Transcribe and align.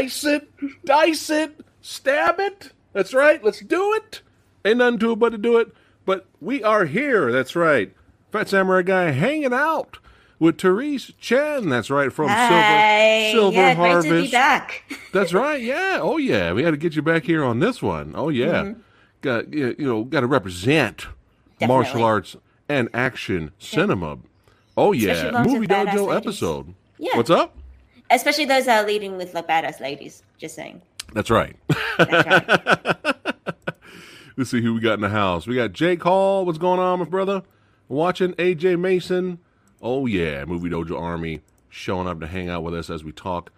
yeah. 0.00 0.08
Slice 0.08 0.24
it, 0.24 0.84
dice 0.84 1.30
it, 1.30 1.60
stab 1.80 2.40
it. 2.40 2.72
That's 2.92 3.14
right. 3.14 3.42
Let's 3.42 3.60
do 3.60 3.94
it. 3.94 4.22
Ain't 4.64 4.78
nothing 4.78 4.98
to 5.00 5.12
it 5.12 5.18
but 5.18 5.30
to 5.30 5.38
do 5.38 5.58
it. 5.58 5.74
But 6.04 6.26
we 6.40 6.62
are 6.62 6.84
here. 6.86 7.32
That's 7.32 7.56
right. 7.56 7.92
Phat 8.30 8.48
Samurai 8.48 8.82
Guy 8.82 9.10
hanging 9.10 9.52
out 9.52 9.98
with 10.38 10.60
Therese 10.60 11.12
Chen. 11.18 11.68
That's 11.68 11.90
right 11.90 12.12
from 12.12 12.28
Hi. 12.28 13.30
Silver 13.32 13.54
Silver 13.54 13.56
yeah, 13.56 13.74
Harvest. 13.74 14.08
Great 14.08 14.18
to 14.18 14.24
be 14.24 14.30
back. 14.32 14.98
That's 15.12 15.32
right. 15.32 15.60
Yeah. 15.60 15.98
Oh 16.00 16.16
yeah. 16.16 16.52
We 16.52 16.62
had 16.62 16.72
to 16.72 16.76
get 16.76 16.96
you 16.96 17.02
back 17.02 17.24
here 17.24 17.44
on 17.44 17.60
this 17.60 17.82
one. 17.82 18.14
Oh 18.16 18.28
yeah. 18.28 18.62
Mm-hmm. 18.62 18.80
Got 19.20 19.52
you 19.52 19.76
you 19.78 19.86
know 19.86 20.04
got 20.04 20.20
to 20.20 20.26
represent 20.26 21.06
Definitely. 21.58 21.66
martial 21.68 22.04
arts 22.04 22.36
and 22.68 22.88
action 22.92 23.52
cinema. 23.58 24.18
Oh 24.76 24.92
yeah. 24.92 25.42
Movie 25.46 25.66
Dojo 25.66 26.08
ladies. 26.08 26.16
episode. 26.16 26.74
Yeah. 26.98 27.16
What's 27.16 27.30
up? 27.30 27.56
Especially 28.12 28.44
those 28.44 28.66
that 28.66 28.84
are 28.84 28.86
leading 28.86 29.16
with 29.16 29.34
like 29.34 29.48
badass 29.48 29.80
ladies. 29.80 30.22
Just 30.38 30.54
saying. 30.54 30.82
That's 31.14 31.30
right. 31.30 31.56
That's 31.98 32.26
right. 32.26 32.96
Let's 34.36 34.50
see 34.50 34.62
who 34.62 34.74
we 34.74 34.80
got 34.80 34.94
in 34.94 35.00
the 35.00 35.08
house. 35.08 35.46
We 35.46 35.56
got 35.56 35.72
Jake 35.72 36.02
Hall. 36.02 36.44
What's 36.44 36.58
going 36.58 36.78
on, 36.78 37.00
my 37.00 37.04
brother? 37.04 37.42
Watching 37.88 38.32
AJ 38.34 38.78
Mason. 38.78 39.38
Oh 39.80 40.06
yeah, 40.06 40.44
Movie 40.44 40.70
Dojo 40.70 41.00
Army 41.00 41.40
showing 41.68 42.06
up 42.06 42.20
to 42.20 42.26
hang 42.26 42.48
out 42.48 42.62
with 42.62 42.74
us 42.74 42.90
as 42.90 43.02
we 43.02 43.12
talk 43.12 43.50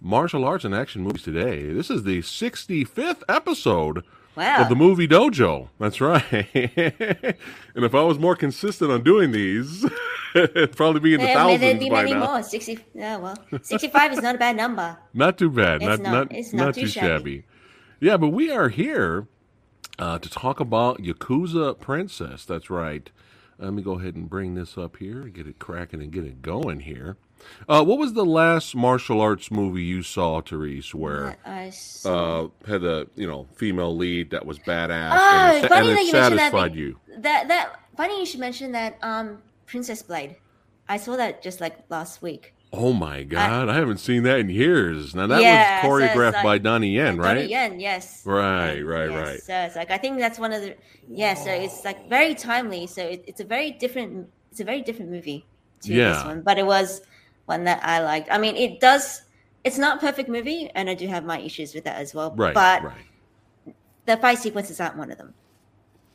martial 0.00 0.44
arts 0.44 0.64
and 0.64 0.74
action 0.74 1.02
movies 1.02 1.22
today. 1.22 1.72
This 1.72 1.90
is 1.90 2.02
the 2.02 2.20
65th 2.20 3.22
episode 3.28 4.04
Wow. 4.36 4.62
of 4.62 4.68
the 4.68 4.76
Movie 4.76 5.08
Dojo. 5.08 5.68
That's 5.78 6.00
right. 6.00 6.24
and 6.54 7.84
if 7.84 7.94
I 7.94 8.02
was 8.02 8.18
more 8.18 8.36
consistent 8.36 8.90
on 8.90 9.02
doing 9.02 9.32
these, 9.32 9.84
it'd 10.34 10.76
probably 10.76 11.00
be 11.00 11.14
in 11.14 11.20
the 11.20 11.26
Yeah, 11.26 11.34
thousands 11.34 11.78
be 11.80 11.90
by 11.90 12.04
many 12.04 12.14
now. 12.14 12.26
more. 12.26 12.42
Sixty. 12.42 12.78
Yeah, 12.94 13.16
well, 13.18 13.36
sixty-five 13.62 14.12
is 14.12 14.22
not 14.22 14.36
a 14.36 14.38
bad 14.38 14.56
number. 14.56 14.96
Not 15.14 15.36
too 15.38 15.50
bad. 15.50 15.82
It's 15.82 16.00
not 16.00 16.00
not- 16.00 16.32
not, 16.32 16.52
not 16.52 16.74
too 16.74 16.82
too 16.82 16.86
shabby. 16.86 17.08
shabby. 17.08 17.44
Yeah, 18.00 18.16
but 18.16 18.28
we 18.28 18.50
are 18.50 18.68
here 18.68 19.26
uh, 19.98 20.18
to 20.20 20.30
talk 20.30 20.60
about 20.60 20.98
Yakuza 21.02 21.78
Princess. 21.78 22.44
That's 22.44 22.70
right. 22.70 23.10
Let 23.58 23.74
me 23.74 23.82
go 23.82 23.98
ahead 23.98 24.14
and 24.14 24.30
bring 24.30 24.54
this 24.54 24.78
up 24.78 24.96
here, 24.96 25.24
get 25.24 25.46
it 25.46 25.58
cracking 25.58 26.00
and 26.00 26.10
get 26.10 26.24
it 26.24 26.40
going 26.40 26.80
here. 26.80 27.16
Uh, 27.68 27.84
what 27.84 27.98
was 27.98 28.12
the 28.14 28.24
last 28.24 28.74
martial 28.74 29.20
arts 29.20 29.50
movie 29.50 29.82
you 29.82 30.02
saw, 30.02 30.40
Therese, 30.40 30.94
where 30.94 31.36
I 31.44 31.72
uh, 32.04 32.48
had 32.66 32.84
a 32.84 33.06
you 33.16 33.26
know 33.26 33.46
female 33.56 33.96
lead 33.96 34.30
that 34.30 34.44
was 34.46 34.58
badass 34.58 35.10
oh, 35.12 35.56
and 35.56 35.64
it, 35.64 35.68
funny 35.68 35.88
and 35.88 35.96
that 35.96 36.00
it 36.00 36.06
you 36.06 36.12
mentioned 36.12 36.54
that. 36.54 36.74
you? 36.74 37.00
That 37.18 37.48
that 37.48 37.80
funny 37.96 38.20
you 38.20 38.26
should 38.26 38.40
mention 38.40 38.72
that. 38.72 38.98
Um, 39.02 39.42
Princess 39.66 40.02
Blade. 40.02 40.36
I 40.88 40.96
saw 40.96 41.16
that 41.16 41.42
just 41.42 41.60
like 41.60 41.76
last 41.88 42.20
week. 42.22 42.54
Oh 42.72 42.92
my 42.92 43.24
God, 43.24 43.68
I, 43.68 43.74
haven't 43.74 43.98
seen 43.98 44.22
that 44.24 44.38
in 44.40 44.48
years. 44.48 45.14
Now 45.14 45.26
that 45.28 45.42
Yeah, 45.42 45.86
was 45.86 46.02
choreographed 46.02 46.34
like- 46.34 46.44
by 46.44 46.58
Donnie 46.58 46.94
Yen, 46.94 47.16
right? 47.16 47.34
Donnie 47.34 47.46
Yen, 47.48 47.80
yes. 47.80 48.22
Right, 48.24 48.80
right, 48.80 49.10
yes, 49.10 49.26
right. 49.28 49.42
So 49.42 49.54
it's 49.54 49.76
like 49.76 49.90
I 49.90 49.98
think 49.98 50.18
that's 50.18 50.38
one 50.38 50.52
of 50.52 50.62
the 50.62 50.76
yeah. 51.08 51.34
So 51.34 51.50
it's 51.50 51.84
like 51.84 52.08
very 52.08 52.34
timely. 52.34 52.86
So 52.86 53.02
it, 53.02 53.24
it's 53.26 53.40
a 53.40 53.44
very 53.44 53.72
different. 53.72 54.28
It's 54.50 54.60
a 54.60 54.64
very 54.64 54.82
different 54.82 55.10
movie 55.10 55.46
to 55.82 55.92
Yeah. 55.92 56.12
this 56.12 56.24
one, 56.24 56.42
but 56.42 56.58
it 56.58 56.66
was 56.66 57.00
one 57.50 57.64
that 57.64 57.80
I 57.82 58.00
liked. 58.00 58.28
I 58.30 58.38
mean, 58.38 58.56
it 58.56 58.80
does. 58.80 59.22
It's 59.64 59.76
not 59.76 59.98
a 59.98 60.00
perfect 60.00 60.28
movie, 60.30 60.70
and 60.74 60.88
I 60.88 60.94
do 60.94 61.06
have 61.08 61.24
my 61.24 61.38
issues 61.40 61.74
with 61.74 61.84
that 61.84 61.96
as 62.00 62.14
well. 62.14 62.30
Right, 62.34 62.54
but 62.54 62.82
right, 62.84 63.74
the 64.06 64.16
fight 64.16 64.38
sequences 64.38 64.80
aren't 64.80 64.96
one 64.96 65.10
of 65.10 65.18
them. 65.18 65.34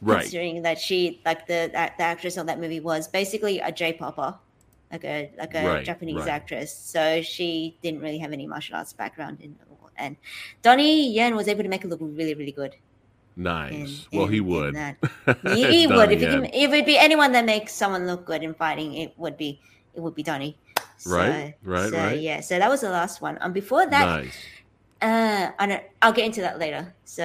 right. 0.02 0.22
Considering 0.22 0.64
that 0.64 0.80
she, 0.80 1.22
like 1.26 1.46
the 1.46 1.70
the 1.74 2.02
actress 2.14 2.38
on 2.40 2.46
that 2.48 2.60
movie, 2.60 2.80
was 2.80 3.08
basically 3.08 3.60
a 3.60 3.72
J 3.72 3.94
popper, 3.94 4.34
like 4.92 5.04
a 5.06 5.30
like 5.38 5.54
a 5.54 5.64
Right, 5.68 5.86
Japanese 5.86 6.26
actress. 6.26 6.74
So 6.74 7.22
she 7.22 7.78
didn't 7.84 8.02
really 8.02 8.18
have 8.18 8.34
any 8.34 8.48
martial 8.48 8.76
arts 8.78 8.94
background 8.94 9.38
in 9.42 9.56
and 9.98 10.18
Donnie 10.62 11.12
Yen 11.14 11.36
was 11.36 11.48
able 11.48 11.64
to 11.64 11.70
make 11.70 11.84
it 11.86 11.88
look 11.88 12.00
really, 12.02 12.34
really 12.34 12.52
good. 12.52 12.76
Nice. 13.38 14.08
in- 14.12 14.18
well, 14.20 14.28
he 14.28 14.38
in- 14.38 14.44
in 14.44 14.50
would. 14.50 14.76
He, 15.56 15.68
he 15.80 15.88
would 15.88 16.12
if 16.12 16.20
he 16.20 16.26
can. 16.26 16.46
If 16.46 16.72
it'd 16.72 16.86
be 16.86 16.98
anyone 16.98 17.32
that 17.34 17.46
makes 17.46 17.74
someone 17.74 18.06
look 18.08 18.26
good 18.26 18.44
in 18.44 18.54
fighting, 18.54 18.96
it 18.96 19.14
would 19.18 19.38
be 19.38 19.60
it 19.94 20.02
would 20.02 20.16
be 20.16 20.24
Donnie. 20.24 20.58
So, 20.98 21.12
Right, 21.12 21.56
right, 21.64 21.90
so, 21.90 21.98
right. 21.98 22.20
Yeah. 22.20 22.42
So 22.42 22.58
that 22.58 22.70
was 22.70 22.82
the 22.82 22.90
last 22.90 23.22
one. 23.22 23.38
Um, 23.42 23.54
before 23.54 23.86
that, 23.86 24.06
nice. 24.06 24.36
uh, 25.02 25.52
I 25.60 25.66
don't. 25.66 25.84
I'll 26.02 26.14
get 26.14 26.26
into 26.26 26.42
that 26.42 26.60
later. 26.60 26.94
So 27.04 27.24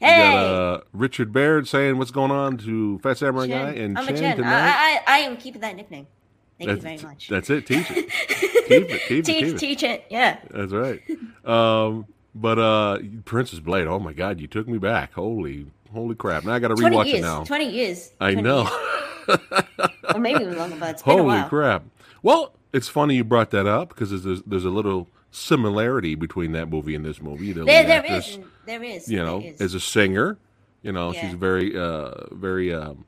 hey, 0.00 0.32
got 0.32 0.44
uh, 0.44 0.80
Richard 0.92 1.32
Baird 1.32 1.66
saying 1.68 1.98
what's 1.98 2.10
going 2.10 2.30
on 2.30 2.58
to 2.58 2.98
Phat 3.00 3.18
Samurai 3.18 3.46
Chen. 3.46 3.74
Guy 3.74 3.80
and 3.80 3.98
I'm 3.98 4.06
Chen 4.06 4.16
Chen. 4.16 4.36
tonight. 4.36 4.52
I, 4.52 5.00
I, 5.06 5.16
I 5.16 5.18
am 5.20 5.36
keeping 5.36 5.60
that 5.62 5.76
nickname. 5.76 6.06
Thank 6.58 6.70
that's, 6.70 6.76
you 6.76 6.82
very 6.82 7.12
much. 7.12 7.28
That's 7.28 7.50
it. 7.50 7.66
Teach 7.66 7.90
it. 7.90 8.10
keep 8.28 8.54
it. 8.54 8.66
Keep 8.66 8.90
it. 8.90 9.08
teach, 9.08 9.26
Keep 9.26 9.44
it. 9.44 9.58
teach 9.58 9.82
it. 9.82 10.04
Yeah. 10.08 10.38
That's 10.50 10.72
right. 10.72 11.02
Um, 11.44 12.06
but 12.34 12.58
uh, 12.58 12.98
Princess 13.24 13.60
Blade. 13.60 13.86
Oh 13.86 13.98
my 13.98 14.12
God, 14.12 14.40
you 14.40 14.46
took 14.46 14.68
me 14.68 14.78
back. 14.78 15.12
Holy, 15.14 15.66
holy 15.92 16.14
crap! 16.14 16.44
Now 16.44 16.52
I 16.54 16.58
got 16.58 16.68
to 16.68 16.74
rewatch 16.74 17.06
years. 17.06 17.18
it 17.18 17.22
now. 17.22 17.44
Twenty 17.44 17.70
years. 17.70 18.12
I 18.20 18.32
20 18.32 18.42
know. 18.42 18.62
years. 19.28 19.38
or 20.14 20.20
maybe 20.20 20.44
even 20.44 20.58
longer, 20.58 20.76
but 20.78 20.90
it's 20.90 21.02
been 21.02 21.18
a 21.18 21.22
Holy 21.22 21.48
crap! 21.48 21.84
Well, 22.22 22.52
it's 22.76 22.88
funny 22.88 23.16
you 23.16 23.24
brought 23.24 23.50
that 23.50 23.66
up 23.66 23.88
because 23.90 24.22
there's 24.22 24.42
there's 24.42 24.64
a 24.64 24.70
little 24.70 25.08
similarity 25.30 26.14
between 26.14 26.52
that 26.52 26.66
movie 26.68 26.94
and 26.94 27.04
this 27.04 27.20
movie. 27.20 27.52
The 27.52 27.64
There, 27.64 27.82
lead 27.82 27.88
there 27.88 27.98
actress, 28.00 28.28
is. 28.28 28.38
There 28.66 28.82
is. 28.82 29.08
you 29.10 29.22
know, 29.24 29.40
is. 29.40 29.60
as 29.60 29.74
a 29.74 29.80
singer. 29.80 30.38
You 30.82 30.92
know, 30.92 31.12
Yeah. 31.12 31.20
she's 31.22 31.34
a 31.34 31.36
very, 31.36 31.76
uh, 31.76 32.12
very 32.32 32.72
um, 32.72 33.04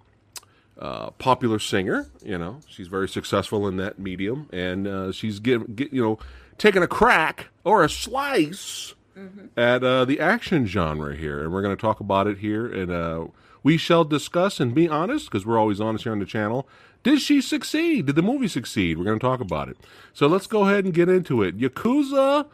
uh, 0.79 1.11
popular 1.11 1.59
singer. 1.59 2.07
You 2.25 2.39
know, 2.39 2.61
she's 2.69 2.89
very 2.89 3.09
successful 3.09 3.69
in 3.69 3.77
that 3.77 3.99
medium, 3.99 4.49
and 4.53 4.87
uh, 4.89 5.13
she's 5.13 5.39
give, 5.39 5.77
get, 5.77 5.93
you 5.93 6.03
know, 6.03 6.19
taking 6.59 6.83
a 6.83 6.89
crack 6.89 7.49
or 7.65 7.83
a 7.85 7.89
slice 7.89 8.95
Mm-hmm. 9.17 9.47
at 9.59 9.83
uh, 9.83 10.05
the 10.05 10.21
action 10.21 10.65
genre 10.65 11.17
here, 11.17 11.43
and 11.43 11.53
we're 11.53 11.63
going 11.63 11.77
to 11.77 11.81
talk 11.81 11.99
about 11.99 12.29
it 12.29 12.39
here, 12.39 12.67
and 12.73 12.93
uh, 12.93 13.27
we 13.65 13.77
shall 13.77 14.05
discuss 14.05 14.61
and 14.61 14.73
be 14.73 14.89
honest 14.89 15.25
because 15.29 15.45
we're 15.45 15.59
always 15.59 15.81
honest 15.81 16.05
here 16.05 16.13
on 16.13 16.21
the 16.21 16.25
channel. 16.25 16.69
Did 17.03 17.21
she 17.21 17.41
succeed? 17.41 18.07
Did 18.07 18.17
the 18.17 18.23
movie 18.23 18.49
succeed? 18.49 18.99
We're 18.99 19.05
going 19.05 19.19
to 19.19 19.25
talk 19.25 19.41
about 19.41 19.69
it. 19.69 19.77
So 20.13 20.27
let's 20.27 20.47
go 20.47 20.65
ahead 20.67 20.85
and 20.85 20.93
get 20.93 21.09
into 21.09 21.43
it. 21.43 21.59
Yakuza 21.59 22.47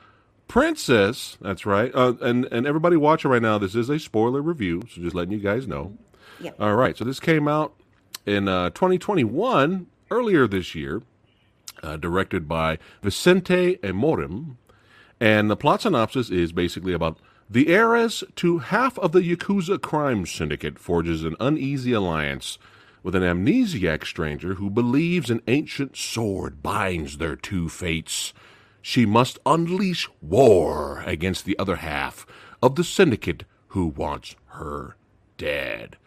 Princess. 0.49 1.39
That's 1.41 1.65
right. 1.67 1.91
Uh, 1.95 2.15
and 2.21 2.45
and 2.47 2.67
everybody 2.67 2.97
watching 2.97 3.31
right 3.31 3.43
now, 3.43 3.59
this 3.59 3.75
is 3.75 3.89
a 3.89 3.99
spoiler 3.99 4.43
review, 4.43 4.83
so 4.83 5.01
just 5.01 5.15
letting 5.15 5.33
you 5.33 5.41
guys 5.41 5.67
know. 5.67 5.97
Yep. 6.41 6.61
All 6.61 6.77
right. 6.77 6.97
So 6.97 7.05
this 7.05 7.21
came 7.21 7.49
out 7.49 7.75
in 8.27 8.49
uh, 8.49 8.71
2021, 8.71 9.87
earlier 10.11 10.47
this 10.47 10.75
year, 10.75 11.03
uh, 11.83 11.97
directed 11.97 12.49
by 12.49 12.79
Vicente 13.03 13.77
Amorim. 13.79 14.57
And 15.21 15.51
the 15.51 15.57
plot 15.57 15.83
synopsis 15.83 16.31
is 16.31 16.53
basically 16.53 16.93
about 16.93 17.19
the 17.49 17.69
heiress 17.69 18.25
to 18.37 18.59
half 18.59 18.99
of 18.99 19.13
the 19.13 19.21
Yakuza 19.21 19.81
crime 19.81 20.27
syndicate 20.27 20.79
forges 20.79 21.25
an 21.25 21.37
uneasy 21.41 21.93
alliance 21.93 22.59
with 23.05 23.15
an 23.15 23.23
amnesiac 23.23 24.05
stranger 24.05 24.55
who 24.55 24.71
believes 24.71 25.31
an 25.31 25.43
ancient 25.47 25.97
sword 25.97 26.63
binds 26.63 27.19
their 27.19 27.37
two 27.37 27.69
fates. 27.69 28.33
She 28.81 29.07
must 29.07 29.39
unleash 29.47 30.09
war 30.23 31.03
against 31.07 31.45
the 31.45 31.57
other 31.59 31.77
half 31.77 32.27
of 32.63 32.75
the 32.75 32.83
syndicate 32.83 33.45
who 33.69 33.87
wants 33.87 34.35
her 34.47 34.97
dead. 35.37 35.99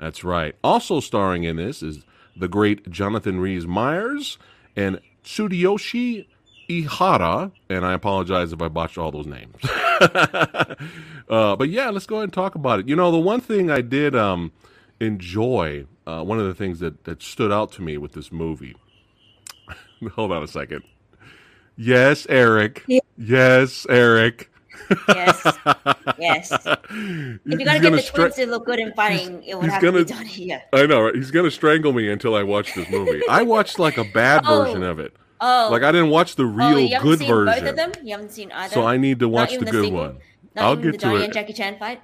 That's 0.00 0.24
right. 0.24 0.54
Also 0.64 1.00
starring 1.00 1.44
in 1.44 1.56
this 1.56 1.82
is 1.82 2.04
the 2.34 2.48
great 2.48 2.90
Jonathan 2.90 3.40
Rhys 3.40 3.66
Meyers 3.66 4.38
and 4.74 5.00
Tsuyoshi 5.24 6.26
Ihara, 6.70 7.52
and 7.68 7.84
I 7.84 7.92
apologize 7.92 8.52
if 8.52 8.62
I 8.62 8.68
botched 8.68 8.96
all 8.96 9.10
those 9.10 9.26
names. 9.26 9.54
uh, 10.00 11.56
but 11.56 11.68
yeah, 11.68 11.90
let's 11.90 12.06
go 12.06 12.16
ahead 12.16 12.24
and 12.24 12.32
talk 12.32 12.54
about 12.54 12.80
it. 12.80 12.88
You 12.88 12.96
know, 12.96 13.10
the 13.10 13.18
one 13.18 13.40
thing 13.40 13.70
I 13.70 13.80
did 13.80 14.14
um, 14.14 14.52
enjoy, 15.00 15.86
uh, 16.06 16.22
one 16.22 16.38
of 16.38 16.46
the 16.46 16.54
things 16.54 16.80
that, 16.80 17.04
that 17.04 17.22
stood 17.22 17.52
out 17.52 17.72
to 17.72 17.82
me 17.82 17.96
with 17.98 18.12
this 18.12 18.30
movie. 18.32 18.76
Hold 20.14 20.32
on 20.32 20.42
a 20.42 20.46
second. 20.46 20.82
Yes, 21.76 22.26
Eric. 22.28 22.84
Yeah. 22.86 23.00
Yes, 23.16 23.86
Eric. 23.88 24.50
Yes. 25.08 25.44
yes. 26.18 26.50
If 26.52 27.38
you're 27.44 27.58
gonna 27.58 27.80
get 27.80 27.92
the 27.92 28.10
twins 28.12 28.34
to 28.36 28.46
look 28.46 28.66
good 28.66 28.78
in 28.80 28.92
fighting, 28.94 29.42
it 29.44 29.54
would 29.56 29.68
have 29.70 29.82
gonna- 29.82 29.98
to 30.00 30.04
be 30.04 30.12
Donnie. 30.12 30.30
Yeah. 30.44 30.62
I 30.72 30.86
know, 30.86 31.02
right? 31.02 31.14
He's 31.14 31.30
gonna 31.30 31.50
strangle 31.50 31.92
me 31.92 32.08
until 32.10 32.34
I 32.34 32.42
watch 32.42 32.74
this 32.74 32.88
movie. 32.90 33.20
I 33.28 33.42
watched 33.42 33.78
like 33.78 33.98
a 33.98 34.04
bad 34.04 34.42
Oh. 34.46 34.64
version 34.64 34.82
of 34.82 34.98
it. 34.98 35.14
Oh. 35.40 35.68
Like 35.70 35.82
I 35.82 35.92
didn't 35.92 36.10
watch 36.10 36.34
the 36.36 36.44
oh, 36.44 36.46
real 36.46 36.80
you 36.80 36.88
haven't 36.94 37.08
good 37.08 37.18
seen 37.20 37.28
version. 37.28 37.60
both 37.60 37.70
of 37.70 37.76
them. 37.76 37.92
You 38.02 38.12
haven't 38.12 38.32
seen 38.32 38.50
either. 38.52 38.74
So 38.74 38.86
I 38.86 38.96
need 38.96 39.20
to 39.20 39.28
watch 39.28 39.56
the 39.56 39.64
good 39.64 39.92
one. 39.92 40.18
I'll 40.56 40.74
get 40.76 40.92
the 40.92 40.98
to 40.98 41.16
it. 41.16 41.24
and 41.24 41.32
Jackie 41.32 41.52
Chan 41.52 41.78
fight. 41.78 42.00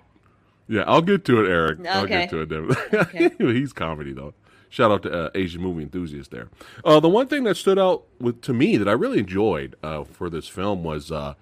Yeah, 0.68 0.82
I'll 0.86 1.02
get 1.02 1.24
to 1.26 1.44
it, 1.44 1.48
Eric. 1.48 1.86
I'll 1.86 2.06
get 2.06 2.30
to 2.30 2.40
it. 2.40 2.48
Then. 2.48 3.30
He's 3.54 3.72
comedy 3.72 4.12
though. 4.12 4.34
Shout 4.70 4.90
out 4.90 5.02
to 5.04 5.26
uh, 5.26 5.30
Asian 5.34 5.62
movie 5.62 5.82
enthusiasts 5.82 6.30
there. 6.32 6.48
Uh, 6.84 6.98
the 6.98 7.08
one 7.08 7.28
thing 7.28 7.44
that 7.44 7.56
stood 7.56 7.78
out 7.78 8.04
with 8.18 8.40
to 8.42 8.52
me 8.52 8.76
that 8.76 8.88
I 8.88 8.92
really 8.92 9.18
enjoyed 9.20 9.76
uh, 9.84 10.02
for 10.04 10.28
this 10.28 10.48
film 10.48 10.82
was 10.82 11.12
uh, 11.12 11.34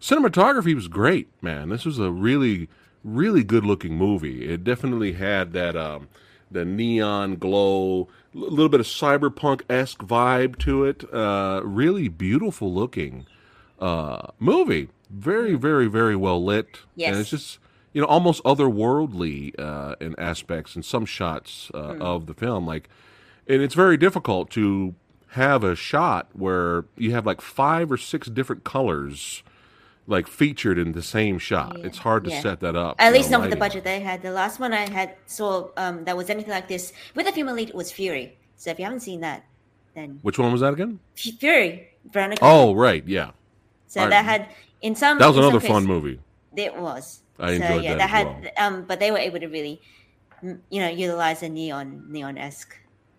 cinematography 0.00 0.74
was 0.74 0.86
great. 0.86 1.28
Man, 1.42 1.70
this 1.70 1.84
was 1.84 1.98
a 1.98 2.10
really, 2.12 2.68
really 3.02 3.42
good 3.42 3.64
looking 3.64 3.96
movie. 3.96 4.48
It 4.48 4.62
definitely 4.62 5.14
had 5.14 5.52
that 5.54 5.76
um, 5.76 6.06
the 6.50 6.64
neon 6.64 7.34
glow, 7.36 8.06
a 8.32 8.38
little 8.38 8.68
bit 8.68 8.78
of 8.80 8.86
cyberpunk 8.86 9.62
esque 9.68 10.02
vibe 10.02 10.56
to 10.58 10.84
it. 10.84 11.02
Uh, 11.12 11.62
really 11.64 12.06
beautiful 12.08 12.72
looking. 12.72 13.26
uh, 13.80 14.28
movie. 14.38 14.88
Very, 15.10 15.54
very, 15.54 15.86
very 15.86 16.14
well 16.16 16.44
lit. 16.44 16.80
Yes. 16.94 17.10
And 17.12 17.20
it's 17.20 17.30
just, 17.30 17.58
you 17.98 18.02
know, 18.02 18.06
almost 18.06 18.40
otherworldly 18.44 19.58
uh, 19.58 19.96
in 20.00 20.14
aspects 20.20 20.76
in 20.76 20.84
some 20.84 21.04
shots 21.04 21.68
uh, 21.74 21.78
Mm. 21.94 22.00
of 22.00 22.26
the 22.26 22.34
film. 22.34 22.64
Like, 22.64 22.88
and 23.48 23.60
it's 23.60 23.74
very 23.74 23.96
difficult 23.96 24.50
to 24.50 24.94
have 25.30 25.64
a 25.64 25.74
shot 25.74 26.28
where 26.32 26.84
you 26.96 27.10
have 27.10 27.26
like 27.26 27.40
five 27.40 27.90
or 27.90 27.96
six 27.96 28.28
different 28.28 28.62
colors 28.62 29.42
like 30.06 30.28
featured 30.28 30.78
in 30.78 30.92
the 30.92 31.02
same 31.02 31.40
shot. 31.40 31.76
Yeah. 31.76 31.86
It's 31.86 31.98
hard 31.98 32.22
to 32.26 32.30
Yeah. 32.30 32.40
set 32.40 32.60
that 32.60 32.76
up. 32.76 32.94
At 33.00 33.12
least 33.12 33.30
know, 33.32 33.38
not 33.38 33.42
with 33.46 33.50
the 33.50 33.56
budget 33.56 33.82
they 33.82 33.98
had. 33.98 34.22
The 34.22 34.30
last 34.30 34.60
one 34.60 34.72
I 34.72 34.88
had 34.88 35.16
saw 35.26 35.70
um, 35.76 36.04
that 36.04 36.16
was 36.16 36.30
anything 36.30 36.52
like 36.52 36.68
this 36.68 36.92
with 37.16 37.26
the 37.26 37.32
female 37.32 37.56
lead 37.56 37.74
was 37.74 37.90
Furie. 37.92 38.30
So 38.54 38.70
if 38.70 38.78
you 38.78 38.84
haven't 38.84 39.00
seen 39.00 39.22
that, 39.22 39.44
then 39.96 40.20
Which 40.22 40.38
one 40.38 40.52
was 40.52 40.60
that 40.60 40.72
again? 40.72 41.00
Furie, 41.16 41.88
Veronica. 42.12 42.40
Oh, 42.44 42.74
right, 42.76 43.02
yeah. 43.08 43.32
so 43.88 44.00
alright. 44.02 44.12
that 44.12 44.24
had 44.24 44.46
in 44.82 44.94
some 44.94 45.18
That 45.18 45.26
was 45.26 45.36
another 45.38 45.58
case- 45.58 45.68
fun 45.68 45.84
movie. 45.84 46.20
It 46.56 46.76
was. 46.76 47.22
I 47.38 47.56
so, 47.58 47.64
enjoyed 47.64 47.84
yeah, 47.84 47.94
that 47.94 48.04
as 48.04 48.10
had 48.10 48.26
well. 48.26 48.50
um, 48.58 48.84
but 48.84 48.98
they 49.00 49.10
were 49.10 49.18
able 49.18 49.38
to 49.40 49.46
really, 49.48 49.80
you 50.42 50.80
know, 50.80 50.88
utilize 50.88 51.40
the 51.40 51.48
neon 51.48 52.04
neon 52.08 52.38
esque 52.38 52.74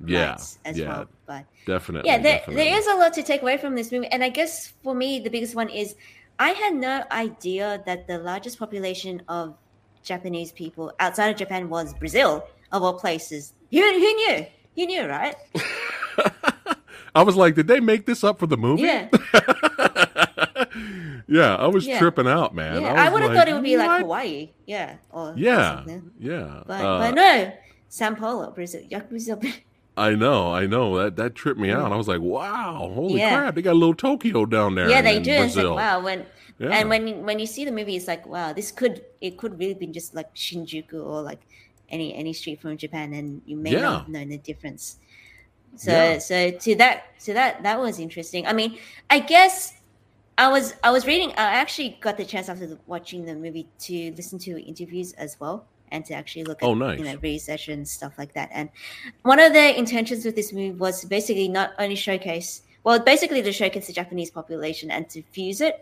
Yeah, 0.05 0.37
as 0.65 0.77
yeah, 0.77 0.87
well. 0.87 1.05
But 1.25 1.45
definitely. 1.65 2.09
yeah, 2.09 2.17
there, 2.17 2.37
definitely. 2.39 2.63
there 2.63 2.77
is 2.77 2.87
a 2.87 2.95
lot 2.95 3.13
to 3.13 3.23
take 3.23 3.41
away 3.41 3.57
from 3.57 3.75
this 3.75 3.91
movie, 3.91 4.07
and 4.07 4.23
I 4.23 4.29
guess 4.29 4.73
for 4.83 4.93
me 4.95 5.19
the 5.19 5.29
biggest 5.29 5.55
one 5.55 5.69
is 5.69 5.95
I 6.39 6.49
had 6.51 6.73
no 6.75 7.03
idea 7.11 7.83
that 7.85 8.07
the 8.07 8.17
largest 8.17 8.59
population 8.59 9.21
of 9.27 9.55
Japanese 10.03 10.51
people 10.51 10.93
outside 10.99 11.29
of 11.29 11.35
Japan 11.37 11.69
was 11.69 11.93
Brazil, 11.93 12.45
of 12.71 12.83
all 12.83 12.93
places. 12.99 13.53
Who, 13.71 13.81
who 13.81 14.13
knew? 14.15 14.45
You 14.75 14.87
knew, 14.87 15.05
right? 15.05 15.35
I 17.15 17.23
was 17.23 17.35
like, 17.35 17.55
did 17.55 17.67
they 17.67 17.79
make 17.79 18.05
this 18.05 18.23
up 18.23 18.39
for 18.39 18.47
the 18.47 18.55
movie? 18.57 18.83
Yeah, 18.83 19.09
yeah, 21.27 21.55
I 21.55 21.67
was 21.67 21.85
Yeah. 21.85 21.99
tripping 21.99 22.27
out, 22.27 22.53
man. 22.55 22.81
yeah. 22.81 22.93
was 22.93 23.01
I 23.01 23.09
would 23.09 23.21
have 23.21 23.31
like, 23.31 23.37
thought 23.39 23.47
it 23.49 23.53
would 23.53 23.63
be 23.63 23.77
like 23.77 24.01
Hawaii, 24.01 24.49
yeah, 24.65 24.97
or 25.11 25.29
or 25.29 25.33
Yeah, 25.37 25.75
something. 25.77 26.11
yeah. 26.19 26.63
But 26.65 26.85
Uh, 26.85 26.99
but 26.99 27.15
no, 27.15 27.51
Sao 27.89 28.13
Paulo, 28.15 28.51
Brazil, 28.51 28.81
Brazil. 29.09 29.39
I 29.97 30.15
know, 30.15 30.53
I 30.53 30.65
know. 30.65 30.97
That 30.97 31.17
that 31.17 31.35
tripped 31.35 31.59
me 31.59 31.71
out. 31.71 31.91
I 31.91 31.95
was 31.97 32.07
like, 32.07 32.21
wow, 32.21 32.89
holy 32.93 33.19
Yeah. 33.19 33.35
crap, 33.35 33.55
they 33.55 33.61
got 33.61 33.73
a 33.73 33.81
little 33.81 33.93
Tokyo 33.95 34.45
down 34.45 34.75
there. 34.75 34.89
yeah, 34.89 35.01
they 35.01 35.19
do. 35.19 35.31
It's 35.33 35.55
like 35.55 35.65
wow, 35.67 35.99
when 36.01 36.25
Yeah. 36.57 36.69
and 36.77 36.89
when 36.89 37.25
when 37.25 37.39
you 37.39 37.45
see 37.45 37.65
the 37.65 37.71
movie, 37.71 37.95
it's 37.95 38.07
like 38.07 38.25
wow, 38.25 38.53
this 38.53 38.71
could 38.71 39.03
it 39.19 39.37
could 39.37 39.59
really 39.59 39.73
be 39.73 39.87
just 39.87 40.15
like 40.15 40.33
Shinjuku 40.35 40.93
or 41.03 41.21
like 41.21 41.41
any 41.89 42.13
any 42.15 42.31
street 42.33 42.61
from 42.61 42.77
Japan, 42.77 43.13
and 43.13 43.41
you 43.45 43.57
may 43.57 43.71
Yeah. 43.73 43.81
not 43.81 44.09
known 44.09 44.29
the 44.29 44.37
difference. 44.37 44.97
So 45.75 46.17
so 46.19 46.51
to 46.51 46.75
that 46.75 47.03
to 47.25 47.33
that 47.33 47.63
that 47.63 47.79
was 47.79 47.99
interesting. 47.99 48.47
I 48.47 48.53
mean, 48.53 48.77
I 49.09 49.19
guess 49.19 49.73
I 50.39 50.47
was 50.47 50.73
I 50.83 50.89
was 50.91 51.05
reading. 51.05 51.31
I 51.31 51.47
actually 51.63 51.97
got 52.01 52.15
the 52.17 52.25
chance 52.25 52.47
after 52.49 52.77
watching 52.87 53.25
the 53.25 53.35
movie 53.35 53.67
to 53.87 53.95
listen 54.15 54.39
to 54.47 54.51
interviews 54.71 55.11
as 55.13 55.37
well. 55.39 55.65
And 55.91 56.05
to 56.05 56.13
actually 56.13 56.43
look 56.45 56.61
at 56.61 56.67
Oh, 56.69 56.75
nice. 56.75 56.99
you 56.99 57.05
know 57.05 57.17
research 57.21 57.67
and 57.67 57.81
stuff 57.87 58.13
like 58.21 58.33
that, 58.35 58.49
and 58.53 58.69
one 59.23 59.39
of 59.39 59.53
the 59.53 59.65
intentions 59.77 60.23
with 60.23 60.35
this 60.35 60.53
movie 60.53 60.71
was 60.85 61.03
basically 61.05 61.47
not 61.49 61.71
only 61.79 61.95
showcase 61.95 62.61
well 62.83 62.99
basically 62.99 63.41
to 63.41 63.51
showcase 63.51 63.87
the 63.87 63.93
japanese 64.01 64.29
population 64.29 64.91
and 64.91 65.09
to 65.09 65.19
fuse 65.35 65.61
it 65.61 65.75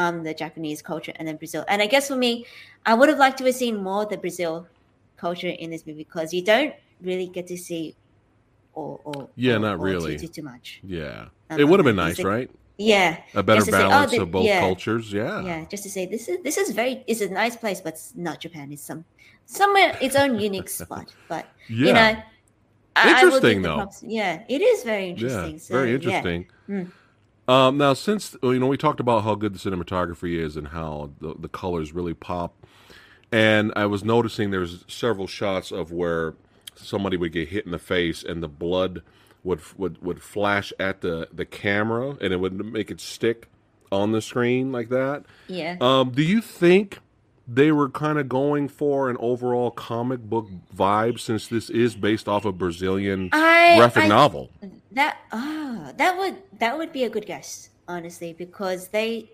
um 0.00 0.22
the 0.24 0.32
japanese 0.32 0.80
culture 0.80 1.12
and 1.16 1.28
then 1.28 1.36
brazil 1.36 1.62
and 1.68 1.82
i 1.82 1.86
guess 1.86 2.08
for 2.08 2.16
me 2.16 2.46
i 2.86 2.94
would 2.94 3.10
have 3.10 3.18
liked 3.18 3.36
to 3.38 3.44
have 3.44 3.54
seen 3.54 3.76
more 3.76 4.02
of 4.04 4.08
the 4.08 4.16
brazil 4.16 4.66
culture 5.16 5.52
in 5.64 5.68
this 5.70 5.86
movie 5.86 6.02
because 6.08 6.32
you 6.32 6.42
don't 6.42 6.72
really 7.02 7.28
get 7.28 7.46
to 7.46 7.56
see 7.58 7.94
or, 8.72 8.98
or 9.04 9.28
Yeah, 9.36 9.56
or- 9.56 9.58
not 9.60 9.74
or 9.78 9.84
really. 9.84 10.16
too, 10.18 10.26
too, 10.28 10.42
much 10.42 10.80
Yeah, 10.82 11.26
Um, 11.50 11.60
it 11.60 11.64
would 11.64 11.78
have 11.80 11.84
been 11.84 11.96
nice, 11.96 12.18
right? 12.24 12.50
Yeah 12.76 13.20
A 13.34 13.42
better 13.42 13.60
to 13.60 13.70
say, 13.70 13.76
oh, 13.84 13.88
balance 13.88 14.10
the- 14.12 14.22
of 14.22 14.30
both 14.30 14.44
yeah. 14.46 14.60
cultures. 14.60 15.12
Yeah. 15.12 15.40
yeah 15.42 15.64
just 15.66 15.82
to 15.84 15.90
say 15.90 16.06
this 16.06 16.28
is 16.28 16.42
this 16.42 16.56
is 16.56 16.70
very 16.70 17.04
it's 17.06 17.20
a 17.20 17.28
nice 17.28 17.56
place 17.56 17.80
but 17.80 17.94
it's 17.94 18.12
not 18.16 18.40
japan 18.40 18.72
it's 18.72 18.82
some 18.82 19.04
somewhere 19.46 19.96
its 20.00 20.16
own 20.16 20.38
unique 20.40 20.68
spot 20.80 21.12
but 21.28 21.46
you 21.68 21.92
know 21.92 22.16
Interesting, 23.04 23.62
though. 23.62 23.90
yeah 24.02 24.42
it 24.48 24.60
is 24.62 24.84
very 24.84 25.06
Yeah, 25.06 25.10
interesting 25.10 25.58
so, 25.58 25.74
very 25.74 25.88
yeah. 25.90 25.94
interesting. 25.96 26.46
Mm. 26.68 26.92
Um, 27.46 27.76
now, 27.76 27.92
since 27.92 28.36
you 28.42 28.58
know, 28.58 28.68
we 28.68 28.76
talked 28.78 29.00
about 29.00 29.24
how 29.24 29.34
good 29.34 29.52
the 29.54 29.58
cinematography 29.58 30.38
is 30.38 30.56
and 30.56 30.68
how 30.68 31.10
the, 31.20 31.34
the 31.38 31.48
colors 31.48 31.92
really 31.92 32.14
pop, 32.14 32.54
and 33.32 33.72
I 33.76 33.86
was 33.86 34.02
noticing 34.04 34.50
there's 34.50 34.84
several 34.88 35.26
shots 35.26 35.70
of 35.72 35.90
where 35.92 36.34
somebody 36.76 37.16
would 37.16 37.32
get 37.32 37.48
hit 37.48 37.66
in 37.66 37.72
the 37.72 37.78
face 37.78 38.22
and 38.22 38.42
the 38.42 38.48
blood 38.48 39.02
would 39.44 39.60
would 39.78 40.02
would 40.02 40.20
flash 40.22 40.72
at 40.80 41.00
the 41.02 41.28
the 41.32 41.44
camera 41.44 42.16
and 42.20 42.32
it 42.32 42.38
would 42.40 42.52
make 42.72 42.90
it 42.90 43.00
stick 43.00 43.48
on 43.92 44.10
the 44.12 44.20
screen 44.20 44.72
like 44.72 44.88
that. 44.88 45.24
yeah 45.46 45.76
Um, 45.80 46.10
do 46.10 46.22
you 46.22 46.40
think 46.40 46.98
they 47.46 47.70
were 47.70 47.90
kind 47.90 48.18
of 48.18 48.26
going 48.28 48.68
for 48.68 49.10
an 49.10 49.16
overall 49.20 49.70
comic 49.70 50.20
book 50.20 50.48
vibe 50.74 51.20
since 51.20 51.46
this 51.46 51.68
is 51.68 51.94
based 51.94 52.26
off 52.26 52.44
a 52.46 52.52
Brazilian 52.52 53.28
I- 53.32 53.76
graphic 53.76 54.04
I- 54.04 54.08
novel? 54.08 54.50
That 54.92 55.18
ah, 55.30 55.92
that 55.96 56.16
would 56.18 56.36
that 56.58 56.76
would 56.78 56.92
be 56.92 57.04
a 57.04 57.10
good 57.10 57.26
guess, 57.26 57.68
honestly, 57.86 58.32
because 58.32 58.88
they 58.88 59.30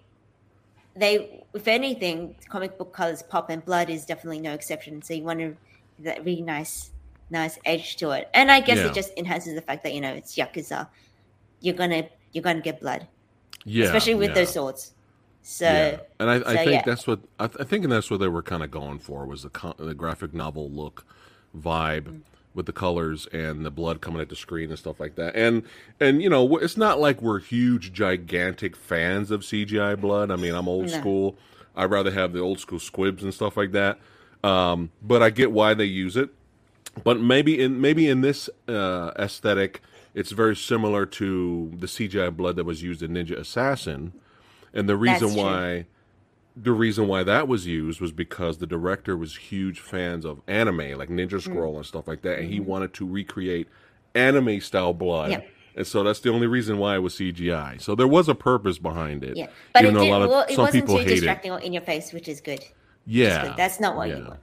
they 0.97 1.45
if 1.55 1.69
anything, 1.69 2.35
comic 2.49 2.77
book 2.77 2.93
colors 2.93 3.23
pop 3.23 3.49
and 3.49 3.65
blood 3.65 3.89
is 3.89 4.05
definitely 4.05 4.41
no 4.41 4.53
exception. 4.53 5.03
So 5.03 5.15
you 5.15 5.23
want 5.23 5.39
to 5.39 5.57
that 6.01 6.25
really 6.25 6.43
nice 6.43 6.91
nice 7.31 7.59
edge 7.64 7.97
to 7.97 8.11
it. 8.11 8.28
And 8.35 8.50
I 8.50 8.61
guess 8.61 8.78
Yeah. 8.78 8.87
it 8.88 8.95
just 8.95 9.12
enhances 9.16 9.55
the 9.55 9.61
fact 9.62 9.83
that, 9.85 9.95
you 9.95 10.00
know, 10.00 10.12
it's 10.12 10.35
Yakuza. 10.37 10.88
You're 11.61 11.75
gonna 11.75 12.05
you're 12.33 12.43
gonna 12.43 12.61
get 12.61 12.81
blood. 12.81 13.07
Yeah, 13.64 13.87
especially 13.87 14.14
with 14.14 14.31
yeah. 14.31 14.35
those 14.35 14.52
swords. 14.52 14.93
So 15.43 15.64
yeah. 15.66 15.99
and 16.19 16.31
I, 16.31 16.35
I 16.37 16.38
so, 16.38 16.55
think 16.55 16.71
yeah. 16.71 16.83
that's 16.85 17.07
what 17.07 17.21
I, 17.38 17.47
th- 17.47 17.59
I 17.61 17.64
think 17.64 17.88
that's 17.88 18.11
what 18.11 18.21
they 18.21 18.28
were 18.28 18.43
kind 18.43 18.62
of 18.62 18.71
going 18.71 18.99
for 18.99 19.26
was 19.26 19.43
the 19.43 19.50
co- 19.50 19.75
the 19.78 19.95
graphic 19.95 20.33
novel 20.35 20.71
look 20.71 21.05
vibe 21.57 22.02
Mm. 22.05 22.21
with 22.55 22.66
the 22.66 22.73
colors 22.73 23.26
and 23.33 23.64
the 23.64 23.71
blood 23.71 24.00
coming 24.00 24.21
at 24.21 24.28
the 24.28 24.37
screen 24.37 24.71
and 24.71 24.78
stuff 24.78 24.99
like 25.00 25.14
that. 25.16 25.35
And 25.37 25.62
and 25.99 26.23
you 26.23 26.28
know 26.31 26.57
it's 26.59 26.76
not 26.76 27.00
like 27.00 27.21
we're 27.23 27.38
huge 27.40 27.93
gigantic 27.93 28.76
fans 28.76 29.31
of 29.31 29.43
CGI 29.43 30.00
blood. 30.00 30.31
I 30.31 30.37
mean 30.37 30.55
I'm 30.55 30.69
old 30.69 30.87
No. 30.87 30.99
school. 30.99 31.37
I'd 31.76 31.90
rather 31.90 32.11
have 32.11 32.33
the 32.33 32.40
old 32.40 32.59
school 32.61 32.78
squibs 32.81 33.23
and 33.23 33.33
stuff 33.33 33.57
like 33.57 33.73
that. 33.73 33.99
Um, 34.43 34.90
but 35.02 35.23
I 35.23 35.31
get 35.31 35.52
why 35.52 35.75
they 35.75 35.85
use 35.85 36.16
it. 36.16 36.31
But 37.04 37.20
maybe 37.20 37.61
in 37.61 37.80
maybe 37.80 38.09
in 38.09 38.20
this 38.20 38.50
uh, 38.68 39.12
aesthetic, 39.18 39.80
it's 40.14 40.32
very 40.32 40.56
similar 40.56 41.06
to 41.06 41.73
the 41.76 41.87
CGI 41.87 42.37
blood 42.37 42.56
that 42.56 42.64
was 42.64 42.82
used 42.82 43.02
in 43.02 43.12
Ninja 43.12 43.38
Assassin, 43.38 44.12
and 44.75 44.88
the 44.88 44.97
reason 44.97 45.35
why 45.35 45.87
the 46.56 46.73
reason 46.73 47.06
why 47.06 47.23
that 47.23 47.49
was 47.49 47.66
used 47.66 48.00
was 48.00 48.12
because 48.12 48.59
the 48.59 48.66
director 48.66 49.16
was 49.16 49.37
huge 49.37 49.80
fans 49.80 50.25
of 50.25 50.40
anime, 50.47 50.99
like 50.99 51.09
Ninja 51.09 51.35
Mm. 51.35 51.42
Scroll 51.42 51.76
and 51.76 51.87
stuff 51.87 52.09
like 52.09 52.23
that, 52.23 52.38
and 52.40 52.52
he 52.52 52.61
wanted 52.61 52.92
to 52.94 53.06
recreate 53.06 53.68
anime 54.14 54.61
style 54.61 54.92
blood. 54.92 55.30
Yep. 55.30 55.49
And 55.76 55.87
so 55.87 56.02
that's 56.02 56.20
the 56.20 56.30
only 56.30 56.49
reason 56.49 56.78
why 56.78 56.97
it 56.97 56.99
was 56.99 57.14
CGI. 57.14 57.80
So 57.80 57.94
there 57.94 58.09
was 58.09 58.28
a 58.28 58.35
purpose 58.35 58.78
behind 58.78 59.23
it. 59.23 59.37
yeah. 59.37 59.47
But 59.73 59.85
it, 59.85 59.88
even 59.88 59.94
though 59.94 60.02
did, 60.02 60.11
a 60.11 60.12
lot 60.12 60.23
of 60.23 60.28
well, 60.28 60.47
it 60.49 60.59
wasn't 60.59 60.85
people 60.85 60.97
too 60.97 61.02
hate 61.04 61.12
it. 61.12 61.14
distracting 61.16 61.52
or 61.52 61.61
in 61.61 61.73
your 61.73 61.82
face, 61.82 62.12
which 62.12 62.28
is 62.28 62.40
good. 62.40 62.59
Which 62.59 62.66
is 62.68 62.73
Yeah, 63.06 63.47
good. 63.47 63.56
That's 63.56 63.78
not 63.78 63.97
what 63.97 64.09
yeah. 64.09 64.16
you 64.18 64.25
want. 64.25 64.40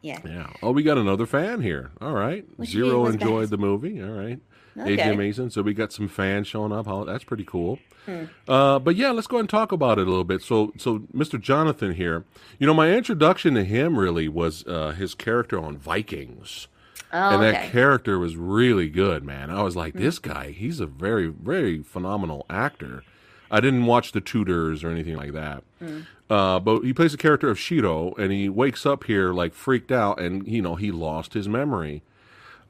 Yeah. 0.00 0.20
Yeah. 0.24 0.50
Oh, 0.62 0.70
we 0.70 0.82
got 0.82 0.98
another 0.98 1.26
fan 1.26 1.60
here. 1.60 1.90
All 2.00 2.12
right. 2.12 2.44
What 2.56 2.68
Zero 2.68 3.06
enjoyed 3.06 3.44
that? 3.44 3.50
the 3.50 3.58
movie. 3.58 4.02
All 4.02 4.10
right. 4.10 4.38
Okay. 4.78 4.96
AJ 4.96 5.16
Mason. 5.16 5.50
So 5.50 5.62
we 5.62 5.74
got 5.74 5.92
some 5.92 6.08
fans 6.08 6.46
showing 6.46 6.72
up. 6.72 6.86
That's 7.06 7.24
pretty 7.24 7.44
cool. 7.44 7.78
Hmm. 8.06 8.24
Uh, 8.46 8.78
but 8.78 8.96
yeah, 8.96 9.10
let's 9.10 9.26
go 9.26 9.36
ahead 9.36 9.42
and 9.42 9.50
talk 9.50 9.72
about 9.72 9.98
it 9.98 10.06
a 10.06 10.10
little 10.10 10.24
bit. 10.24 10.40
So, 10.40 10.72
so 10.78 11.00
Mr. 11.14 11.40
Jonathan 11.40 11.94
here. 11.94 12.24
You 12.58 12.66
know, 12.66 12.74
my 12.74 12.92
introduction 12.92 13.54
to 13.54 13.64
him 13.64 13.98
really 13.98 14.28
was 14.28 14.64
uh, 14.66 14.92
his 14.92 15.14
character 15.14 15.58
on 15.58 15.76
Vikings. 15.76 16.68
Oh, 17.12 17.30
and 17.30 17.42
that 17.42 17.54
okay. 17.54 17.66
Hmm. 17.66 17.72
character 17.72 18.18
was 18.18 18.36
really 18.36 18.88
good, 18.88 19.24
man. 19.24 19.50
I 19.50 19.62
was 19.62 19.74
like, 19.74 19.94
this 19.94 20.18
guy, 20.18 20.50
he's 20.50 20.78
a 20.78 20.86
very, 20.86 21.26
very 21.28 21.82
phenomenal 21.82 22.44
actor. 22.50 23.02
I 23.50 23.60
didn't 23.60 23.86
watch 23.86 24.12
The 24.12 24.20
Tudors 24.20 24.84
or 24.84 24.90
anything 24.90 25.16
like 25.16 25.32
that. 25.32 25.64
Hmm. 25.78 26.00
Uh, 26.30 26.60
but 26.60 26.82
he 26.82 26.92
plays 26.92 27.12
the 27.12 27.18
character 27.18 27.48
of 27.48 27.58
Shiro, 27.58 28.12
and 28.14 28.30
he 28.30 28.48
wakes 28.48 28.84
up 28.84 29.04
here 29.04 29.32
like 29.32 29.54
freaked 29.54 29.90
out, 29.90 30.20
and 30.20 30.46
you 30.46 30.60
know 30.60 30.74
he 30.74 30.90
lost 30.90 31.34
his 31.34 31.48
memory. 31.48 32.02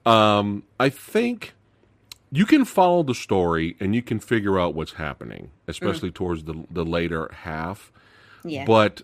Um, 0.06 0.62
I 0.78 0.88
think 0.88 1.54
you 2.30 2.46
can 2.46 2.64
follow 2.64 3.02
the 3.02 3.14
story 3.14 3.76
and 3.80 3.94
you 3.94 4.02
can 4.02 4.20
figure 4.20 4.58
out 4.58 4.74
what's 4.74 4.92
happening, 4.92 5.50
especially 5.66 6.10
towards 6.10 6.44
the 6.44 6.64
the 6.70 6.84
later 6.84 7.30
half. 7.32 7.90
yeah. 8.44 8.64
But 8.64 9.02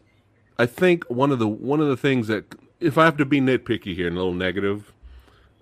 I 0.59 0.67
think 0.67 1.05
one 1.05 1.33
of 1.33 1.39
the 1.39 1.49
one 1.49 1.81
of 1.81 1.89
the 1.89 1.97
things 1.97 2.29
that 2.29 2.55
if 2.81 2.99
I 2.99 3.05
have 3.05 3.17
to 3.17 3.25
be 3.25 3.41
nitpicky 3.41 3.95
here 3.95 4.07
and 4.07 4.17
a 4.17 4.21
little 4.21 4.35
negative 4.35 4.93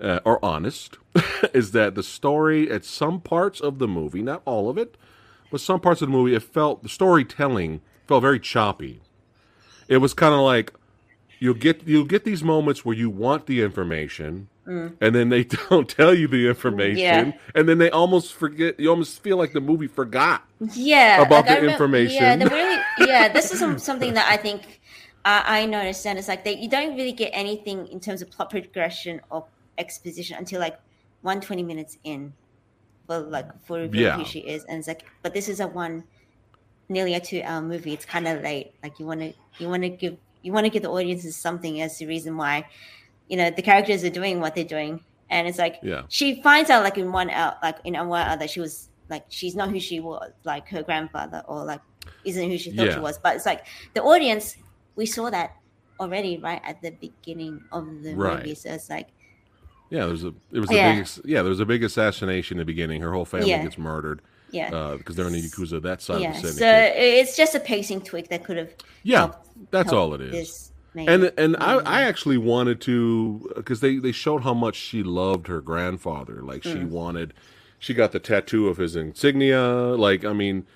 uh, 0.01 0.21
or 0.25 0.45
honest, 0.45 0.99
is 1.55 1.73
that 1.73 1.95
the 1.95 2.03
story 2.03 2.71
at 2.71 2.85
some 2.85 3.21
parts 3.21 3.61
of 3.61 3.79
the 3.79 3.89
movie, 3.89 4.23
not 4.23 4.43
all 4.45 4.69
of 4.69 4.77
it, 4.77 4.97
but 5.53 5.61
some 5.61 5.79
parts 5.79 6.01
of 6.03 6.09
the 6.09 6.13
movie, 6.13 6.35
it 6.35 6.43
felt 6.43 6.83
the 6.83 6.89
storytelling 6.89 7.83
felt 8.09 8.23
very 8.23 8.41
choppy. 8.41 9.03
It 9.87 9.99
was 9.99 10.15
kind 10.15 10.35
of 10.35 10.41
like 10.41 10.73
you'll 11.39 11.55
get 11.55 11.87
you'll 11.87 12.07
get 12.07 12.25
these 12.25 12.43
moments 12.43 12.85
where 12.85 12.97
you 12.97 13.11
want 13.11 13.45
the 13.47 13.63
information, 13.63 14.49
mm. 14.67 14.95
and 15.01 15.15
then 15.15 15.29
they 15.29 15.45
don't 15.71 15.89
tell 15.89 16.15
you 16.15 16.27
the 16.27 16.49
information, 16.49 16.99
Yeah. 16.99 17.33
and 17.55 17.69
then 17.69 17.77
they 17.79 17.91
almost 17.91 18.33
forget. 18.33 18.81
You 18.81 18.89
almost 18.89 19.23
feel 19.23 19.37
like 19.37 19.53
the 19.53 19.61
movie 19.61 19.89
forgot. 19.89 20.43
yeah 20.75 21.21
about 21.21 21.47
like, 21.47 21.61
the 21.61 21.67
remem- 21.67 21.73
information. 21.73 22.23
yeah 22.23 22.37
the 22.37 22.47
really 22.47 22.83
yeah 23.07 23.29
this 23.29 23.53
is 23.53 23.59
some, 23.65 23.79
something 23.79 24.15
that 24.15 24.27
i 24.31 24.37
think 24.37 24.81
I, 25.25 25.63
I 25.63 25.67
noticed 25.67 26.07
and 26.07 26.19
it's 26.19 26.29
like 26.29 26.45
that 26.45 26.59
you 26.59 26.69
don't 26.71 26.97
really 26.97 27.13
get 27.13 27.31
anything 27.35 27.89
in 27.89 27.99
terms 28.01 28.23
of 28.23 28.31
plot 28.31 28.51
progression 28.51 29.21
or 29.29 29.45
exposition 29.77 30.37
until 30.39 30.61
like 30.61 30.79
120 31.23 31.63
minutes 31.65 31.99
in 32.05 32.33
like 33.21 33.47
for 33.65 33.79
revealing 33.79 34.05
Yeah. 34.07 34.17
who 34.17 34.25
she 34.25 34.41
is 34.41 34.65
and 34.65 34.79
it's 34.79 34.89
like 34.89 35.05
but 35.23 35.35
this 35.35 35.49
is 35.49 35.61
a 35.61 35.67
one 35.67 36.05
nearly 36.89 37.15
a 37.15 37.21
two 37.21 37.41
hour 37.45 37.63
movie 37.63 37.93
it's 37.93 38.05
kind 38.05 38.27
of 38.29 38.43
late 38.43 38.75
like 38.83 38.99
you 38.99 39.07
want 39.07 39.21
to 39.21 39.33
you 39.59 39.69
want 39.69 39.83
to 39.83 39.89
give 39.89 40.17
you 40.43 40.53
want 40.53 40.65
to 40.67 40.71
give 40.71 40.83
the 40.83 40.91
audiences 40.91 41.37
something 41.37 41.81
as 41.81 41.99
the 41.99 42.07
reason 42.07 42.37
why 42.37 42.67
you 43.29 43.37
know 43.37 43.51
the 43.51 43.63
characters 43.63 44.05
are 44.05 44.11
doing 44.11 44.41
what 44.41 44.55
they're 44.55 44.65
doing 44.65 45.01
and 45.31 45.47
it's 45.49 45.59
like 45.59 45.77
Yeah. 45.83 46.03
she 46.09 46.43
finds 46.43 46.69
out 46.71 46.83
like 46.83 46.99
in 46.99 47.13
one 47.13 47.31
out 47.31 47.57
like 47.63 47.79
in 47.85 47.95
a 47.97 48.05
one 48.05 48.27
out 48.27 48.39
that 48.41 48.51
she 48.51 48.61
was 48.61 48.89
like 49.09 49.25
she's 49.29 49.55
not 49.55 49.71
who 49.71 49.81
she 49.81 50.01
was 50.01 50.31
like 50.45 50.69
her 50.69 50.83
grandfather 50.83 51.43
or 51.47 51.65
like 51.65 51.81
isn't 52.25 52.49
who 52.51 52.59
she 52.59 52.73
thought 52.73 52.87
Yeah. 52.87 52.95
she 52.95 53.01
was 53.01 53.19
but 53.19 53.37
it's 53.37 53.47
like 53.47 53.65
the 53.95 54.03
audience 54.03 54.57
we 54.97 55.07
saw 55.07 55.31
that 55.31 55.57
already 56.01 56.39
right 56.39 56.61
at 56.65 56.83
the 56.83 56.91
beginning 56.91 57.63
of 57.71 57.87
the 58.03 58.15
Right. 58.15 58.39
movie 58.39 58.55
so 58.55 58.71
it's 58.71 58.91
like 58.91 59.09
Yeah, 59.95 60.07
there's 60.07 60.25
a 60.25 60.33
it 60.53 60.61
was 60.61 60.71
a 60.71 60.75
Yeah. 60.75 60.95
big 60.97 61.09
yeah 61.25 61.43
there 61.43 61.51
was 61.51 61.61
a 61.61 61.67
big 61.67 61.83
assassination 61.85 62.57
in 62.57 62.59
the 62.61 62.65
beginning. 62.65 63.03
Her 63.03 63.13
whole 63.13 63.25
family 63.27 63.51
Yeah. 63.51 63.63
gets 63.63 63.77
murdered 63.79 64.23
yeah 64.51 64.95
because 64.99 65.17
they're 65.17 65.27
in 65.27 65.33
the 65.33 65.41
yakuza 65.43 65.81
that 65.83 66.03
side 66.03 66.21
yeah 66.21 66.31
of 66.37 66.43
the 66.43 66.49
city. 66.49 66.59
so 66.59 66.93
it's 66.95 67.37
just 67.37 67.55
a 67.55 67.61
pacing 67.61 68.01
tweak 68.03 68.29
that 68.29 68.45
could 68.45 68.57
have 68.59 68.71
yeah, 69.03 69.19
helped- 69.19 69.71
that's 69.71 69.91
helped 69.91 69.99
all 69.99 70.15
it 70.15 70.21
is. 70.23 70.73
And 70.95 71.33
and 71.39 71.57
I. 71.57 71.77
I 71.99 72.03
actually 72.03 72.37
wanted 72.39 72.81
to 72.83 73.51
because 73.57 73.81
they 73.81 73.97
they 73.97 74.13
showed 74.13 74.43
how 74.43 74.53
much 74.55 74.77
she 74.77 75.03
loved 75.03 75.47
her 75.49 75.61
grandfather. 75.63 76.43
Like 76.43 76.65
Hmm. 76.65 76.73
she 76.73 76.85
wanted, 76.85 77.33
she 77.79 77.95
got 77.95 78.13
the 78.13 78.19
tattoo 78.19 78.69
of 78.69 78.77
his 78.77 78.95
insignia. 78.95 79.63
Like 80.07 80.23
I 80.25 80.33
mean, 80.35 80.67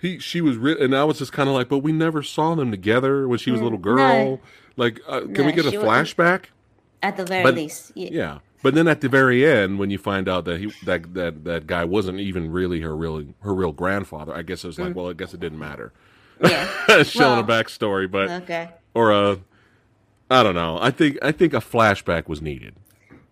he 0.00 0.18
she 0.20 0.40
was 0.40 0.56
re- 0.56 0.78
and 0.82 0.96
I 0.96 1.04
was 1.04 1.18
just 1.18 1.32
kind 1.32 1.48
of 1.50 1.54
like, 1.54 1.68
but 1.68 1.78
we 1.80 1.92
never 1.92 2.22
saw 2.22 2.54
them 2.54 2.70
together 2.70 3.28
when 3.28 3.38
she 3.38 3.50
was 3.50 3.60
a 3.60 3.64
little 3.64 3.78
girl. 3.78 3.96
No. 3.98 4.40
Like, 4.76 5.00
uh, 5.06 5.20
can 5.20 5.32
No, 5.32 5.44
we 5.44 5.52
get 5.52 5.66
a 5.66 5.70
flashback? 5.72 6.44
at 7.02 7.16
the 7.18 7.24
very 7.26 7.42
but- 7.42 7.54
least 7.54 7.92
yeah. 7.94 8.08
Yeah. 8.10 8.38
But 8.62 8.74
then 8.74 8.88
at 8.88 9.00
the 9.00 9.08
very 9.08 9.46
end, 9.46 9.78
when 9.78 9.90
you 9.90 9.98
find 9.98 10.28
out 10.28 10.44
that 10.46 10.58
he 10.60 10.72
that 10.84 11.14
that 11.14 11.44
that 11.44 11.66
guy 11.66 11.84
wasn't 11.84 12.18
even 12.20 12.50
really 12.50 12.80
her 12.80 12.96
real 12.96 13.24
her 13.40 13.54
real 13.54 13.72
grandfather, 13.72 14.34
I 14.34 14.42
guess 14.42 14.64
it 14.64 14.66
was 14.66 14.78
like, 14.78 14.94
well, 14.96 15.08
I 15.10 15.12
guess 15.12 15.32
it 15.34 15.40
didn't 15.40 15.58
matter. 15.60 15.92
yeah 16.40 17.02
Showing 17.04 17.38
a 17.38 17.42
Hmm. 17.42 17.50
Backstory, 17.50 18.10
but 18.10 18.30
okay 18.42 18.70
or 18.94 19.12
a, 19.12 19.38
I 20.30 20.42
don't 20.42 20.54
know. 20.54 20.78
I 20.80 20.90
think 20.90 21.18
I 21.22 21.30
think 21.32 21.52
a 21.54 21.58
flashback 21.58 22.26
was 22.28 22.42
needed, 22.42 22.74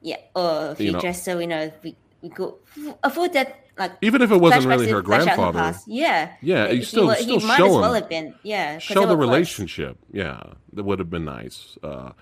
yeah 0.01 0.17
or 0.35 0.73
if 0.73 0.81
You 0.81 0.87
you 0.87 0.93
know- 0.93 1.01
just 1.01 1.25
so 1.25 1.37
we 1.39 1.47
know 1.47 1.73
we, 1.83 1.97
we 2.23 2.29
go 2.29 2.59
a 3.03 3.11
full 3.11 3.29
that 3.31 3.65
like 3.79 3.93
even 4.03 4.23
if 4.23 4.31
it 4.31 4.37
wasn't 4.41 4.67
really 4.67 4.89
her 4.89 5.03
flash 5.03 5.21
out 5.27 5.39
in 5.39 5.45
the 5.45 5.53
grandfather. 5.53 5.79
Yeah, 5.87 6.33
Yeah, 6.41 6.69
you 6.71 6.79
he 6.79 6.85
still- 6.85 7.07
wa- 7.09 7.15
still 7.15 7.41
he 7.41 7.47
might 7.47 7.57
show 7.59 7.67
as 7.67 7.75
him. 7.75 7.81
well 7.81 7.95
have 7.95 8.09
been. 8.09 8.35
yeah, 8.43 8.79
Show 8.79 8.95
the 8.95 9.01
were 9.09 9.25
close. 9.25 9.29
relationship. 9.29 9.99
Yeah, 10.13 10.41
that 10.73 10.85
would 10.85 10.99
have 11.01 11.11
been 11.11 11.25
nice. 11.27 11.77
Uh, 11.83 12.13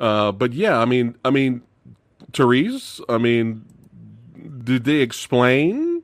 uh, 0.00 0.32
but 0.32 0.52
yeah, 0.54 0.78
I 0.78 0.84
mean, 0.86 1.16
I 1.24 1.30
mean, 1.30 1.62
Therese. 2.36 3.00
I 3.08 3.18
mean, 3.18 3.64
did 4.64 4.84
they 4.84 4.96
explain 4.96 6.02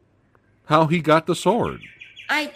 how 0.65 0.87
he 0.87 1.01
got 1.01 1.27
the 1.27 1.35
sword? 1.35 1.81
I, 2.29 2.53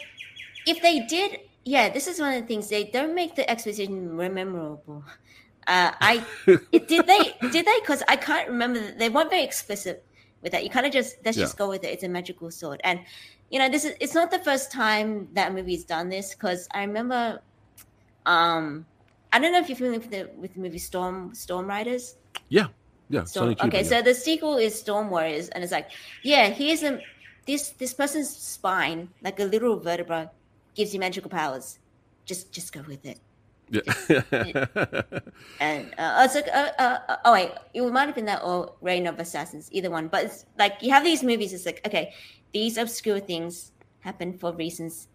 if 0.67 0.81
they 0.81 1.01
did, 1.01 1.41
yeah, 1.65 1.91
this 1.91 2.07
is 2.07 2.19
one 2.19 2.33
of 2.33 2.41
the 2.41 2.47
things 2.47 2.69
they 2.69 2.85
don't 2.85 3.15
make 3.15 3.37
the 3.37 3.49
exposition 3.51 4.17
memorable. 4.17 5.05
Uh, 5.67 5.93
I 6.01 6.25
did 6.47 7.07
they 7.07 7.35
did 7.51 7.67
they 7.67 7.81
because 7.81 8.03
I 8.09 8.17
can't 8.17 8.49
remember. 8.49 8.93
They 8.93 9.09
weren't 9.09 9.31
very 9.31 9.43
explicit 9.43 10.05
with 10.43 10.53
that. 10.53 10.63
You 10.63 10.71
kind 10.71 10.87
of 10.87 10.93
just 10.93 11.17
let's 11.25 11.37
just 11.37 11.59
go 11.59 11.69
with 11.69 11.83
it. 11.83 11.89
It's 11.89 12.05
a 12.05 12.09
magical 12.09 12.53
sword, 12.53 12.81
and 12.85 13.01
you 13.51 13.59
know 13.59 13.69
this 13.69 13.85
is 13.85 13.95
it's 13.99 14.15
not 14.15 14.31
the 14.31 14.39
first 14.39 14.71
time 14.71 15.29
that 15.33 15.53
movie's 15.53 15.85
done 15.85 16.09
this 16.09 16.35
because 16.35 16.69
I 16.73 16.83
remember. 16.85 17.41
Um, 18.27 18.87
I 19.33 19.41
don't 19.41 19.53
know 19.53 19.59
if 19.59 19.69
you're 19.69 19.77
familiar 19.77 19.99
with 19.99 20.11
the 20.11 20.31
with 20.39 20.55
the 20.55 20.61
movie 20.61 20.79
Storm 20.79 21.35
Storm 21.35 21.67
Riders. 21.67 22.15
Yeah, 22.49 22.69
yeah. 23.09 23.25
Storm, 23.25 23.57
okay, 23.61 23.79
yeah. 23.79 23.83
so 23.83 24.03
the 24.03 24.15
sequel 24.15 24.57
is 24.57 24.79
Storm 24.79 25.11
Warriors, 25.11 25.49
and 25.51 25.63
it's 25.63 25.73
like, 25.73 25.91
yeah, 26.23 26.49
here's 26.49 26.83
a 26.83 27.01
this 27.47 27.71
this 27.71 27.95
person's 27.95 28.29
spine, 28.29 29.09
like 29.23 29.39
a 29.41 29.45
little 29.45 29.79
vertebra, 29.79 30.31
gives 30.75 30.93
you 30.93 31.01
magical 31.01 31.31
powers. 31.31 31.79
Just 32.25 32.53
just 32.53 32.73
go 32.73 32.83
with 32.87 33.05
it. 33.07 33.19
yeah. 33.71 33.83
And 35.61 35.93
uh, 35.99 36.23
it's 36.25 36.35
like, 36.35 36.49
uh, 36.49 36.71
uh, 36.79 37.17
oh 37.25 37.33
wait, 37.33 37.51
it 37.75 37.83
might 37.83 38.07
have 38.07 38.15
been 38.15 38.27
that 38.27 38.43
or 38.43 38.73
Reign 38.81 39.07
of 39.07 39.19
Assassins, 39.19 39.69
either 39.73 39.91
one. 39.91 40.09
But 40.09 40.25
it's 40.27 40.47
like 40.59 40.75
you 40.81 40.91
have 40.91 41.05
these 41.05 41.23
movies. 41.23 41.53
It's 41.53 41.67
like, 41.67 41.81
okay, 41.87 42.15
these 42.53 42.77
obscure 42.79 43.21
things 43.21 43.73
happen 44.01 44.33
for 44.33 44.53
reasons. 44.53 45.09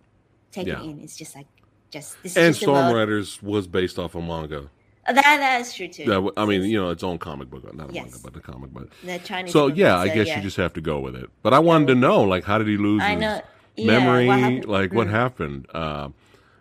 Take 0.52 0.68
Yeah. 0.68 0.82
it 0.82 0.86
in. 0.86 1.00
It's 1.02 1.16
just 1.16 1.36
like, 1.36 1.48
just 1.92 2.22
this. 2.24 2.36
and 2.36 2.48
is 2.48 2.56
just. 2.60 2.64
Storm 2.64 2.94
Riders 2.94 3.42
was 3.42 3.68
based 3.68 3.98
off 4.00 4.16
a 4.16 4.22
manga. 4.22 4.70
That 5.08 5.16
that 5.24 5.62
is 5.62 5.74
true 5.74 5.88
too. 5.88 6.04
Yeah, 6.04 6.28
I 6.38 6.46
mean, 6.46 6.64
you 6.64 6.80
know, 6.80 6.90
its 6.92 7.04
own 7.04 7.18
comic 7.18 7.50
book, 7.50 7.64
not 7.76 7.90
a 7.90 7.94
Yes. 7.94 8.04
manga, 8.04 8.18
but 8.24 8.36
a 8.36 8.40
comic 8.40 8.72
book. 8.72 8.90
the 9.04 9.18
Chinese. 9.20 9.52
So 9.52 9.68
yeah, 9.68 9.98
I 9.98 10.10
guess 10.10 10.28
yeah. 10.28 10.38
you 10.38 10.44
just 10.44 10.58
have 10.58 10.74
to 10.74 10.82
go 10.82 11.00
with 11.00 11.16
it. 11.16 11.30
But 11.42 11.54
I 11.54 11.60
wanted 11.60 11.88
to 11.88 11.96
know, 11.96 12.22
like, 12.22 12.44
how 12.44 12.58
did 12.60 12.68
he 12.68 12.78
lose 12.78 13.02
I 13.02 13.16
his. 13.16 13.42
Yeah, 13.78 13.88
memory? 14.00 14.28
what? 14.28 14.66
Like, 14.68 14.94
what 14.94 15.08
Mm. 15.08 15.12
happened? 15.12 15.66
Uh, 15.74 16.10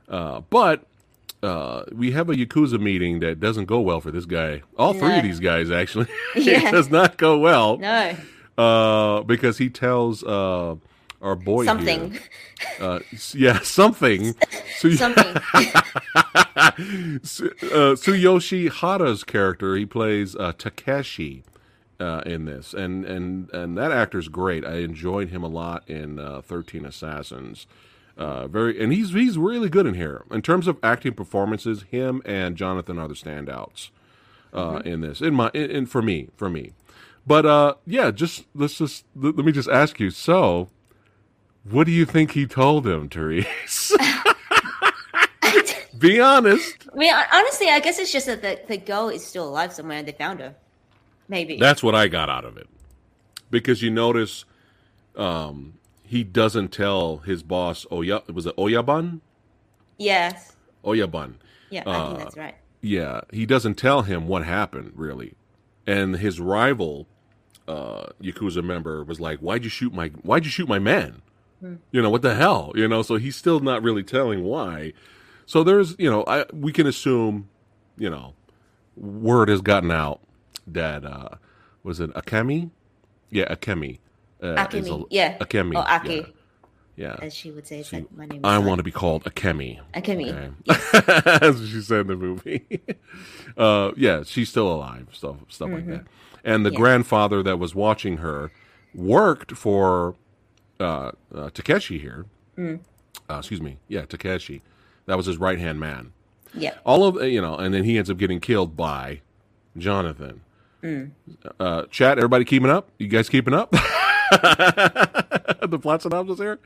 uh, 0.09 0.41
but 0.49 0.87
uh, 1.43 1.85
we 1.93 2.13
have 2.13 2.31
a 2.31 2.35
yakuza 2.35 2.81
meeting 2.81 3.21
that 3.21 3.41
doesn't 3.41 3.65
go 3.67 3.81
well 3.81 4.01
for 4.01 4.11
this 4.11 4.25
guy. 4.27 4.63
All 4.79 4.93
three 4.95 5.09
No. 5.09 5.17
of 5.19 5.23
these 5.23 5.41
guys 5.41 5.71
actually, 5.71 6.07
Yeah. 6.37 6.69
it 6.69 6.73
does 6.73 6.91
not 6.91 7.17
go 7.19 7.39
well. 7.39 7.77
No, 7.79 8.15
Uh, 8.59 9.23
because 9.23 9.59
he 9.59 9.69
tells 9.71 10.23
uh, 10.25 10.77
our 11.21 11.35
boy 11.37 11.63
here- 11.63 11.67
something, 11.67 12.19
uh, 12.81 13.01
yeah, 13.35 13.61
something. 13.63 14.35
So, 14.79 14.91
something. 14.91 15.25
Su- 17.23 17.51
uh, 17.63 17.95
Tsuyoshi 17.97 18.71
Hara's 18.71 19.25
character, 19.25 19.77
he 19.77 19.87
plays 19.87 20.37
uh, 20.37 20.53
Takeshi 20.57 21.45
uh, 21.99 22.23
in 22.27 22.45
this, 22.47 22.75
and 22.75 23.05
and 23.05 23.51
and 23.53 23.77
that 23.77 23.93
actor's 23.93 24.29
great. 24.29 24.65
I 24.65 24.77
enjoyed 24.79 25.31
him 25.31 25.43
a 25.43 25.49
lot 25.49 25.89
in 25.89 26.19
uh, 26.19 26.41
Thirteen 26.43 26.85
Assassins. 26.85 27.67
Uh, 28.17 28.47
very, 28.49 28.83
and 28.83 28.93
he's 28.93 29.13
he's 29.13 29.39
really 29.39 29.69
good 29.71 29.87
in 29.87 29.95
here 29.95 30.25
in 30.31 30.43
terms 30.43 30.67
of 30.67 30.79
acting 30.83 31.15
performances. 31.15 31.85
Him 31.85 32.21
and 32.25 32.57
Jonathan 32.57 32.99
are 32.99 33.09
the 33.09 33.15
standouts 33.15 33.91
uh, 34.53 34.83
in 34.85 35.01
this. 35.01 35.21
In 35.23 35.35
my, 35.35 35.51
in, 35.55 35.71
in 35.71 35.87
for 35.87 36.03
me, 36.03 36.29
for 36.37 36.51
me. 36.51 36.73
But 37.27 37.47
uh, 37.47 37.75
yeah, 37.87 38.11
just 38.11 38.45
let's 38.55 38.77
just 38.79 39.05
let, 39.15 39.37
let 39.37 39.47
me 39.47 39.53
just 39.53 39.69
ask 39.71 40.01
you. 40.01 40.11
So, 40.11 40.69
what 41.65 41.85
do 41.85 41.93
you 41.93 42.05
think 42.05 42.33
he 42.33 42.47
told 42.47 42.87
him, 42.87 43.09
Therese? 43.09 43.97
Be 45.99 46.21
honest. 46.21 46.89
I 46.93 46.97
mean, 46.97 47.13
honestly, 47.33 47.69
I 47.69 47.81
guess 47.81 47.99
it's 47.99 48.13
just 48.13 48.27
that 48.27 48.41
the, 48.43 48.61
the 48.69 48.77
girl 48.79 49.09
is 49.11 49.27
still 49.27 49.49
alive 49.49 49.73
somewhere 49.73 49.99
and 49.99 50.09
they 50.09 50.13
found 50.13 50.41
her. 50.41 50.55
Maybe. 51.29 51.59
That's 51.59 51.83
what 51.83 51.95
I 51.95 52.09
got 52.09 52.31
out 52.31 52.45
of 52.45 52.57
it. 52.57 52.69
Because 53.51 53.83
you 53.83 53.91
notice 53.91 54.45
um, 55.17 55.75
he 56.03 56.25
doesn't 56.25 56.69
tell 56.73 57.19
his 57.19 57.43
boss, 57.43 57.85
Oya, 57.93 58.23
was 58.33 58.47
it 58.47 58.57
Oyabun? 58.57 59.21
yes. 59.99 60.57
Oyabun. 60.85 61.35
Yeah, 61.69 61.83
I 61.87 61.91
Uh, 61.91 62.07
think 62.09 62.19
that's 62.21 62.37
right. 62.39 62.55
Yeah, 62.81 63.21
he 63.31 63.45
doesn't 63.45 63.75
tell 63.75 64.03
him 64.03 64.27
what 64.27 64.45
happened, 64.47 64.93
really. 64.95 65.35
And 65.87 66.17
his 66.17 66.41
rival, 66.41 67.07
uh, 67.69 68.07
Yakuza 68.23 68.65
member, 68.65 69.05
was 69.05 69.21
like, 69.21 69.41
Why'd 69.41 69.65
you 69.65 69.71
shoot 69.71 69.93
my 69.93 70.09
why'd 70.23 70.47
you 70.47 70.51
shoot 70.51 70.67
my 70.69 70.79
man? 70.79 71.21
You 71.63 72.01
know, 72.03 72.11
what 72.11 72.23
the 72.23 72.35
hell? 72.35 72.73
You 72.75 72.89
know, 72.89 73.03
so 73.03 73.17
he's 73.17 73.37
still 73.37 73.61
not 73.61 73.83
really 73.83 74.03
telling 74.03 74.45
why. 74.45 74.93
So 75.47 75.63
there's 75.65 75.95
you 75.99 76.11
know, 76.11 76.25
I 76.27 76.45
we 76.53 76.73
can 76.73 76.87
assume, 76.87 77.49
you 77.99 78.09
know, 78.11 78.35
word 78.97 79.49
has 79.49 79.61
gotten 79.61 79.91
out 79.91 80.21
that 80.67 81.05
uh 81.05 81.29
was 81.83 82.01
it 82.01 82.13
Akemi? 82.15 82.71
Yeah, 83.31 83.53
Akemi. 83.55 83.99
Uh, 84.43 84.55
Akemi, 84.57 85.03
a- 85.03 85.07
yeah. 85.11 85.39
Akemi. 85.39 85.75
Or 85.75 85.89
Aki, 85.89 86.15
Yeah. 86.17 86.25
yeah. 86.97 87.17
as 87.21 87.35
she 87.35 87.51
would 87.51 87.67
say. 87.67 87.83
See, 87.83 87.97
like, 87.97 88.13
my 88.17 88.27
name 88.27 88.39
is 88.39 88.45
I 88.45 88.57
like- 88.57 88.67
want 88.67 88.79
to 88.79 88.83
be 88.83 88.91
called 88.91 89.25
Akemi. 89.25 89.79
Akemi. 89.95 90.31
Okay. 90.31 90.51
That's 91.41 91.59
what 91.59 91.69
she 91.69 91.81
said 91.83 92.03
in 92.03 92.07
the 92.09 92.17
movie. 92.17 92.81
uh, 93.57 93.93
yeah, 93.97 94.23
she's 94.25 94.49
still 94.49 94.73
alive, 94.73 95.09
stuff 95.13 95.37
stuff 95.49 95.71
like 95.71 95.87
that. 95.89 96.05
And 96.45 96.65
the 96.65 96.71
Yeah. 96.73 96.77
grandfather 96.79 97.43
that 97.43 97.59
was 97.59 97.75
watching 97.75 98.19
her 98.19 98.51
worked 98.95 99.53
for 99.53 100.15
uh, 100.81 101.13
uh, 101.35 101.51
Takeshi 101.51 101.99
here. 101.99 102.27
Uh, 102.59 102.79
excuse 103.39 103.61
me. 103.61 103.79
Yeah, 103.89 104.05
Takeshi. 104.05 104.63
That 105.07 105.17
was 105.17 105.27
his 105.27 105.39
right 105.39 105.59
hand 105.59 105.81
man. 105.81 106.13
Yeah. 106.55 106.75
All 106.85 107.05
of 107.05 107.23
you 107.23 107.41
know, 107.41 107.57
and 107.57 107.73
then 107.73 107.85
he 107.85 107.97
ends 107.99 108.11
up 108.11 108.17
getting 108.19 108.41
killed 108.41 108.77
by 108.77 109.21
Jonathan. 109.77 110.43
Uh, 111.59 111.85
chat, 111.91 112.19
everybody 112.19 112.45
keeping 112.45 112.71
up? 112.71 112.91
You 112.99 113.09
guys 113.09 113.29
keeping 113.29 113.55
up? 113.55 113.71
the 114.31 115.79
plot 115.81 116.03
synopsis 116.03 116.39
here. 116.39 116.59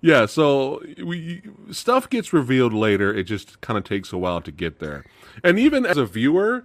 yeah, 0.00 0.26
so 0.26 0.82
we 1.02 1.42
stuff 1.70 2.08
gets 2.10 2.32
revealed 2.32 2.72
later. 2.72 3.12
It 3.14 3.24
just 3.24 3.60
kind 3.62 3.78
of 3.78 3.84
takes 3.84 4.12
a 4.12 4.18
while 4.18 4.40
to 4.42 4.52
get 4.52 4.78
there, 4.78 5.04
and 5.42 5.58
even 5.58 5.86
as 5.86 5.96
a 5.96 6.04
viewer, 6.06 6.64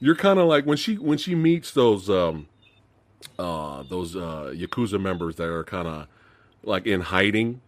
you're 0.00 0.14
kind 0.16 0.38
of 0.38 0.46
like 0.46 0.64
when 0.66 0.76
she 0.76 0.96
when 0.96 1.18
she 1.18 1.34
meets 1.34 1.70
those 1.72 2.10
um 2.10 2.46
uh 3.38 3.82
those 3.84 4.14
uh 4.14 4.52
yakuza 4.54 5.00
members 5.00 5.36
that 5.36 5.48
are 5.48 5.64
kind 5.64 5.88
of 5.88 6.06
like 6.68 6.86
in 6.86 7.00
hiding. 7.02 7.60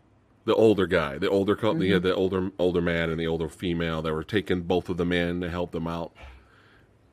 The 0.47 0.55
older 0.55 0.87
guy, 0.87 1.19
the 1.19 1.29
older 1.29 1.55
company, 1.55 1.91
Mm-hmm. 1.91 2.03
the 2.03 2.15
older 2.15 2.51
older 2.59 2.81
man 2.81 3.11
and 3.11 3.21
the 3.21 3.27
older 3.27 3.49
female 3.49 4.01
that 4.03 4.13
were 4.13 4.25
taking 4.25 4.63
both 4.63 4.89
of 4.89 4.97
them 4.97 5.13
in 5.13 5.41
to 5.43 5.51
help 5.51 5.71
them 5.73 5.87
out. 5.87 6.13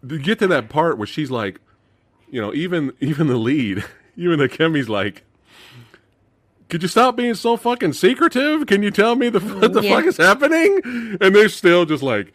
To 0.08 0.17
get 0.17 0.39
to 0.39 0.48
that 0.48 0.70
part 0.70 0.98
where 0.98 1.06
she's 1.08 1.29
like, 1.29 1.60
you 2.29 2.39
know, 2.41 2.53
even 2.53 2.94
even 3.01 3.27
the 3.27 3.36
lead, 3.36 3.84
even 4.17 4.39
the 4.39 4.48
Kemi's 4.48 4.88
like, 4.88 5.24
could 6.70 6.82
you 6.82 6.88
stop 6.89 7.15
being 7.15 7.34
so 7.36 7.58
fucking 7.58 7.94
secretive? 7.94 8.65
Can 8.65 8.82
you 8.82 8.91
tell 8.91 9.15
me 9.15 9.29
the 9.29 9.39
what 9.39 9.74
the 9.74 9.82
Yeah. 9.82 9.96
fuck 9.98 10.06
is 10.06 10.17
happening? 10.17 10.79
And 11.22 11.36
they're 11.36 11.50
still 11.50 11.86
just 11.86 12.03
like, 12.03 12.34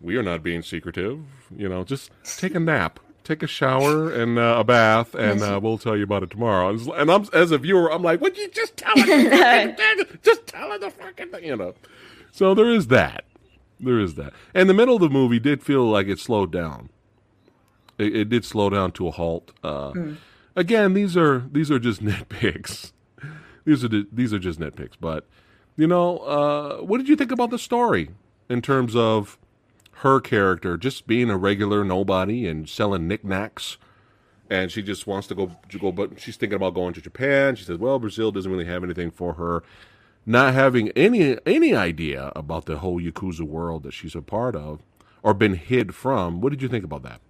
we 0.00 0.16
are 0.16 0.22
not 0.22 0.42
being 0.42 0.62
secretive. 0.62 1.20
You 1.56 1.68
know, 1.68 1.82
just 1.84 2.10
take 2.38 2.54
a 2.54 2.60
nap, 2.60 3.00
take 3.28 3.42
a 3.42 3.46
shower 3.46 4.10
and 4.10 4.38
uh, 4.38 4.56
a 4.58 4.64
bath, 4.64 5.14
and 5.14 5.42
uh, 5.42 5.60
we'll 5.62 5.78
tell 5.78 5.96
you 5.96 6.04
about 6.04 6.22
it 6.22 6.30
tomorrow. 6.30 6.70
And, 6.70 6.88
and 6.88 7.10
I'm 7.10 7.26
as 7.32 7.50
a 7.50 7.58
viewer, 7.58 7.92
I'm 7.92 8.02
like, 8.02 8.20
would 8.20 8.36
you 8.36 8.48
just 8.48 8.76
tell 8.76 8.98
her? 8.98 9.06
the 9.06 9.36
fucking 9.36 9.76
thing? 9.76 10.18
just 10.22 10.46
tell 10.46 10.70
her 10.70 10.78
the 10.78 10.90
fucking 10.90 11.30
thing, 11.30 11.44
you 11.44 11.56
know. 11.56 11.74
So 12.32 12.54
there 12.54 12.70
is 12.70 12.88
that. 12.88 13.24
There 13.78 14.00
is 14.00 14.14
that. 14.14 14.32
And 14.54 14.68
the 14.68 14.74
middle 14.74 14.96
of 14.96 15.02
the 15.02 15.10
movie 15.10 15.38
did 15.38 15.62
feel 15.62 15.84
like 15.84 16.08
it 16.08 16.18
slowed 16.18 16.50
down. 16.50 16.88
It, 17.98 18.16
it 18.16 18.28
did 18.28 18.44
slow 18.44 18.70
down 18.70 18.92
to 18.92 19.08
a 19.08 19.10
halt. 19.10 19.52
Uh, 19.62 19.92
Again, 20.56 20.94
these 20.94 21.16
are 21.16 21.46
these 21.52 21.70
are 21.70 21.78
just 21.78 22.02
nitpicks. 22.04 22.90
These 23.64 23.84
are 23.84 23.88
the, 23.88 24.08
these 24.12 24.32
are 24.32 24.40
just 24.40 24.58
nitpicks. 24.58 24.94
But 25.00 25.24
you 25.76 25.86
know, 25.86 26.18
uh, 26.18 26.78
what 26.78 26.98
did 26.98 27.08
you 27.08 27.14
think 27.14 27.30
about 27.30 27.50
the 27.50 27.58
story 27.58 28.10
in 28.48 28.60
terms 28.60 28.96
of 28.96 29.38
her 29.98 30.20
character 30.20 30.76
just 30.76 31.06
being 31.06 31.30
a 31.30 31.36
regular 31.36 31.84
nobody 31.84 32.46
and 32.46 32.68
selling 32.68 33.08
knickknacks? 33.08 33.78
And 34.50 34.72
she 34.72 34.82
just 34.82 35.06
wants 35.06 35.26
to 35.28 35.34
go 35.34 35.56
go, 35.78 35.92
but 35.92 36.20
she's 36.20 36.36
thinking 36.36 36.56
about 36.56 36.74
going 36.74 36.94
to 36.94 37.00
Japan. 37.00 37.54
She 37.56 37.64
says, 37.64 37.78
"Well, 37.78 37.98
Brazil 37.98 38.32
doesn't 38.32 38.50
really 38.50 38.64
have 38.64 38.82
anything 38.82 39.10
for 39.10 39.34
her." 39.34 39.62
Not 40.24 40.54
having 40.54 40.90
any 40.90 41.38
any 41.46 41.74
idea 41.74 42.32
about 42.34 42.66
the 42.66 42.78
whole 42.78 43.00
yakuza 43.00 43.42
world 43.42 43.82
that 43.82 43.92
she's 43.92 44.14
a 44.14 44.22
part 44.22 44.56
of 44.56 44.80
or 45.22 45.34
been 45.34 45.54
hid 45.54 45.94
from. 45.94 46.40
What 46.40 46.50
did 46.50 46.62
you 46.62 46.68
think 46.68 46.84
about 46.84 47.02
that? 47.02 47.20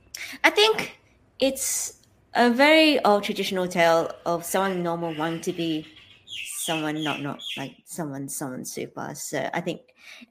I 0.45 0.51
think 0.51 0.99
it's 1.39 1.99
a 2.35 2.51
very 2.51 3.03
old 3.05 3.25
traditional 3.25 3.67
tale 3.67 4.13
of 4.27 4.45
someone 4.45 4.83
normal 4.83 5.15
wanting 5.15 5.41
to 5.43 5.53
be 5.53 5.87
someone 6.69 7.03
not 7.03 7.19
not 7.23 7.41
like 7.57 7.75
someone 7.85 8.29
someone 8.29 8.65
super. 8.65 9.09
So 9.15 9.49
I 9.53 9.61
think 9.61 9.81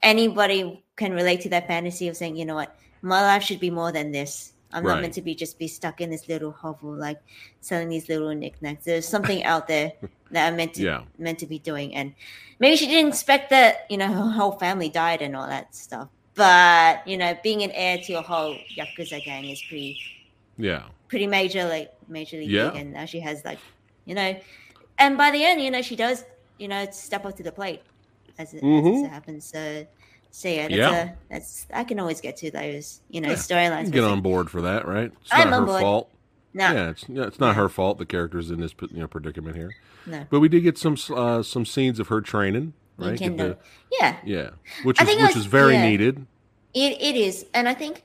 anybody 0.02 0.84
can 0.96 1.12
relate 1.12 1.40
to 1.42 1.50
that 1.50 1.66
fantasy 1.66 2.06
of 2.08 2.16
saying, 2.16 2.36
you 2.36 2.46
know 2.46 2.54
what, 2.54 2.74
my 3.02 3.20
life 3.22 3.42
should 3.42 3.60
be 3.60 3.70
more 3.70 3.90
than 3.92 4.12
this. 4.12 4.52
I'm 4.70 4.84
Right. 4.84 4.94
not 4.94 5.00
meant 5.02 5.14
to 5.14 5.22
be 5.22 5.34
just 5.34 5.58
be 5.58 5.66
stuck 5.66 6.00
in 6.00 6.10
this 6.10 6.28
little 6.28 6.52
hovel, 6.52 6.94
like 6.94 7.18
selling 7.60 7.88
these 7.88 8.08
little 8.08 8.34
knickknacks. 8.34 8.84
There's 8.84 9.08
something 9.08 9.42
out 9.44 9.66
there 9.66 9.92
that 10.30 10.46
I'm 10.46 10.56
meant 10.56 10.74
to 10.74 10.82
Yeah. 10.82 11.02
meant 11.18 11.38
to 11.40 11.46
be 11.46 11.58
doing, 11.58 11.94
and 11.98 12.14
maybe 12.60 12.76
she 12.76 12.86
didn't 12.86 13.08
expect 13.16 13.50
that. 13.50 13.86
You 13.90 13.96
know, 13.98 14.08
her 14.12 14.30
whole 14.38 14.52
family 14.60 14.90
died 14.90 15.22
and 15.22 15.34
all 15.34 15.48
that 15.48 15.74
stuff. 15.74 16.08
But 16.36 17.02
you 17.08 17.16
know, 17.16 17.34
being 17.42 17.62
an 17.64 17.72
heir 17.72 17.98
to 18.06 18.12
a 18.20 18.22
whole 18.22 18.54
yakuza 18.78 19.24
gang 19.24 19.48
is 19.50 19.62
pretty 19.68 19.98
Yeah, 20.58 20.84
pretty 21.08 21.26
major, 21.26 21.64
like 21.66 21.90
majorly 22.10 22.46
Yeah. 22.46 22.70
big, 22.70 22.76
and 22.80 22.92
now 22.92 23.06
she 23.06 23.20
has 23.20 23.42
like, 23.44 23.58
you 24.04 24.14
know, 24.14 24.36
and 24.98 25.16
by 25.16 25.30
the 25.30 25.42
end, 25.44 25.62
you 25.62 25.70
know, 25.70 25.80
she 25.82 25.96
does, 25.96 26.24
you 26.58 26.68
know, 26.68 26.86
step 26.90 27.24
up 27.24 27.36
to 27.36 27.42
the 27.42 27.52
plate 27.52 27.82
as 28.38 28.54
it, 28.54 28.62
Mhm. 28.62 28.96
as 28.98 29.02
it 29.04 29.08
happens. 29.10 29.44
So, 29.44 29.86
so 30.30 30.48
yeah, 30.48 30.62
that's 30.68 30.74
Yeah. 30.76 31.02
a 31.04 31.10
that's 31.30 31.66
I 31.72 31.84
can 31.84 31.98
always 32.00 32.20
get 32.20 32.36
to 32.38 32.50
those, 32.50 33.00
you 33.10 33.20
know, 33.20 33.28
Yeah. 33.30 33.34
storylines. 33.34 33.90
Get 33.90 34.04
on 34.04 34.20
board 34.20 34.50
for 34.50 34.60
that, 34.62 34.86
right? 34.86 35.12
It's 35.22 35.30
I'm 35.32 35.50
not 35.50 35.56
on 35.56 35.60
her 35.62 35.66
board. 35.66 35.80
fault. 35.82 36.10
No, 36.54 36.72
Yeah, 36.72 36.90
it's 36.90 37.04
yeah, 37.08 37.22
it's 37.24 37.38
not 37.40 37.56
her 37.56 37.68
fault. 37.68 37.98
The 37.98 38.06
character's 38.06 38.50
in 38.50 38.60
this 38.60 38.74
you 38.90 39.00
know 39.00 39.06
predicament 39.06 39.54
here, 39.56 39.74
no, 40.06 40.24
but 40.30 40.40
we 40.40 40.48
did 40.48 40.62
get 40.62 40.78
some 40.78 40.96
uh, 41.14 41.42
some 41.42 41.64
scenes 41.66 42.00
of 42.00 42.08
her 42.08 42.20
training, 42.20 42.72
right? 42.96 43.18
can 43.18 43.36
Get 43.36 43.42
do. 43.44 43.48
the- 43.50 43.58
Yeah, 44.00 44.16
yeah, 44.24 44.50
which 44.82 44.98
I 45.00 45.04
is 45.04 45.08
which 45.10 45.18
that's- 45.18 45.36
is 45.36 45.46
very 45.46 45.74
yeah. 45.74 45.88
needed. 45.88 46.26
It 46.74 47.00
it 47.00 47.16
is, 47.16 47.44
and 47.52 47.68
I 47.68 47.74
think 47.74 48.02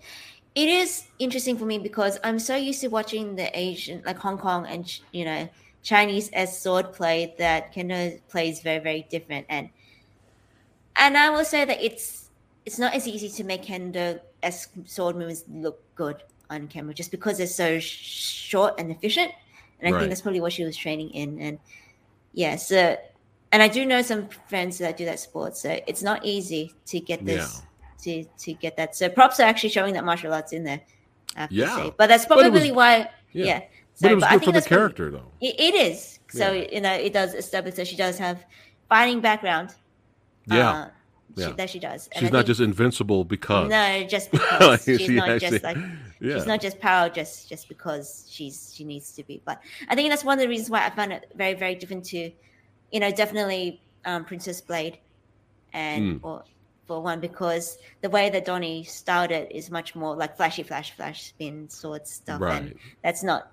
it 0.56 0.68
is 0.68 1.06
interesting 1.20 1.58
for 1.58 1.66
me 1.66 1.80
because 1.80 2.20
I'm 2.24 2.38
so 2.38 2.56
used 2.56 2.82
to 2.82 2.88
watching 2.90 3.36
the 3.38 3.50
Asian, 3.58 4.04
like 4.06 4.18
Hong 4.20 4.38
Kong 4.38 4.66
and 4.68 4.86
you 5.12 5.24
know 5.26 5.50
Chinese 5.84 6.30
as 6.32 6.58
sword 6.60 6.94
play 6.94 7.36
that 7.38 7.74
Kendo 7.74 8.20
plays 8.30 8.62
very 8.62 8.80
very 8.80 9.06
different, 9.10 9.46
and 9.50 9.70
and 10.96 11.18
I 11.18 11.30
will 11.30 11.46
say 11.46 11.66
that 11.66 11.82
it's 11.84 12.30
it's 12.66 12.80
not 12.80 12.94
as 12.94 13.08
easy 13.08 13.30
to 13.30 13.44
make 13.44 13.64
Kendo 13.64 14.20
as 14.42 14.68
sword 14.86 15.16
movements 15.16 15.44
look 15.50 15.82
good 15.96 16.24
on 16.50 16.68
camera 16.68 16.94
just 16.94 17.12
because 17.12 17.38
they're 17.38 17.48
so 17.48 17.80
sh- 17.80 17.86
short 18.50 18.76
and 18.80 18.92
efficient, 18.92 19.32
and 19.80 19.88
I 19.88 19.92
Right. 19.92 20.00
think 20.00 20.10
that's 20.10 20.22
probably 20.22 20.42
what 20.42 20.54
she 20.54 20.64
was 20.64 20.76
training 20.78 21.10
in, 21.12 21.40
and 21.40 21.60
yeah, 22.34 22.56
so. 22.56 22.98
And 23.52 23.62
I 23.62 23.68
do 23.68 23.86
know 23.86 24.02
some 24.02 24.30
friends 24.50 24.80
that 24.80 24.98
do 24.98 25.06
that 25.06 25.20
sport, 25.20 25.56
so 25.56 25.80
it's 25.86 26.02
not 26.02 26.26
easy 26.26 26.74
to 26.88 27.00
get 27.00 27.24
this 27.24 27.62
to 28.02 28.24
to 28.24 28.54
get 28.54 28.78
that. 28.78 28.96
So 28.96 29.10
props 29.10 29.40
are 29.40 29.44
actually 29.44 29.70
showing 29.70 29.94
that 29.94 30.04
martial 30.04 30.34
arts 30.34 30.54
in 30.54 30.64
there. 30.64 30.82
I 31.36 31.42
have 31.42 31.50
to 31.50 31.56
Yeah. 31.56 31.76
say. 31.76 31.94
but 31.96 32.08
that's 32.08 32.26
probably 32.26 32.72
was- 32.72 32.72
why. 32.72 33.10
yeah. 33.32 33.46
Yeah, 33.46 33.62
But 34.04 34.12
it 34.12 34.16
was 34.16 34.24
I 34.24 34.32
good 34.34 34.40
think 34.44 34.56
for 34.56 34.62
the 34.62 34.68
character, 34.70 35.12
though. 35.12 35.32
It, 35.42 35.60
it 35.60 35.76
is. 35.76 36.20
So 36.30 36.52
Yeah. 36.52 36.68
you 36.72 36.82
know, 36.82 36.94
it 36.94 37.14
does 37.14 37.34
establish 37.34 37.76
that 37.76 37.88
she 37.88 37.96
does 37.96 38.18
have 38.20 38.44
fighting 38.90 39.20
background. 39.22 39.74
Yeah, 40.46 40.70
uh, 40.70 40.90
she- 41.50 41.54
that 41.54 41.70
she 41.70 41.80
does. 41.80 42.08
And 42.12 42.20
she's 42.22 42.30
I 42.30 42.32
not 42.32 42.40
think- 42.40 42.48
just 42.48 42.60
invincible 42.62 43.24
because. 43.26 43.70
no, 43.70 44.04
just 44.04 44.30
because 44.38 44.84
she's 44.84 45.02
She 45.02 45.16
not 45.16 45.40
just 45.40 45.64
like 45.64 45.78
yeah, 46.22 46.36
she's 46.36 46.46
not 46.46 46.62
just 46.62 46.80
power 46.80 47.10
just 47.10 47.50
just 47.50 47.68
because 47.70 48.28
she's 48.30 48.74
she 48.76 48.84
needs 48.84 49.12
to 49.14 49.24
be. 49.24 49.42
But 49.46 49.62
I 49.90 49.96
think 49.96 50.10
that's 50.10 50.24
one 50.24 50.38
of 50.38 50.42
the 50.42 50.50
reasons 50.50 50.70
why 50.70 50.86
I 50.86 50.90
found 50.90 51.12
it 51.14 51.32
very 51.36 51.54
very 51.56 51.76
different 51.76 52.06
to, 52.06 52.30
you 52.92 53.00
know, 53.00 53.10
definitely 53.12 53.82
um, 54.06 54.26
Princess 54.26 54.60
Blade, 54.62 55.00
and 55.74 56.20
Hmm. 56.20 56.26
or 56.28 56.44
for 56.88 57.02
one 57.02 57.22
because 57.22 57.78
the 58.02 58.10
way 58.10 58.30
that 58.30 58.44
Donnie 58.44 58.84
styled 58.84 59.32
it 59.32 59.50
is 59.52 59.72
much 59.72 59.96
more 59.96 60.16
like 60.18 60.36
flashy, 60.36 60.64
flash, 60.64 60.92
flash, 60.92 61.24
spin, 61.30 61.70
sword 61.70 62.06
stuff, 62.06 62.42
Right. 62.42 62.62
and 62.62 62.76
that's 63.02 63.24
not 63.24 63.50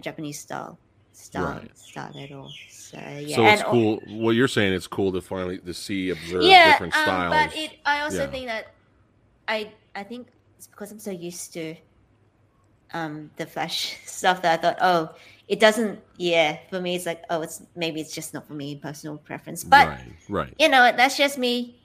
a 0.00 0.02
Japanese 0.02 0.40
style 0.40 0.78
style 1.12 1.54
Right. 1.60 1.76
style 1.76 2.14
at 2.16 2.32
all. 2.32 2.50
So 2.70 2.96
yeah, 2.98 3.36
so 3.36 3.44
it's 3.46 3.62
and, 3.62 3.70
cool. 3.70 3.96
What 4.06 4.32
you're 4.32 4.48
saying, 4.48 4.72
it's 4.72 4.86
cool 4.86 5.12
to 5.12 5.20
finally 5.20 5.58
to 5.58 5.74
see, 5.74 6.10
observe 6.10 6.42
yeah, 6.44 6.72
different 6.72 6.94
um, 6.96 7.02
styles. 7.02 7.34
but 7.34 7.56
it, 7.56 7.70
I 7.84 8.00
also 8.00 8.24
Yeah. 8.24 8.30
think 8.30 8.46
that 8.46 8.66
I 9.46 9.72
I 9.94 10.02
think 10.02 10.28
it's 10.58 10.66
because 10.66 10.90
I'm 10.92 10.98
so 10.98 11.10
used 11.10 11.52
to 11.54 11.76
um 12.92 13.30
the 13.36 13.46
flash 13.46 13.96
stuff 14.06 14.42
that 14.42 14.58
I 14.58 14.62
thought, 14.62 14.78
oh, 14.80 15.14
it 15.48 15.60
doesn't. 15.60 16.00
Yeah, 16.16 16.58
for 16.70 16.80
me, 16.80 16.96
it's 16.96 17.06
like, 17.06 17.22
oh, 17.30 17.42
it's 17.42 17.62
maybe 17.76 18.00
it's 18.00 18.14
just 18.14 18.34
not 18.34 18.46
for 18.46 18.54
me, 18.54 18.76
personal 18.76 19.18
preference. 19.18 19.64
But 19.64 19.86
right, 19.88 20.00
right. 20.28 20.54
you 20.58 20.68
know, 20.68 20.90
that's 20.96 21.16
just 21.16 21.38
me. 21.38 21.76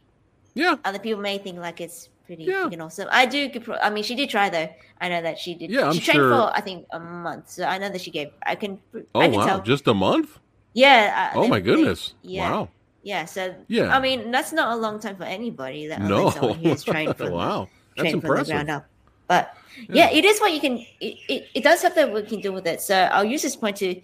Yeah, 0.55 0.75
Other 0.85 0.99
people 0.99 1.21
may 1.21 1.37
think 1.37 1.59
like 1.59 1.81
it's 1.81 2.07
pretty 2.25 2.43
Yeah. 2.43 2.63
freaking 2.67 2.83
awesome. 2.83 3.07
I 3.11 3.25
do. 3.25 3.49
I 3.81 3.89
mean, 3.89 4.03
she 4.03 4.15
did 4.15 4.29
try 4.29 4.49
though. 4.49 4.69
I 5.01 5.09
know 5.09 5.21
that 5.21 5.37
she 5.39 5.55
did. 5.55 5.69
Yeah, 5.69 5.87
I'm 5.87 5.93
she 5.93 5.99
trained 6.01 6.17
sure- 6.17 6.31
for 6.31 6.51
I 6.55 6.61
think 6.61 6.85
a 6.91 6.99
month, 6.99 7.49
so 7.49 7.63
I 7.65 7.77
know 7.77 7.89
that 7.89 8.01
she 8.01 8.11
gave. 8.11 8.29
I 8.45 8.55
can. 8.55 8.79
Oh 9.13 9.19
I 9.21 9.27
can 9.27 9.35
wow, 9.37 9.45
tell. 9.45 9.61
just 9.61 9.87
a 9.87 9.93
month? 9.93 10.39
Yeah. 10.73 11.31
I- 11.33 11.37
Oh 11.37 11.47
my 11.47 11.59
goodness! 11.59 12.13
yeah. 12.21 12.49
Wow. 12.51 12.69
Yeah. 13.03 13.25
So 13.25 13.53
Yeah. 13.67 13.95
I 13.95 13.99
mean, 14.01 14.31
that's 14.31 14.51
not 14.51 14.73
a 14.73 14.75
long 14.75 14.99
time 14.99 15.15
for 15.15 15.23
anybody. 15.25 15.87
That 15.87 16.01
No. 16.01 16.29
someone 16.31 16.59
who's 16.59 16.83
trained 16.91 17.15
from 17.17 17.31
wow, 17.31 17.69
that's 17.95 18.09
trained 18.09 18.21
from 18.21 18.37
the 18.37 18.43
ground 18.45 18.69
up. 18.69 18.85
But 19.27 19.55
yeah. 19.89 20.09
it 20.11 20.23
is 20.25 20.39
what 20.39 20.53
you 20.53 20.59
can. 20.59 20.77
It, 20.99 21.17
it, 21.27 21.47
it 21.55 21.63
does 21.63 21.81
have 21.81 21.95
that 21.95 22.11
we 22.13 22.21
can 22.23 22.41
do 22.41 22.51
with 22.53 22.65
it. 22.67 22.81
So 22.81 22.95
I'll 22.95 23.25
use 23.25 23.41
this 23.41 23.55
point 23.55 23.77
to, 23.77 23.95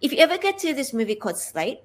if 0.00 0.12
you 0.12 0.18
ever 0.18 0.38
get 0.38 0.58
to 0.58 0.72
this 0.74 0.92
movie 0.94 1.14
called 1.16 1.36
Slate, 1.36 1.80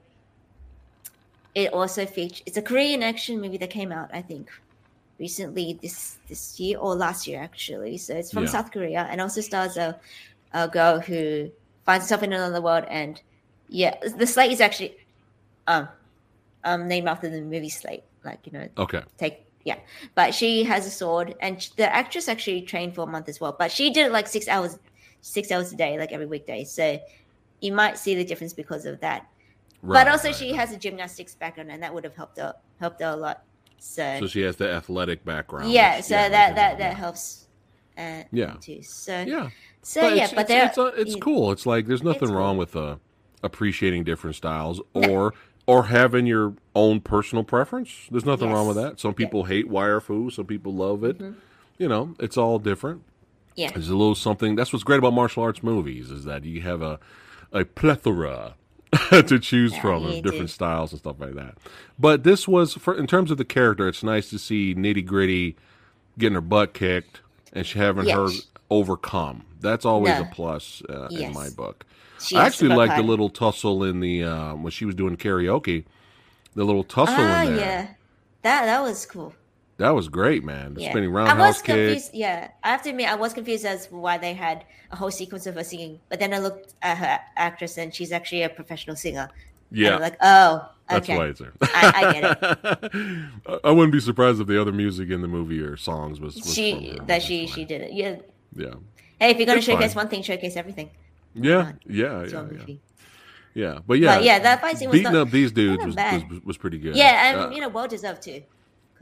it 1.55 1.73
also 1.73 2.05
features. 2.05 2.41
It's 2.45 2.57
a 2.57 2.61
Korean 2.61 3.03
action 3.03 3.39
movie 3.41 3.57
that 3.57 3.69
came 3.69 3.91
out, 3.91 4.09
I 4.13 4.21
think, 4.21 4.49
recently 5.19 5.79
this 5.81 6.17
this 6.27 6.59
year 6.59 6.77
or 6.79 6.95
last 6.95 7.27
year 7.27 7.41
actually. 7.41 7.97
So 7.97 8.15
it's 8.15 8.31
from 8.31 8.43
Yeah. 8.43 8.49
South 8.51 8.71
Korea 8.71 9.07
and 9.09 9.21
also 9.21 9.41
stars 9.41 9.77
a, 9.77 9.99
a 10.53 10.67
girl 10.67 10.99
who 10.99 11.49
finds 11.85 12.05
herself 12.05 12.23
in 12.23 12.33
another 12.33 12.61
world. 12.61 12.85
And 12.89 13.21
yeah, 13.67 13.95
the 14.17 14.27
Slate 14.27 14.51
is 14.51 14.61
actually 14.61 14.95
um 15.67 15.87
um 16.63 16.87
named 16.87 17.07
after 17.07 17.29
the 17.29 17.41
movie 17.41 17.69
Slate, 17.69 18.03
like 18.23 18.39
you 18.45 18.51
know 18.53 18.67
Okay. 18.77 19.01
take 19.17 19.45
yeah 19.63 19.77
but 20.15 20.33
she 20.33 20.63
has 20.63 20.85
a 20.85 20.89
sword 20.91 21.35
and 21.41 21.61
sh- 21.61 21.69
the 21.77 21.95
actress 21.95 22.27
actually 22.27 22.61
trained 22.63 22.93
for 22.93 23.03
a 23.03 23.07
month 23.07 23.29
as 23.29 23.39
well 23.39 23.55
but 23.57 23.71
she 23.71 23.89
did 23.91 24.07
it 24.07 24.11
like 24.11 24.27
six 24.27 24.47
hours 24.49 24.77
six 25.21 25.51
hours 25.51 25.71
a 25.71 25.75
day 25.77 25.97
like 25.97 26.11
every 26.11 26.25
weekday 26.25 26.65
so 26.65 26.99
you 27.61 27.71
might 27.71 27.97
see 27.97 28.13
the 28.15 28.25
difference 28.25 28.53
because 28.53 28.85
of 28.85 28.99
that 28.99 29.25
Right, 29.81 30.03
but 30.05 30.11
also 30.11 30.29
right, 30.29 30.35
she 30.35 30.53
has 30.53 30.71
a 30.73 30.77
gymnastics 30.77 31.35
background 31.35 31.71
and 31.71 31.81
that 31.83 31.93
would 31.93 32.03
have 32.03 32.15
helped 32.15 32.37
her 32.37 32.53
helped 32.79 33.01
her 33.01 33.07
a 33.09 33.15
lot 33.15 33.37
so, 33.85 34.17
So 34.21 34.27
she 34.27 34.41
has 34.41 34.55
the 34.55 34.69
athletic 34.71 35.25
background. 35.25 35.71
yeah 35.71 35.97
which- 35.97 36.05
so 36.05 36.15
yeah, 36.15 36.29
that 36.29 36.55
that 36.55 36.77
that 36.77 36.95
helps 36.95 37.47
uh 37.97 38.23
Yeah. 38.31 38.53
too 38.61 38.81
so 38.81 39.21
Yeah. 39.27 39.49
so 39.81 40.01
but 40.01 40.15
yeah 40.15 40.23
it's, 40.23 40.33
but 40.33 40.41
it's, 40.41 40.47
there 40.49 40.65
it's, 40.67 40.77
uh, 40.77 40.91
it's 40.95 41.15
you- 41.15 41.21
cool. 41.21 41.51
It's 41.51 41.65
like 41.65 41.87
there's 41.87 42.03
nothing 42.03 42.31
wrong 42.31 42.53
cool. 42.55 42.59
with 42.59 42.75
uh, 42.75 42.95
appreciating 43.43 44.03
different 44.05 44.35
styles 44.35 44.81
or 44.93 45.33
or 45.65 45.85
having 45.85 46.25
your 46.25 46.53
own 46.75 46.99
personal 46.99 47.43
preference. 47.43 48.07
There's 48.11 48.25
nothing 48.25 48.51
wrong 48.51 48.67
with 48.67 48.75
that. 48.77 48.99
Some 48.99 49.13
people 49.13 49.45
hate 49.45 49.69
wire 49.69 50.01
fu, 50.01 50.29
some 50.29 50.45
people 50.45 50.73
love 50.73 51.03
it. 51.05 51.21
You 51.77 51.87
know, 51.87 52.15
it's 52.19 52.37
all 52.37 52.59
different. 52.59 53.01
Yeah. 53.55 53.71
There's 53.71 53.89
a 53.89 53.95
little 53.95 54.15
something. 54.15 54.55
That's 54.55 54.73
what's 54.73 54.83
great 54.83 54.97
about 54.97 55.13
martial 55.13 55.43
arts 55.43 55.61
movies 55.63 56.09
is 56.11 56.23
that 56.25 56.43
you 56.45 56.61
have 56.61 56.81
a 56.81 56.99
a 57.51 57.63
plethora 57.65 58.55
to 59.09 59.39
choose 59.39 59.75
from 59.77 60.05
of 60.05 60.15
different 60.23 60.41
do. 60.41 60.47
styles 60.47 60.91
and 60.91 60.99
stuff 60.99 61.19
like 61.19 61.33
that. 61.35 61.55
But 61.99 62.23
this 62.23 62.47
was 62.47 62.73
for 62.73 62.95
in 62.97 63.07
terms 63.07 63.31
of 63.31 63.37
the 63.37 63.45
character. 63.45 63.87
It's 63.87 64.03
nice 64.03 64.29
to 64.31 64.39
see 64.39 64.73
nitty 64.75 65.05
gritty 65.05 65.55
getting 66.17 66.35
her 66.35 66.41
butt 66.41 66.73
kicked 66.73 67.21
and 67.53 67.65
she 67.65 67.79
having 67.79 68.07
her 68.07 68.27
overcome. 68.69 69.45
That's 69.61 69.85
always 69.85 70.13
No. 70.15 70.21
a 70.23 70.25
plus 70.25 70.81
uh, 70.89 71.07
in 71.11 71.33
my 71.33 71.49
book. 71.49 71.85
She 72.21 72.35
I 72.35 72.45
actually 72.45 72.69
liked 72.75 72.95
the 72.95 73.03
little 73.03 73.29
tussle 73.29 73.83
in 73.83 73.99
the 73.99 74.23
uh, 74.23 74.55
when 74.55 74.71
she 74.71 74.85
was 74.85 74.95
doing 74.95 75.17
karaoke. 75.17 75.85
The 76.55 76.63
little 76.63 76.83
tussle 76.83 77.15
Ah, 77.17 77.43
in 77.43 77.55
there. 77.55 77.65
yeah. 77.65 77.87
That 78.43 78.65
that 78.65 78.81
was 78.81 79.05
cool. 79.05 79.33
That 79.77 79.89
was 79.91 80.07
great, 80.07 80.43
man. 80.43 80.75
The 80.75 80.81
Yeah. 80.81 80.91
spinning 80.91 81.09
I 81.09 81.13
roundhouse 81.13 81.37
was 81.39 81.61
kick. 81.61 81.75
confused. 81.75 82.11
Yeah, 82.13 82.49
I 82.63 82.69
have 82.69 82.81
to 82.83 82.89
admit, 82.91 83.09
I 83.09 83.15
was 83.15 83.33
confused 83.33 83.65
as 83.65 83.87
to 83.87 83.95
why 83.95 84.17
they 84.17 84.33
had 84.33 84.65
a 84.91 84.95
whole 84.95 85.09
sequence 85.11 85.47
of 85.47 85.55
her 85.55 85.63
singing. 85.63 85.99
But 86.09 86.19
then 86.19 86.33
I 86.33 86.37
looked 86.39 86.73
at 86.81 86.97
her 86.97 87.19
actress, 87.35 87.77
and 87.77 87.93
she's 87.93 88.11
actually 88.11 88.43
a 88.43 88.49
professional 88.49 88.95
singer. 88.95 89.29
Yeah, 89.71 89.97
like, 89.97 90.15
oh, 90.21 90.69
that's 90.87 91.09
okay. 91.09 91.17
why 91.17 91.25
it's 91.27 91.39
there. 91.39 91.53
I- 91.61 91.93
I 91.95 92.13
get 92.13 92.23
it. 92.23 93.25
I- 93.47 93.59
I 93.63 93.71
wouldn't 93.71 93.91
be 93.93 93.99
surprised 93.99 94.39
if 94.39 94.45
the 94.47 94.61
other 94.61 94.71
music 94.71 95.09
in 95.09 95.21
the 95.21 95.27
movie 95.27 95.59
or 95.61 95.75
songs 95.77 96.19
was, 96.19 96.35
was 96.35 96.43
from 96.43 96.53
she 96.53 96.93
that 96.99 97.07
That's 97.07 97.25
she 97.25 97.47
fine. 97.47 97.55
she 97.55 97.65
did 97.65 97.81
it. 97.81 97.93
Yeah. 97.93 98.17
Yeah, 98.55 98.73
Hey, 99.19 99.31
if 99.31 99.37
you're 99.37 99.47
gonna 99.47 99.57
It's 99.57 99.65
showcase 99.65 99.93
fine. 99.95 100.01
one 100.03 100.09
thing, 100.09 100.21
showcase 100.21 100.55
everything. 100.55 100.91
yeah, 101.33 101.71
yeah, 101.87 102.19
It's 102.19 102.33
yeah, 102.33 102.45
yeah. 102.67 102.75
yeah. 103.55 103.79
But 103.87 103.97
yeah, 103.97 104.15
But 104.17 104.23
yeah, 104.23 104.37
that 104.39 104.61
fight 104.61 104.77
scene 104.77 104.89
was 104.89 104.99
beating 104.99 105.11
not- 105.13 105.21
up 105.27 105.31
these 105.31 105.51
dudes 105.51 105.83
was, 105.83 105.95
was 105.95 106.23
was 106.45 106.57
pretty 106.57 106.77
good. 106.77 106.95
Yeah, 106.95 107.31
and 107.31 107.39
Uh, 107.39 107.49
you 107.55 107.61
know, 107.61 107.69
well 107.69 107.87
deserved 107.87 108.21
too, 108.21 108.43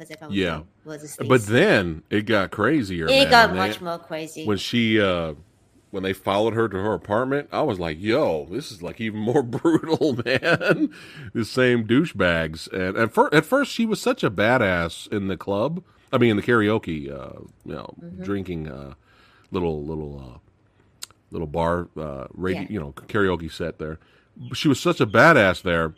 because 0.02 0.12
if 0.16 0.24
I 0.24 0.28
was 0.28 0.36
Yeah. 0.36 0.62
was 0.86 1.18
a 1.20 1.24
but 1.26 1.46
then 1.46 2.04
it 2.10 2.26
got 2.26 2.52
crazier. 2.52 3.06
it 3.06 3.10
man, 3.10 3.30
got 3.30 3.52
they- 3.52 3.58
much 3.58 3.82
more 3.82 4.00
crazy. 4.00 4.46
when 4.46 4.58
she 4.58 5.00
uh 5.00 5.34
when 5.92 6.04
they 6.04 6.14
followed 6.14 6.54
her 6.54 6.70
to 6.70 6.78
her 6.78 6.94
apartment, 6.94 7.50
I 7.52 7.64
was 7.64 7.78
like, 7.78 8.00
"Yo, 8.00 8.48
this 8.50 8.72
is 8.72 8.82
like 8.82 9.02
even 9.02 9.20
more 9.32 9.44
brutal, 9.44 10.14
man." 10.26 10.90
the 11.34 11.44
same 11.46 11.86
douchebags, 11.86 12.72
and 12.72 12.96
at 12.98 13.14
first, 13.14 13.34
at 13.34 13.46
first, 13.46 13.72
she 13.74 13.86
was 13.86 14.00
such 14.02 14.24
a 14.24 14.32
badass 14.32 15.12
in 15.12 15.28
the 15.28 15.36
club. 15.36 15.84
I 16.14 16.18
mean, 16.18 16.32
in 16.32 16.38
the 16.38 16.44
karaoke, 16.44 17.12
uh, 17.12 17.42
you 17.66 17.74
know, 17.74 17.94
Mm-hmm. 18.02 18.24
drinking 18.24 18.68
uh, 18.70 18.94
little 19.52 19.84
little 19.86 20.18
uh, 20.36 20.38
little 21.30 21.48
bar, 21.48 21.90
uh, 21.98 22.28
radio, 22.34 22.62
Yeah. 22.62 22.68
you 22.70 22.80
know, 22.80 22.94
karaoke 22.94 23.52
set 23.52 23.78
there. 23.78 24.00
She 24.54 24.70
was 24.70 24.80
such 24.80 25.02
a 25.02 25.06
badass 25.06 25.62
there 25.62 25.94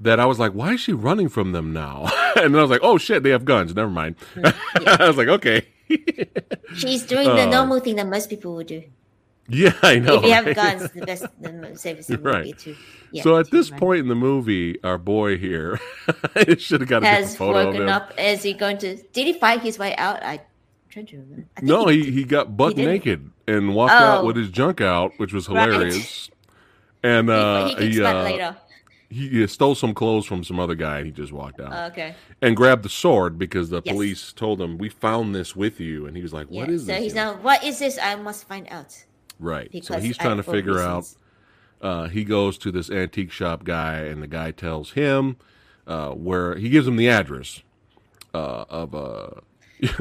that 0.00 0.18
I 0.18 0.24
was 0.26 0.40
like, 0.40 0.52
"Why 0.54 0.72
is 0.72 0.80
she 0.80 0.92
running 0.92 1.28
from 1.28 1.52
them 1.52 1.72
now?" 1.72 2.10
and 2.36 2.54
then 2.54 2.58
I 2.58 2.62
was 2.62 2.70
like, 2.70 2.80
"Oh 2.82 2.98
shit, 2.98 3.22
they 3.22 3.30
have 3.30 3.44
guns. 3.44 3.74
Never 3.74 3.90
mind." 3.90 4.16
I 4.44 5.06
was 5.08 5.16
like, 5.16 5.28
"Okay." 5.28 5.66
She's 6.74 7.04
doing 7.04 7.26
the 7.26 7.44
Oh. 7.46 7.50
normal 7.50 7.80
thing 7.80 7.96
that 7.96 8.06
most 8.06 8.30
people 8.30 8.54
would 8.56 8.68
do. 8.68 8.82
yeah, 9.48 9.72
I 9.82 9.98
know. 9.98 10.16
if 10.16 10.22
you 10.24 10.32
have 10.32 10.54
guns, 10.54 10.90
the 10.92 11.04
best, 11.04 11.24
the 11.40 11.72
safest 11.74 12.08
thing 12.08 12.22
Right. 12.22 12.46
would 12.46 12.56
be 12.56 12.72
to. 12.74 12.76
Yeah, 13.12 13.22
so 13.24 13.36
at 13.38 13.46
to 13.46 13.50
this 13.50 13.70
run. 13.72 13.80
point 13.80 13.98
in 14.00 14.08
the 14.08 14.14
movie, 14.14 14.78
our 14.84 14.98
boy 14.98 15.36
here 15.36 15.80
should 16.58 16.80
have 16.82 16.88
got 16.88 16.98
a 16.98 17.00
different 17.00 17.04
has 17.26 17.36
photo 17.36 17.58
of 17.58 17.66
woken 17.66 17.82
him. 17.82 17.88
up. 17.88 18.12
Is 18.18 18.42
he 18.44 18.52
going 18.52 18.78
to? 18.78 18.96
Did 19.12 19.26
he 19.26 19.32
fight 19.32 19.60
his 19.62 19.78
way 19.80 19.96
out? 19.96 20.22
I, 20.22 20.34
am 20.34 20.40
trying 20.90 21.06
to 21.06 21.16
remember. 21.18 21.46
I 21.56 21.60
No, 21.62 21.88
he, 21.88 22.10
he 22.12 22.22
got 22.22 22.56
butt 22.56 22.76
didn't. 22.76 22.92
naked 22.92 23.30
and 23.48 23.74
walked 23.74 23.92
out 23.92 24.20
Oh. 24.22 24.26
with 24.26 24.36
his 24.36 24.50
junk 24.50 24.80
out, 24.80 25.12
which 25.16 25.32
was 25.32 25.48
Right. 25.48 25.68
hilarious. 25.68 26.30
And 27.02 27.28
he, 27.28 27.34
uh, 27.34 27.66
he 27.66 27.74
kicks 27.74 27.96
he, 27.96 28.02
uh, 28.04 28.22
later. 28.22 28.56
He 29.10 29.44
stole 29.48 29.74
some 29.74 29.92
clothes 29.92 30.24
from 30.24 30.44
some 30.44 30.58
other 30.60 30.74
guy 30.76 30.98
and 30.98 31.06
he 31.06 31.12
just 31.12 31.32
walked 31.32 31.60
out 31.60 31.90
okay. 31.92 32.14
and 32.40 32.56
grabbed 32.56 32.84
the 32.84 32.88
sword 32.88 33.38
because 33.38 33.68
the 33.68 33.82
Yes. 33.84 33.92
police 33.92 34.32
told 34.32 34.60
him, 34.60 34.78
"We 34.78 34.88
found 34.88 35.34
this 35.34 35.54
with 35.56 35.80
you," 35.80 36.06
and 36.06 36.16
he 36.16 36.22
was 36.22 36.32
like, 36.32 36.46
Yeah. 36.48 36.60
"What 36.60 36.70
is 36.70 36.82
so 36.82 36.92
this?" 36.92 37.02
he's 37.02 37.14
now. 37.14 37.34
What 37.34 37.62
is 37.64 37.80
this? 37.80 37.98
I 38.00 38.14
must 38.14 38.46
find 38.48 38.66
out. 38.70 39.04
right. 39.40 39.66
So 39.66 39.80
because 39.80 40.04
he's 40.04 40.18
I- 40.18 40.22
trying 40.22 40.36
to 40.38 40.42
figure 40.44 40.78
out. 40.78 41.06
Uh, 41.82 42.08
he 42.08 42.24
goes 42.24 42.58
to 42.58 42.70
this 42.70 42.90
antique 42.90 43.32
shop 43.32 43.64
guy, 43.64 43.96
and 44.00 44.22
the 44.22 44.26
guy 44.26 44.50
tells 44.50 44.92
him 44.92 45.36
uh, 45.86 46.10
where 46.10 46.54
he 46.56 46.68
gives 46.68 46.86
him 46.86 46.96
the 46.96 47.08
address 47.08 47.62
uh, 48.34 48.64
of 48.68 48.94
uh, 48.94 48.98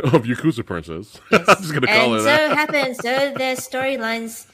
of 0.04 0.24
Yakuza 0.26 0.65
Princess. 0.65 1.19
I'm 1.32 1.45
just 1.45 1.74
gonna 1.74 1.88
call 1.88 2.13
and 2.13 2.15
it 2.15 2.19
so 2.19 2.24
that. 2.26 2.52
happens. 2.58 2.98
So 2.98 3.34
their 3.36 3.56
storylines. 3.56 4.45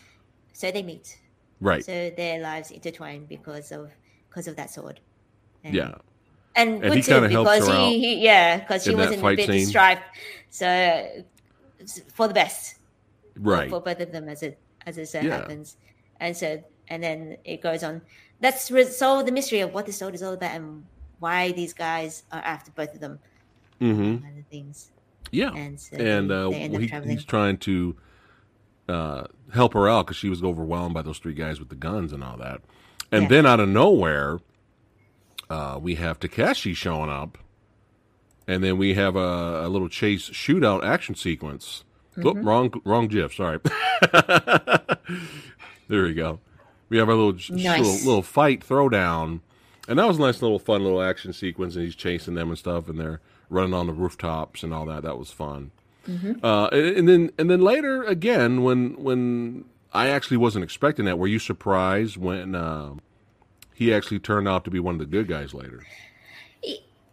So 0.53 0.71
they 0.71 0.83
meet. 0.83 1.17
Right. 1.59 1.83
So 1.83 2.11
their 2.15 2.39
lives 2.41 2.69
intertwine 2.71 3.25
because 3.25 3.71
of 3.71 3.89
because 4.35 4.47
of 4.49 4.57
that 4.57 4.69
sword. 4.69 4.99
And, 5.63 5.73
yeah. 5.73 5.95
And, 6.57 6.83
And 6.83 6.93
he 6.93 7.01
kinda 7.01 7.29
helps 7.29 7.49
because 7.51 7.67
her 7.69 7.73
out 7.73 7.89
he, 7.89 7.99
he 7.99 8.23
yeah 8.23 8.57
because 8.59 8.83
she 8.83 8.93
was 8.93 9.11
in 9.11 9.23
a 9.25 9.35
bit 9.35 9.49
scene. 9.49 9.65
strife. 9.65 9.99
So 10.49 11.23
for 12.13 12.27
the 12.27 12.33
best. 12.33 12.75
Right. 13.37 13.69
for 13.69 13.81
both 13.81 13.99
of 13.99 14.11
them 14.13 14.29
as 14.29 14.43
it 14.43 14.57
as 14.85 14.97
it 14.97 15.07
so 15.07 15.19
Yeah. 15.19 15.37
happens 15.37 15.75
and 16.21 16.35
so 16.37 16.63
and 16.87 17.03
then 17.03 17.35
it 17.43 17.61
goes 17.61 17.83
on 17.83 18.01
let's 18.41 18.71
resolve 18.71 19.25
the 19.25 19.31
mystery 19.33 19.59
of 19.59 19.73
what 19.73 19.85
the 19.85 19.91
sword 19.91 20.15
is 20.15 20.23
all 20.23 20.33
about 20.33 20.51
and 20.51 20.85
why 21.19 21.51
these 21.51 21.73
guys 21.73 22.23
are 22.31 22.39
after 22.39 22.71
both 22.71 22.93
of 22.93 23.01
them 23.01 23.19
hmm 23.79 24.17
kind 24.17 24.39
of 24.39 24.45
things 24.49 24.91
Yeah. 25.31 25.51
and 25.53 25.77
so 25.77 25.97
and 25.97 26.31
uh, 26.31 26.49
they 26.49 26.55
end 26.61 26.75
up 26.75 26.81
he, 26.81 27.11
he's 27.11 27.25
trying 27.25 27.57
to 27.57 27.97
uh, 28.87 29.23
help 29.53 29.73
her 29.73 29.89
out 29.89 30.05
because 30.05 30.15
she 30.17 30.29
was 30.29 30.41
overwhelmed 30.41 30.93
by 30.93 31.01
those 31.01 31.17
three 31.19 31.33
guys 31.33 31.59
with 31.59 31.67
the 31.69 31.75
guns 31.75 32.13
and 32.13 32.23
all 32.23 32.37
that. 32.37 32.61
And 33.15 33.23
Yeah. 33.23 33.29
then 33.29 33.45
out 33.45 33.59
of 33.59 33.69
nowhere, 33.69 34.39
uh, 35.49 35.79
we 35.81 35.95
have 35.95 36.19
Takeshi 36.19 36.73
showing 36.73 37.09
up, 37.09 37.37
and 38.47 38.63
then 38.63 38.77
we 38.77 38.93
have 38.95 39.15
a, 39.15 39.65
a 39.65 39.69
little 39.69 39.89
chase 39.89 40.29
shootout 40.29 40.83
action 40.83 41.15
sequence. 41.15 41.83
Oop, 42.17 42.23
Mm-hmm. 42.37 42.47
wrong, 42.47 42.81
wrong 42.85 43.07
GIF. 43.07 43.33
Sorry. 43.33 43.59
there 45.87 46.03
we 46.03 46.13
go. 46.13 46.39
We 46.89 46.97
have 46.97 47.09
a 47.09 47.15
little 47.15 47.33
Nice. 47.55 47.79
little, 47.79 47.93
little 48.05 48.21
fight 48.21 48.65
throwdown, 48.67 49.41
and 49.87 49.99
that 49.99 50.07
was 50.07 50.17
a 50.17 50.21
nice 50.21 50.41
little 50.41 50.59
fun 50.59 50.83
little 50.83 51.01
action 51.01 51.33
sequence. 51.33 51.75
And 51.75 51.85
he's 51.85 51.95
chasing 51.95 52.35
them 52.35 52.49
and 52.49 52.57
stuff, 52.57 52.87
and 52.87 52.99
they're 52.99 53.21
running 53.49 53.73
on 53.73 53.87
the 53.87 53.93
rooftops 53.93 54.63
and 54.63 54.73
all 54.73 54.85
that. 54.85 55.03
That 55.03 55.17
was 55.17 55.31
fun. 55.31 55.71
Uh, 56.43 56.69
and, 56.71 56.97
and 56.97 57.09
then 57.09 57.31
and 57.39 57.49
then 57.49 57.61
later 57.61 58.03
again 58.03 58.61
when 58.61 59.01
when 59.03 59.65
I 59.93 60.09
actually 60.09 60.37
wasn't 60.37 60.63
expecting 60.63 61.05
that. 61.05 61.17
Were 61.17 61.27
you 61.27 61.39
surprised 61.39 62.17
when 62.17 62.53
uh, 62.53 62.93
he 63.75 63.93
actually 63.93 64.19
turned 64.19 64.47
out 64.47 64.63
to 64.65 64.71
be 64.71 64.79
one 64.79 64.95
of 64.95 64.99
the 64.99 65.05
good 65.05 65.27
guys 65.27 65.53
later? 65.53 65.83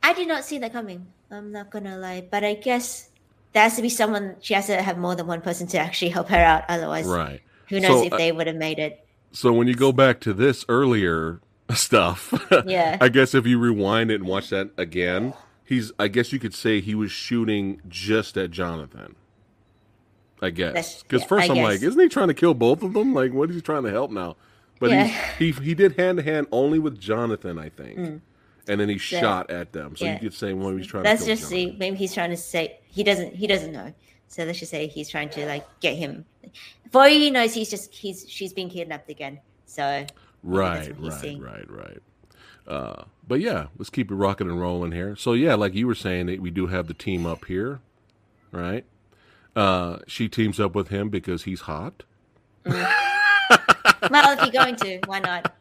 i 0.04 0.12
did 0.14 0.26
not 0.26 0.44
see 0.44 0.58
that 0.58 0.72
coming 0.72 1.06
i'm 1.30 1.52
not 1.52 1.70
gonna 1.70 1.96
lie 1.98 2.26
but 2.28 2.42
i 2.42 2.54
guess 2.54 3.10
there 3.52 3.62
has 3.62 3.76
to 3.76 3.82
be 3.82 3.88
someone 3.88 4.34
she 4.40 4.52
has 4.54 4.66
to 4.66 4.80
have 4.82 4.98
more 4.98 5.14
than 5.14 5.26
one 5.26 5.40
person 5.40 5.66
to 5.66 5.78
actually 5.78 6.08
help 6.10 6.28
her 6.28 6.36
out 6.36 6.64
otherwise 6.68 7.06
Right. 7.06 7.40
who 7.68 7.78
knows 7.78 8.00
So, 8.00 8.06
if 8.06 8.12
uh, 8.12 8.16
they 8.16 8.32
would 8.32 8.46
have 8.48 8.56
made 8.56 8.78
it 8.80 9.06
So 9.32 9.52
when 9.52 9.68
you 9.68 9.74
go 9.74 9.92
back 9.92 10.20
to 10.22 10.32
this 10.32 10.64
earlier 10.68 11.40
stuff, 11.74 12.34
Yeah. 12.66 12.98
I 13.00 13.08
guess 13.08 13.34
if 13.34 13.46
you 13.46 13.58
rewind 13.58 14.10
it 14.10 14.16
and 14.16 14.26
watch 14.28 14.50
that 14.50 14.70
again, 14.76 15.34
he's 15.64 15.92
I 15.98 16.08
guess 16.08 16.32
you 16.32 16.38
could 16.40 16.52
say 16.54 16.80
he 16.80 16.94
was 16.94 17.12
shooting 17.12 17.80
just 17.88 18.36
at 18.36 18.50
Jonathan. 18.50 19.14
I 20.42 20.50
guess 20.50 21.02
because 21.02 21.22
yeah, 21.22 21.28
first 21.28 21.48
I 21.50 21.54
I'm 21.54 21.62
like, 21.62 21.80
isn't 21.82 21.98
he 22.00 22.08
trying 22.08 22.28
to 22.28 22.34
kill 22.34 22.52
both 22.54 22.82
of 22.82 22.92
them? 22.94 23.14
Like, 23.14 23.32
what 23.32 23.48
is 23.50 23.54
he 23.56 23.62
trying 23.62 23.84
to 23.84 23.90
help 23.90 24.10
now? 24.10 24.36
But 24.82 24.90
Yeah. 24.90 25.06
he 25.38 25.52
he 25.52 25.74
did 25.74 25.96
hand 25.96 26.18
to 26.18 26.24
hand 26.24 26.48
only 26.50 26.78
with 26.80 26.98
Jonathan, 27.00 27.56
I 27.56 27.68
think, 27.68 27.96
and 27.98 28.80
then 28.80 28.88
he 28.88 28.98
shot 28.98 29.48
at 29.50 29.72
them. 29.72 29.94
So 29.94 30.04
Mm. 30.04 30.08
yeah. 30.08 30.14
you 30.14 30.18
could 30.20 30.34
say 30.34 30.52
when 30.52 30.76
he's 30.76 30.88
trying 30.88 31.04
let's 31.04 31.22
to 31.22 31.28
just 31.28 31.48
see 31.48 31.76
maybe 31.78 31.96
he's 31.96 32.12
trying 32.12 32.30
to 32.30 32.36
say 32.36 32.78
he 32.84 33.04
doesn't 33.04 33.36
he 33.36 33.46
doesn't 33.46 33.72
know 33.72 33.94
so 34.26 34.44
let's 34.44 34.58
just 34.58 34.70
say 34.72 34.88
he's 34.88 35.08
trying 35.08 35.28
to 35.30 35.46
like 35.46 35.64
get 35.80 35.94
him 35.96 36.24
for 36.90 37.06
he 37.06 37.30
knows 37.30 37.54
he's 37.54 37.70
just 37.70 37.94
he's 37.94 38.28
she's 38.28 38.52
been 38.52 38.68
kidnapped 38.68 39.08
again 39.08 39.38
so 39.66 40.04
Right, 40.42 40.90
right, 40.98 41.38
right, 41.40 41.70
right. 41.70 41.98
Uh, 42.66 43.04
but 43.28 43.38
yeah, 43.40 43.66
let's 43.78 43.90
keep 43.90 44.10
it 44.10 44.14
rocking 44.16 44.48
and 44.50 44.60
rolling 44.60 44.90
here. 44.90 45.14
So 45.14 45.34
yeah, 45.34 45.54
like 45.54 45.74
you 45.74 45.86
were 45.86 45.94
saying, 45.94 46.26
that 46.26 46.40
we 46.40 46.50
do 46.50 46.66
have 46.66 46.88
the 46.88 46.94
team 46.94 47.24
up 47.26 47.44
here, 47.44 47.80
right? 48.50 48.84
Uh, 49.54 49.98
she 50.08 50.28
teams 50.28 50.58
up 50.58 50.74
with 50.74 50.88
him 50.88 51.08
because 51.10 51.44
he's 51.44 51.62
hot. 51.62 52.02
Well 54.10 54.36
if 54.38 54.42
you're 54.42 54.50
going 54.62 54.76
to 54.76 54.98
why 55.06 55.18
not 55.20 55.52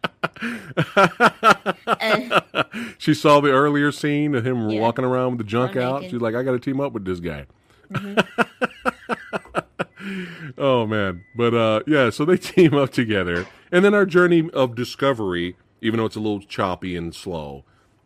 she 2.98 3.14
saw 3.14 3.40
the 3.42 3.52
earlier 3.52 3.92
scene 3.92 4.36
of 4.36 4.46
him 4.46 4.70
Yeah. 4.70 4.80
walking 4.80 5.06
around 5.06 5.32
with 5.32 5.38
the 5.40 5.44
junk 5.44 5.76
All 5.76 5.84
out. 5.84 5.96
naked. 6.02 6.12
She's 6.12 6.22
like, 6.22 6.36
I 6.36 6.44
got 6.44 6.52
to 6.52 6.60
team 6.60 6.80
up 6.80 6.94
with 6.94 7.06
this 7.06 7.20
guy. 7.20 7.46
Mm-hmm. 7.92 8.20
oh 10.58 10.86
man, 10.88 11.24
but 11.36 11.54
uh, 11.54 11.82
yeah, 11.88 12.10
so 12.10 12.26
they 12.26 12.38
team 12.38 12.74
up 12.74 12.92
together, 12.92 13.48
and 13.72 13.84
then 13.86 13.94
our 13.94 14.06
journey 14.06 14.50
of 14.52 14.76
discovery, 14.76 15.56
even 15.82 16.00
though 16.00 16.06
it's 16.06 16.16
a 16.16 16.20
little 16.20 16.42
choppy 16.42 16.96
and 16.96 17.14
slow, 17.14 17.64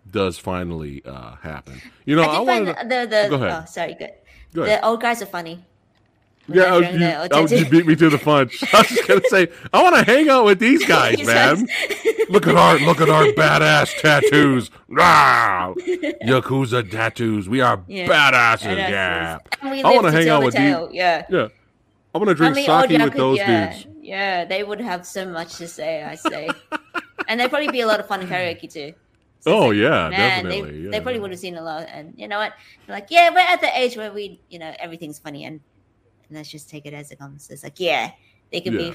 does 0.09 0.37
finally 0.37 1.01
uh, 1.05 1.35
happen. 1.37 1.81
You 2.05 2.15
know, 2.17 2.23
I 2.23 2.35
I, 2.35 2.39
wanted. 2.39 2.75
to- 2.77 2.87
the 2.87 3.07
the 3.07 3.27
Go 3.29 3.35
ahead. 3.35 3.63
oh 3.63 3.65
sorry 3.65 3.93
good 3.95 4.11
Go 4.53 4.65
the 4.65 4.83
old 4.85 5.01
guys 5.01 5.21
are 5.21 5.25
funny 5.27 5.63
Yeah, 6.47 6.73
oh, 6.73 6.79
you, 6.79 7.27
oh, 7.31 7.47
you 7.47 7.67
beat 7.69 7.87
me 7.87 7.95
to 7.95 8.09
the 8.09 8.17
punch. 8.19 8.63
I 8.73 8.79
was 8.79 8.87
just 8.87 9.07
gonna 9.07 9.21
say, 9.29 9.47
I 9.73 9.81
want 9.81 9.95
to 9.95 10.03
hang 10.03 10.29
out 10.29 10.45
with 10.45 10.59
these 10.59 10.85
guys, 10.87 11.25
man. 11.25 11.67
look 12.29 12.45
at 12.47 12.55
our 12.55 12.77
look 12.79 13.01
at 13.01 13.09
our 13.09 13.25
badass 13.25 13.99
tattoos. 13.99 14.69
Ah, 14.97 15.73
Yakuza 16.23 16.89
tattoos. 16.89 17.49
We 17.49 17.61
are 17.61 17.83
Yeah. 17.87 18.07
badasses. 18.07 18.77
Yeah, 18.77 19.39
I 19.61 19.95
wanna 19.95 20.11
hang 20.11 20.29
out 20.29 20.43
with 20.43 20.53
these-. 20.55 20.75
Yeah. 20.91 21.25
yeah. 21.29 21.47
I 22.15 22.33
drink 22.33 22.55
mean, 22.55 22.69
old 22.69 22.89
sake 22.89 23.01
with 23.01 23.13
those 23.13 23.37
yeah, 23.37 23.73
dudes. 23.73 23.87
Yeah, 24.01 24.45
they 24.45 24.63
would 24.63 24.79
have 24.79 25.05
so 25.05 25.25
much 25.25 25.57
to 25.57 25.67
say. 25.67 26.01
I 26.03 26.15
say, 26.15 26.49
and 27.27 27.39
they'd 27.39 27.49
probably 27.49 27.71
be 27.71 27.81
a 27.81 27.87
lot 27.87 27.99
of 27.99 28.07
fun 28.07 28.21
in 28.21 28.27
karaoke 28.27 28.71
too. 28.71 28.93
So 29.41 29.51
Oh 29.53 29.67
like, 29.67 29.77
yeah, 29.77 30.09
man, 30.09 30.11
definitely. 30.45 30.71
they, 30.71 30.77
yeah. 30.77 30.91
they 30.91 31.01
probably 31.01 31.19
would 31.19 31.31
have 31.31 31.39
seen 31.39 31.55
a 31.55 31.61
lot. 31.61 31.87
And 31.91 32.13
you 32.15 32.27
know 32.27 32.37
what? 32.37 32.53
They're 32.87 32.95
like, 32.95 33.07
yeah, 33.09 33.29
we're 33.31 33.39
at 33.39 33.59
the 33.61 33.77
age 33.77 33.97
where 33.97 34.11
we, 34.13 34.39
you 34.49 34.59
know, 34.59 34.73
everything's 34.79 35.19
funny, 35.19 35.43
and 35.43 35.59
let's 36.31 36.49
just 36.49 36.69
take 36.69 36.85
it 36.85 36.93
as 36.93 37.11
it 37.11 37.19
comes. 37.19 37.49
It's 37.49 37.63
like, 37.63 37.79
yeah, 37.79 38.11
they 38.51 38.61
could 38.61 38.73
Yeah. 38.73 38.91
be, 38.91 38.93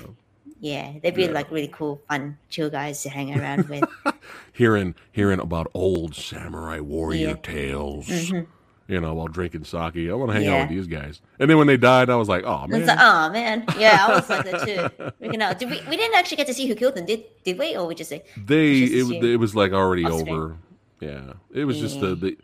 yeah, 0.60 0.92
they'd 1.02 1.14
be 1.14 1.22
Yeah. 1.24 1.30
like 1.30 1.50
really 1.50 1.68
cool, 1.68 2.00
fun, 2.08 2.38
chill 2.48 2.70
guys 2.70 3.02
to 3.02 3.08
hang 3.10 3.38
around 3.38 3.68
with. 3.68 3.84
hearing 4.52 4.94
hearing 5.12 5.40
about 5.40 5.70
old 5.74 6.14
samurai 6.14 6.80
warrior 6.80 7.28
Yeah. 7.28 7.34
tales. 7.42 8.06
Mhm. 8.06 8.46
You 8.88 9.00
know, 9.00 9.14
while 9.14 9.28
drinking 9.28 9.62
sake. 9.64 9.96
I 10.10 10.12
want 10.14 10.32
to 10.32 10.36
hang 10.36 10.48
out 10.48 10.62
with 10.62 10.70
these 10.70 10.88
guys. 10.88 11.20
And 11.38 11.48
then 11.48 11.58
when 11.58 11.68
they 11.68 11.76
died, 11.76 12.10
I 12.10 12.16
was 12.16 12.28
like, 12.28 12.42
oh 12.44 12.66
man. 12.66 12.80
It's 12.80 12.88
like, 12.88 12.98
oh 13.00 13.30
man, 13.30 13.64
yeah, 13.78 14.04
I 14.08 14.14
was 14.16 14.28
like 14.28 14.44
that 14.50 14.66
too. 14.66 15.12
Freaking 15.24 15.40
out. 15.40 15.60
Did 15.60 15.70
we? 15.70 15.80
We 15.88 15.96
didn't 15.96 16.16
actually 16.16 16.38
get 16.38 16.48
to 16.48 16.54
see 16.54 16.66
who 16.66 16.74
killed 16.74 16.96
them, 16.96 17.06
did 17.06 17.22
did 17.44 17.56
we? 17.56 17.76
Or 17.76 17.86
we 17.86 17.94
just 17.94 18.10
say, 18.10 18.24
they 18.36 18.86
just 18.88 19.12
it, 19.12 19.24
it 19.24 19.36
was 19.36 19.54
like 19.54 19.72
already 19.72 20.04
over. 20.06 20.56
Yeah, 21.00 21.34
it 21.54 21.64
was 21.66 21.78
just 21.78 22.00
the 22.00 22.16
the. 22.16 22.36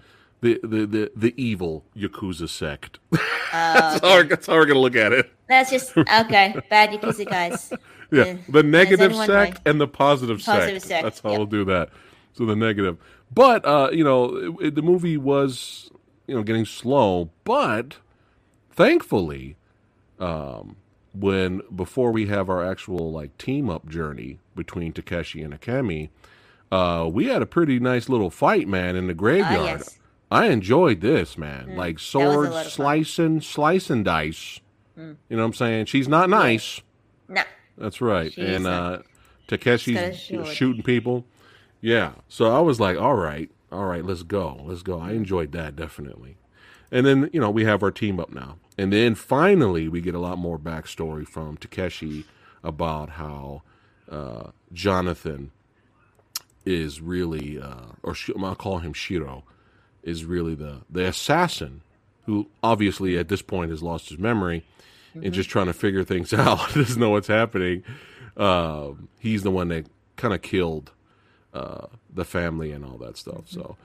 The, 0.43 0.61
the, 0.63 0.87
the, 0.87 1.13
the 1.17 1.35
evil 1.43 1.85
Yakuza 1.97 2.49
sect. 2.49 2.99
uh, 3.13 3.17
that's, 3.53 4.01
how, 4.05 4.15
we're- 4.17 4.29
that's 4.29 4.47
how 4.47 4.53
we're 4.55 4.67
going 4.67 4.75
to 4.77 4.81
look 4.81 4.97
at 4.97 5.13
it. 5.13 5.31
that's 5.49 5.71
just 5.71 5.97
okay. 5.97 6.55
Bad 6.71 6.91
Yakuza 6.91 7.27
guys. 7.29 7.73
Yeah, 8.13 8.25
Yeah. 8.25 8.37
the 8.49 8.63
negative 8.63 9.17
sect 9.17 9.61
and 9.67 9.81
the 9.81 9.89
positive, 9.89 10.41
Positive 10.45 10.81
sect. 10.81 10.87
sect, 10.89 11.03
That's 11.03 11.19
how 11.21 11.31
yep. 11.31 11.39
we'll 11.39 11.47
do 11.49 11.65
that. 11.65 11.89
So 12.35 12.47
the 12.47 12.55
negative, 12.55 12.99
but 13.35 13.65
uh, 13.67 13.89
you 13.93 14.05
know, 14.05 14.37
it, 14.61 14.67
it- 14.69 14.75
the 14.77 14.83
movie 14.83 15.17
was 15.17 15.91
you 16.29 16.37
know 16.37 16.45
getting 16.45 16.67
slow, 16.67 17.31
but 17.43 17.97
thankfully, 18.71 19.57
um, 20.21 20.77
when 21.15 21.63
before 21.75 22.13
we 22.13 22.27
have 22.27 22.49
our 22.49 22.65
actual 22.65 23.11
like 23.11 23.37
team 23.39 23.69
up 23.69 23.89
journey 23.89 24.39
between 24.55 24.93
Takeshi 24.93 25.43
and 25.43 25.59
Akemi, 25.59 26.11
uh, 26.71 27.09
we 27.13 27.27
had 27.27 27.43
a 27.43 27.47
pretty 27.47 27.81
nice 27.81 28.09
little 28.09 28.31
fight, 28.31 28.69
man, 28.69 28.95
in 28.97 29.07
the 29.09 29.15
graveyard. 29.15 29.59
Ah, 29.59 29.65
yes. 29.79 29.99
I 30.31 30.47
enjoyed 30.47 31.01
this, 31.01 31.39
man. 31.39 31.77
like 31.77 31.97
was 31.97 32.03
a 32.03 32.07
swords, 32.07 32.51
lot 32.51 32.67
of 32.67 32.73
fun. 32.73 33.05
slicing, 33.05 33.41
slicing 33.41 34.03
dice. 34.03 34.61
Mm. 34.99 35.17
You 35.29 35.37
know 35.37 35.43
what 35.43 35.47
I'm 35.47 35.55
saying? 35.55 35.87
She's 35.87 36.09
not 36.09 36.29
nice. 36.29 36.81
No. 37.29 37.43
That's 37.79 38.01
right. 38.01 38.37
And 38.37 38.67
uh, 38.67 39.01
Takeshi's 39.49 40.23
sword. 40.23 40.47
shooting 40.49 40.83
people. 40.83 41.25
Yeah. 41.81 42.13
So 42.29 42.55
I 42.55 42.61
was 42.61 42.81
like, 42.81 42.97
all 42.99 43.15
right, 43.15 43.51
all 43.71 43.85
right, 43.85 44.05
let's 44.05 44.23
go. 44.23 44.61
Let's 44.65 44.83
go. 44.83 44.99
I 44.99 45.13
enjoyed 45.13 45.53
that 45.53 45.77
definitely. 45.77 46.37
And 46.91 47.05
then, 47.05 47.31
you 47.33 47.41
know, 47.41 47.51
we 47.51 47.65
have 47.65 47.83
our 47.83 47.91
team 47.91 48.19
up 48.19 48.33
now. 48.33 48.59
And 48.79 48.93
then 48.93 49.15
finally 49.15 49.89
we 49.89 50.01
get 50.01 50.15
a 50.15 50.19
lot 50.19 50.39
more 50.39 50.59
backstory 50.59 51.27
from 51.27 51.57
Takeshi 51.57 52.25
about 52.65 53.11
how 53.11 53.63
uh, 54.11 54.51
Jonathan 54.73 55.51
is 56.65 57.01
really, 57.01 57.61
uh, 57.61 57.93
or 58.03 58.15
Sh- 58.15 58.31
I'll 58.43 58.55
call 58.55 58.79
him 58.79 58.93
Shiro, 58.93 59.45
is 60.07 60.25
really 60.25 60.55
the, 60.55 60.81
the 60.89 61.05
assassin 61.07 61.83
who 62.25 62.47
obviously 62.63 63.19
at 63.19 63.29
this 63.29 63.43
point 63.43 63.71
has 63.71 63.83
lost 63.83 64.09
his 64.09 64.19
memory 64.19 64.65
and 65.15 65.33
just 65.33 65.49
trying 65.51 65.67
to 65.67 65.73
figure 65.73 66.05
things 66.05 66.33
out, 66.35 66.73
doesn't 66.75 66.99
know 67.01 67.11
what's 67.11 67.29
happening. 67.29 67.83
Um, 68.37 69.09
he's 69.19 69.43
the 69.43 69.51
one 69.51 69.69
that 69.69 69.87
kind 70.17 70.33
of 70.35 70.43
killed 70.43 70.93
uh, 71.55 71.87
the 72.13 72.25
family 72.25 72.71
and 72.73 72.85
all 72.85 72.99
that 72.99 73.17
stuff. 73.17 73.43
So 73.47 73.77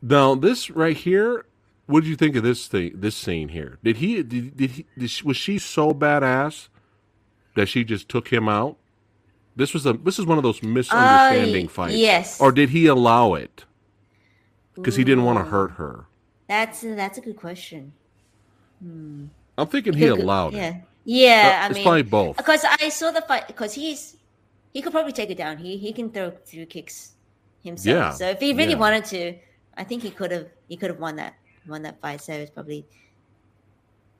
now 0.00 0.34
this 0.34 0.70
right 0.70 0.96
here, 0.96 1.44
what 1.86 2.00
did 2.02 2.08
you 2.10 2.16
think 2.16 2.36
of 2.36 2.42
this 2.42 2.68
thing? 2.68 2.92
This 2.94 3.16
scene 3.16 3.48
here? 3.48 3.78
Did 3.82 3.96
he? 3.98 4.22
Did, 4.22 4.56
did 4.56 4.70
he? 4.72 4.86
Did 4.96 5.10
she, 5.10 5.24
was 5.24 5.36
she 5.36 5.58
so 5.58 5.92
badass 5.92 6.68
that 7.56 7.66
she 7.66 7.84
just 7.84 8.08
took 8.08 8.28
him 8.28 8.48
out? 8.48 8.76
This 9.56 9.74
was 9.74 9.84
a. 9.84 9.92
This 9.92 10.18
is 10.18 10.24
one 10.24 10.38
of 10.38 10.44
those 10.44 10.62
misunderstanding 10.62 11.66
Uh, 11.66 11.70
fights. 11.70 11.94
yes. 11.96 12.40
Or 12.40 12.52
did 12.52 12.70
he 12.70 12.86
allow 12.86 13.34
it 13.34 13.64
because 14.74 14.96
he 14.96 15.04
didn't 15.04 15.24
want 15.24 15.38
to 15.38 15.44
hurt 15.44 15.72
her? 15.72 16.06
That's 16.48 16.80
that's 16.82 17.18
a 17.18 17.20
good 17.20 17.36
question. 17.36 17.92
I'm 18.82 19.30
thinking 19.68 19.92
he 19.94 20.06
allowed 20.06 20.54
yeah. 20.54 20.68
it. 20.70 20.76
Yeah, 21.04 21.60
Uh, 21.62 21.64
I 21.64 21.66
it's 21.66 21.74
mean, 21.76 21.84
probably 21.84 22.02
both. 22.02 22.36
Because 22.36 22.64
I 22.64 22.88
saw 22.88 23.10
the 23.10 23.22
fight. 23.22 23.46
Because 23.46 23.74
he's 23.74 24.16
he 24.72 24.82
could 24.82 24.92
probably 24.92 25.12
take 25.12 25.30
it 25.30 25.36
down. 25.38 25.56
He 25.58 25.76
he 25.76 25.92
can 25.92 26.10
throw 26.10 26.30
through 26.30 26.66
kicks 26.66 27.12
himself. 27.62 27.96
Yeah, 27.96 28.10
So 28.12 28.28
if 28.28 28.40
he 28.40 28.52
really 28.52 28.72
yeah. 28.72 28.78
wanted 28.78 29.04
to, 29.06 29.34
I 29.76 29.84
think 29.84 30.02
he 30.02 30.10
could 30.10 30.30
have 30.30 30.48
he 30.68 30.76
could 30.76 30.90
have 30.90 30.98
won 31.00 31.16
that 31.16 31.34
won 31.68 31.82
that 31.82 32.00
fight. 32.00 32.20
So 32.20 32.32
it's 32.32 32.50
probably 32.50 32.86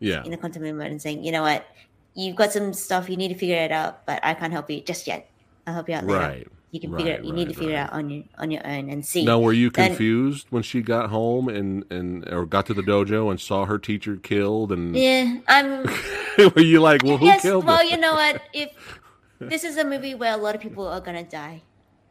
Yeah. 0.00 0.24
in 0.24 0.32
a 0.32 0.36
contemplative 0.36 0.76
mode 0.76 0.90
and 0.90 1.02
saying, 1.02 1.24
you 1.24 1.32
know 1.32 1.42
what, 1.42 1.66
you've 2.14 2.36
got 2.36 2.52
some 2.52 2.72
stuff 2.72 3.08
you 3.08 3.16
need 3.16 3.28
to 3.28 3.34
figure 3.38 3.56
it 3.56 3.72
out, 3.72 4.04
but 4.06 4.20
I 4.22 4.34
can't 4.34 4.52
help 4.52 4.70
you 4.70 4.80
just 4.80 5.06
yet. 5.06 5.28
I'll 5.66 5.74
help 5.74 5.88
you 5.88 5.94
out 5.94 6.06
later. 6.06 6.50
Right. 6.72 6.82
You 6.82 6.88
can 6.88 6.96
figure 6.96 7.12
right, 7.12 7.20
it. 7.20 7.26
You 7.26 7.32
need 7.34 7.44
to 7.44 7.48
right, 7.50 7.56
figure 7.58 7.74
it 7.74 7.76
out 7.76 7.92
on 7.92 8.08
your 8.08 8.24
on 8.38 8.50
your 8.50 8.66
own 8.66 8.88
and 8.88 9.04
see. 9.04 9.24
Now, 9.26 9.38
were 9.38 9.52
you 9.52 9.70
confused 9.70 10.46
when 10.50 10.62
she 10.62 10.80
got 10.80 11.10
home 11.10 11.48
and 11.48 11.84
and 11.92 12.26
or 12.32 12.46
got 12.46 12.64
to 12.66 12.74
the 12.74 12.82
dojo 12.82 13.30
and 13.30 13.38
saw 13.38 13.66
her 13.66 13.78
teacher 13.78 14.16
killed? 14.16 14.72
And 14.72 14.96
Yeah, 14.96 15.38
I'm. 15.48 15.84
were 16.56 16.62
you 16.62 16.80
like, 16.80 17.02
well, 17.02 17.18
who 17.18 17.26
yes, 17.26 17.42
killed 17.42 17.66
well, 17.66 17.76
her? 17.78 17.84
you 17.84 17.98
know 17.98 18.14
what? 18.14 18.40
If 18.54 18.70
this 19.38 19.64
is 19.64 19.76
a 19.76 19.84
movie 19.84 20.14
where 20.14 20.32
a 20.32 20.36
lot 20.38 20.54
of 20.54 20.62
people 20.62 20.86
are 20.88 21.00
gonna 21.00 21.24
die, 21.24 21.62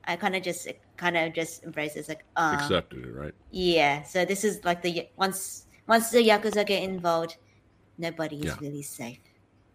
I 0.06 0.16
kind 0.16 0.36
of 0.36 0.44
just 0.44 0.68
kind 0.96 1.18
of 1.18 1.34
just 1.34 1.64
embrace 1.64 1.96
it. 1.96 2.00
It's 2.02 2.10
like, 2.10 2.24
uh, 2.36 2.56
Accepted 2.60 3.04
it, 3.06 3.16
right? 3.16 3.34
yeah. 3.50 4.04
So 4.04 4.26
this 4.26 4.44
is 4.44 4.64
like 4.64 4.84
the 4.84 5.08
once 5.18 5.66
once 5.88 6.12
the 6.12 6.20
yakuza 6.20 6.64
get 6.68 6.84
involved, 6.84 7.38
nobody 7.98 8.38
is 8.38 8.46
Yeah. 8.46 8.58
really 8.62 8.84
safe. 8.84 9.18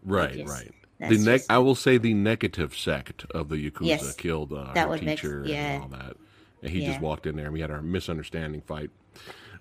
Right, 0.04 0.34
just- 0.34 0.48
right. 0.48 0.70
That's 0.98 1.16
The 1.18 1.24
neg- 1.24 1.38
just- 1.40 1.50
I 1.52 1.58
will 1.58 1.74
say 1.74 1.98
the 1.98 2.14
negative 2.14 2.76
sect 2.76 3.24
of 3.30 3.48
the 3.48 3.56
yakuza 3.56 3.86
Yes, 3.86 4.14
killed 4.14 4.52
uh, 4.52 4.72
that 4.74 4.84
her 4.84 4.88
would 4.88 5.02
make- 5.02 5.18
teacher 5.18 5.42
yeah. 5.46 5.72
and 5.74 5.82
all 5.82 5.88
that, 5.90 6.16
and 6.62 6.70
he 6.70 6.84
just 6.86 7.00
walked 7.00 7.26
in 7.26 7.36
there 7.36 7.46
and 7.46 7.52
we 7.54 7.60
had 7.60 7.70
our 7.70 7.82
misunderstanding 7.82 8.62
fight. 8.62 8.90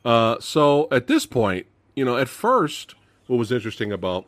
Uh, 0.03 0.37
so 0.39 0.87
at 0.91 1.07
this 1.07 1.25
point, 1.25 1.65
you 1.95 2.05
know, 2.05 2.17
at 2.17 2.29
first, 2.29 2.95
what 3.27 3.37
was 3.37 3.51
interesting 3.51 3.91
about 3.91 4.25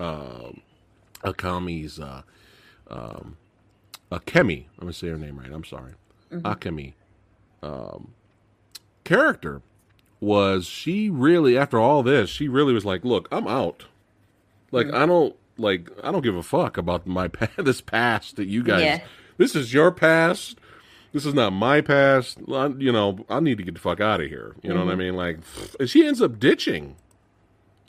um, 0.00 0.60
Akami's 1.22 1.98
uh, 2.00 2.22
um, 2.90 3.36
Akemi, 4.12 4.64
I'm 4.78 4.80
gonna 4.86 4.92
say 4.92 5.08
her 5.08 5.16
name 5.18 5.38
right. 5.38 5.50
I'm 5.52 5.64
sorry, 5.64 5.92
Mm-hmm. 6.32 6.46
Akemi 6.46 6.94
um, 7.62 8.12
character 9.04 9.62
was 10.20 10.66
she 10.66 11.08
really 11.10 11.56
after 11.56 11.78
all 11.78 12.02
this 12.02 12.28
she 12.30 12.48
really 12.48 12.72
was 12.72 12.84
like 12.84 13.04
look 13.04 13.28
i'm 13.30 13.46
out 13.46 13.84
like 14.72 14.86
Mm-hmm. 14.86 14.96
i 14.96 15.06
don't 15.06 15.36
like 15.58 15.88
i 16.02 16.10
don't 16.12 16.22
give 16.22 16.36
a 16.36 16.42
fuck 16.42 16.76
about 16.76 17.06
my 17.06 17.28
pa- 17.36 17.48
this 17.58 17.80
past 17.80 18.36
that 18.36 18.46
you 18.46 18.62
guys 18.62 18.82
Yeah. 18.82 19.00
this 19.38 19.54
is 19.54 19.72
your 19.72 19.90
past 19.90 20.58
this 21.12 21.24
is 21.24 21.34
not 21.34 21.52
my 21.52 21.80
past 21.80 22.38
I, 22.52 22.66
you 22.78 22.92
know 22.92 23.24
i 23.28 23.40
need 23.40 23.58
to 23.58 23.64
get 23.64 23.74
the 23.74 23.80
fuck 23.80 24.00
out 24.00 24.20
of 24.20 24.28
here 24.28 24.54
you 24.62 24.70
know 24.72 24.80
what 24.84 24.88
i 24.88 24.90
Mm-hmm. 24.92 24.98
mean 24.98 25.16
like 25.16 25.38
and 25.80 25.88
she 25.88 26.06
ends 26.06 26.20
up 26.20 26.38
ditching 26.38 26.96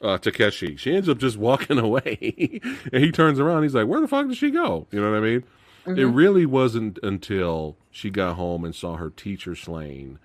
uh 0.01 0.17
takeshi 0.17 0.75
she 0.77 0.95
ends 0.95 1.09
up 1.09 1.17
just 1.17 1.37
walking 1.49 1.79
away 1.79 2.61
and 2.93 3.03
he 3.03 3.11
turns 3.11 3.39
around 3.39 3.63
he's 3.63 3.73
like 3.75 3.87
where 3.87 3.99
the 4.01 4.07
fuck 4.07 4.27
did 4.27 4.37
she 4.37 4.51
go 4.51 4.87
you 4.91 5.01
know 5.01 5.09
what 5.11 5.17
i 5.17 5.21
mean 5.21 5.43
it 5.85 5.91
Mm-hmm. 5.91 6.13
really 6.15 6.45
wasn't 6.45 6.99
until 7.01 7.77
she 7.89 8.09
got 8.09 8.35
home 8.35 8.65
and 8.65 8.75
saw 8.75 8.97
her 8.97 9.09
teacher 9.09 9.55
slain 9.55 10.19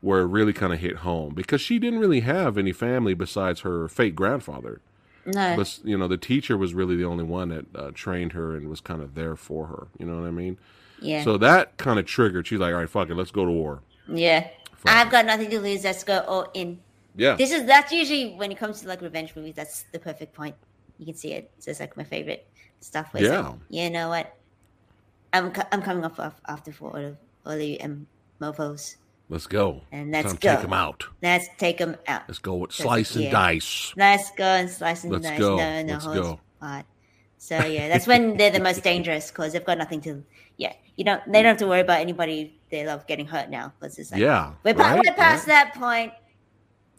where 0.00 0.20
it 0.22 0.26
really 0.26 0.52
kind 0.52 0.72
of 0.72 0.80
hit 0.80 0.96
home 0.96 1.32
because 1.32 1.60
she 1.60 1.78
didn't 1.78 2.00
really 2.00 2.20
have 2.20 2.58
any 2.58 2.72
family 2.72 3.14
besides 3.14 3.60
her 3.60 3.86
fake 3.88 4.16
grandfather. 4.16 4.80
No, 5.26 5.56
But 5.56 5.78
you 5.84 5.98
know, 5.98 6.06
the 6.08 6.16
teacher 6.16 6.56
was 6.56 6.72
really 6.74 6.96
the 6.96 7.04
only 7.04 7.24
one 7.24 7.48
that 7.48 7.66
uh, 7.74 7.90
trained 7.94 8.32
her 8.32 8.54
and 8.56 8.68
was 8.68 8.80
kind 8.80 9.02
of 9.02 9.14
there 9.14 9.34
for 9.36 9.66
her. 9.66 9.88
You 9.98 10.06
know 10.06 10.20
what 10.20 10.26
I 10.26 10.30
mean? 10.30 10.56
yeah, 11.00 11.22
So 11.24 11.36
that 11.38 11.76
kind 11.78 11.98
of 11.98 12.06
triggered. 12.06 12.46
She's 12.46 12.58
like, 12.60 12.72
"All 12.72 12.80
right, 12.80 12.88
fuck 12.88 13.10
it, 13.10 13.14
let's 13.16 13.30
go 13.32 13.44
to 13.44 13.50
war." 13.50 13.82
yeah. 14.08 14.48
Fuck 14.76 14.92
I've 14.92 15.08
it. 15.08 15.10
got 15.10 15.26
nothing 15.26 15.50
to 15.50 15.58
lose. 15.60 15.84
Let's 15.84 16.04
go 16.04 16.20
all 16.28 16.50
in. 16.54 16.78
Yeah, 17.16 17.34
This 17.34 17.50
is 17.50 17.64
that's 17.64 17.90
usually 17.92 18.34
when 18.34 18.52
it 18.52 18.58
comes 18.58 18.82
to 18.82 18.88
like 18.88 19.00
revenge 19.00 19.34
movies. 19.34 19.54
That's 19.56 19.84
the 19.92 19.98
perfect 19.98 20.34
point. 20.34 20.54
You 20.98 21.06
can 21.06 21.14
see 21.14 21.32
it. 21.32 21.50
It's 21.56 21.66
just 21.66 21.80
like 21.80 21.96
my 21.96 22.04
favorite 22.04 22.46
stuff. 22.80 23.12
Where 23.12 23.22
it's 23.24 23.32
like, 23.32 23.54
Yeah. 23.70 23.84
you 23.84 23.90
know 23.90 24.08
what? 24.10 24.36
I'm 25.32 25.52
I'm 25.72 25.82
coming 25.82 26.04
off, 26.04 26.20
off 26.20 26.40
after 26.46 26.72
for 26.72 26.90
all 26.96 27.04
of 27.04 27.16
all 27.46 27.52
of 27.52 27.60
you 27.60 27.76
and 27.80 28.06
mofos. 28.40 28.96
Let's 29.28 29.46
go. 29.46 29.82
And 29.92 30.10
let's 30.10 30.32
go. 30.34 30.52
take 30.54 30.62
them 30.62 30.72
out. 30.72 31.04
Let's 31.22 31.48
take 31.58 31.78
them 31.78 31.96
out. 32.06 32.22
Let's 32.28 32.38
go 32.38 32.54
with 32.56 32.72
slice 32.72 33.16
and 33.16 33.30
dice. 33.30 33.92
Let's 33.96 34.30
go 34.32 34.44
and 34.44 34.68
slice 34.70 35.04
and 35.04 35.12
Let's 35.12 35.24
dice. 35.26 35.38
go. 35.38 35.56
No, 35.56 35.82
no 35.82 35.92
Let's 35.94 36.04
go. 36.06 36.40
barred. 36.60 36.84
So 37.38 37.58
yeah, 37.64 37.88
that's 37.88 38.06
when 38.06 38.36
they're 38.36 38.50
the 38.50 38.60
most 38.60 38.82
dangerous 38.82 39.30
because 39.30 39.52
they've 39.52 39.64
got 39.64 39.78
nothing 39.78 40.00
to. 40.02 40.24
Yeah, 40.56 40.72
you 40.96 41.04
don't. 41.04 41.22
They 41.26 41.42
don't 41.42 41.50
have 41.50 41.58
to 41.58 41.66
worry 41.66 41.80
about 41.80 42.00
anybody 42.00 42.58
they 42.70 42.84
love 42.86 43.06
getting 43.06 43.26
hurt 43.26 43.50
now 43.50 43.72
because 43.78 43.98
it's 43.98 44.10
like 44.10 44.20
Yeah, 44.20 44.54
we're, 44.64 44.74
right, 44.74 44.96
we're 45.04 45.14
past 45.14 45.46
right, 45.46 45.70
that 45.70 45.74
point. 45.74 46.12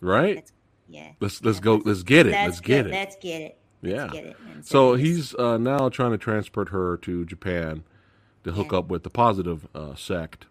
right. 0.01 0.35
Let's- 0.35 0.51
Yeah, 0.89 1.11
Let's 1.19 1.43
let's 1.43 1.59
go. 1.59 1.81
Let's 1.83 2.03
get 2.03 2.27
it. 2.27 2.31
Let's 2.31 2.61
get 2.61 2.87
it. 2.87 2.91
Let's 2.91 3.17
get 3.17 3.41
it. 3.41 3.57
Yeah. 3.81 4.03
Let's 4.03 4.13
get 4.13 4.25
it. 4.25 4.37
And 4.53 4.65
So 4.65 4.93
he's 4.95 5.35
uh, 5.35 5.57
now 5.57 5.89
trying 5.89 6.11
to 6.11 6.17
transport 6.17 6.69
her 6.69 6.95
to 6.97 7.25
Japan 7.25 7.83
to 8.45 8.53
hook 8.53 8.71
Yeah. 8.71 8.77
up 8.79 8.87
with 8.89 9.03
the 9.03 9.09
positive 9.09 9.67
uh, 9.75 9.95
sect, 9.95 10.45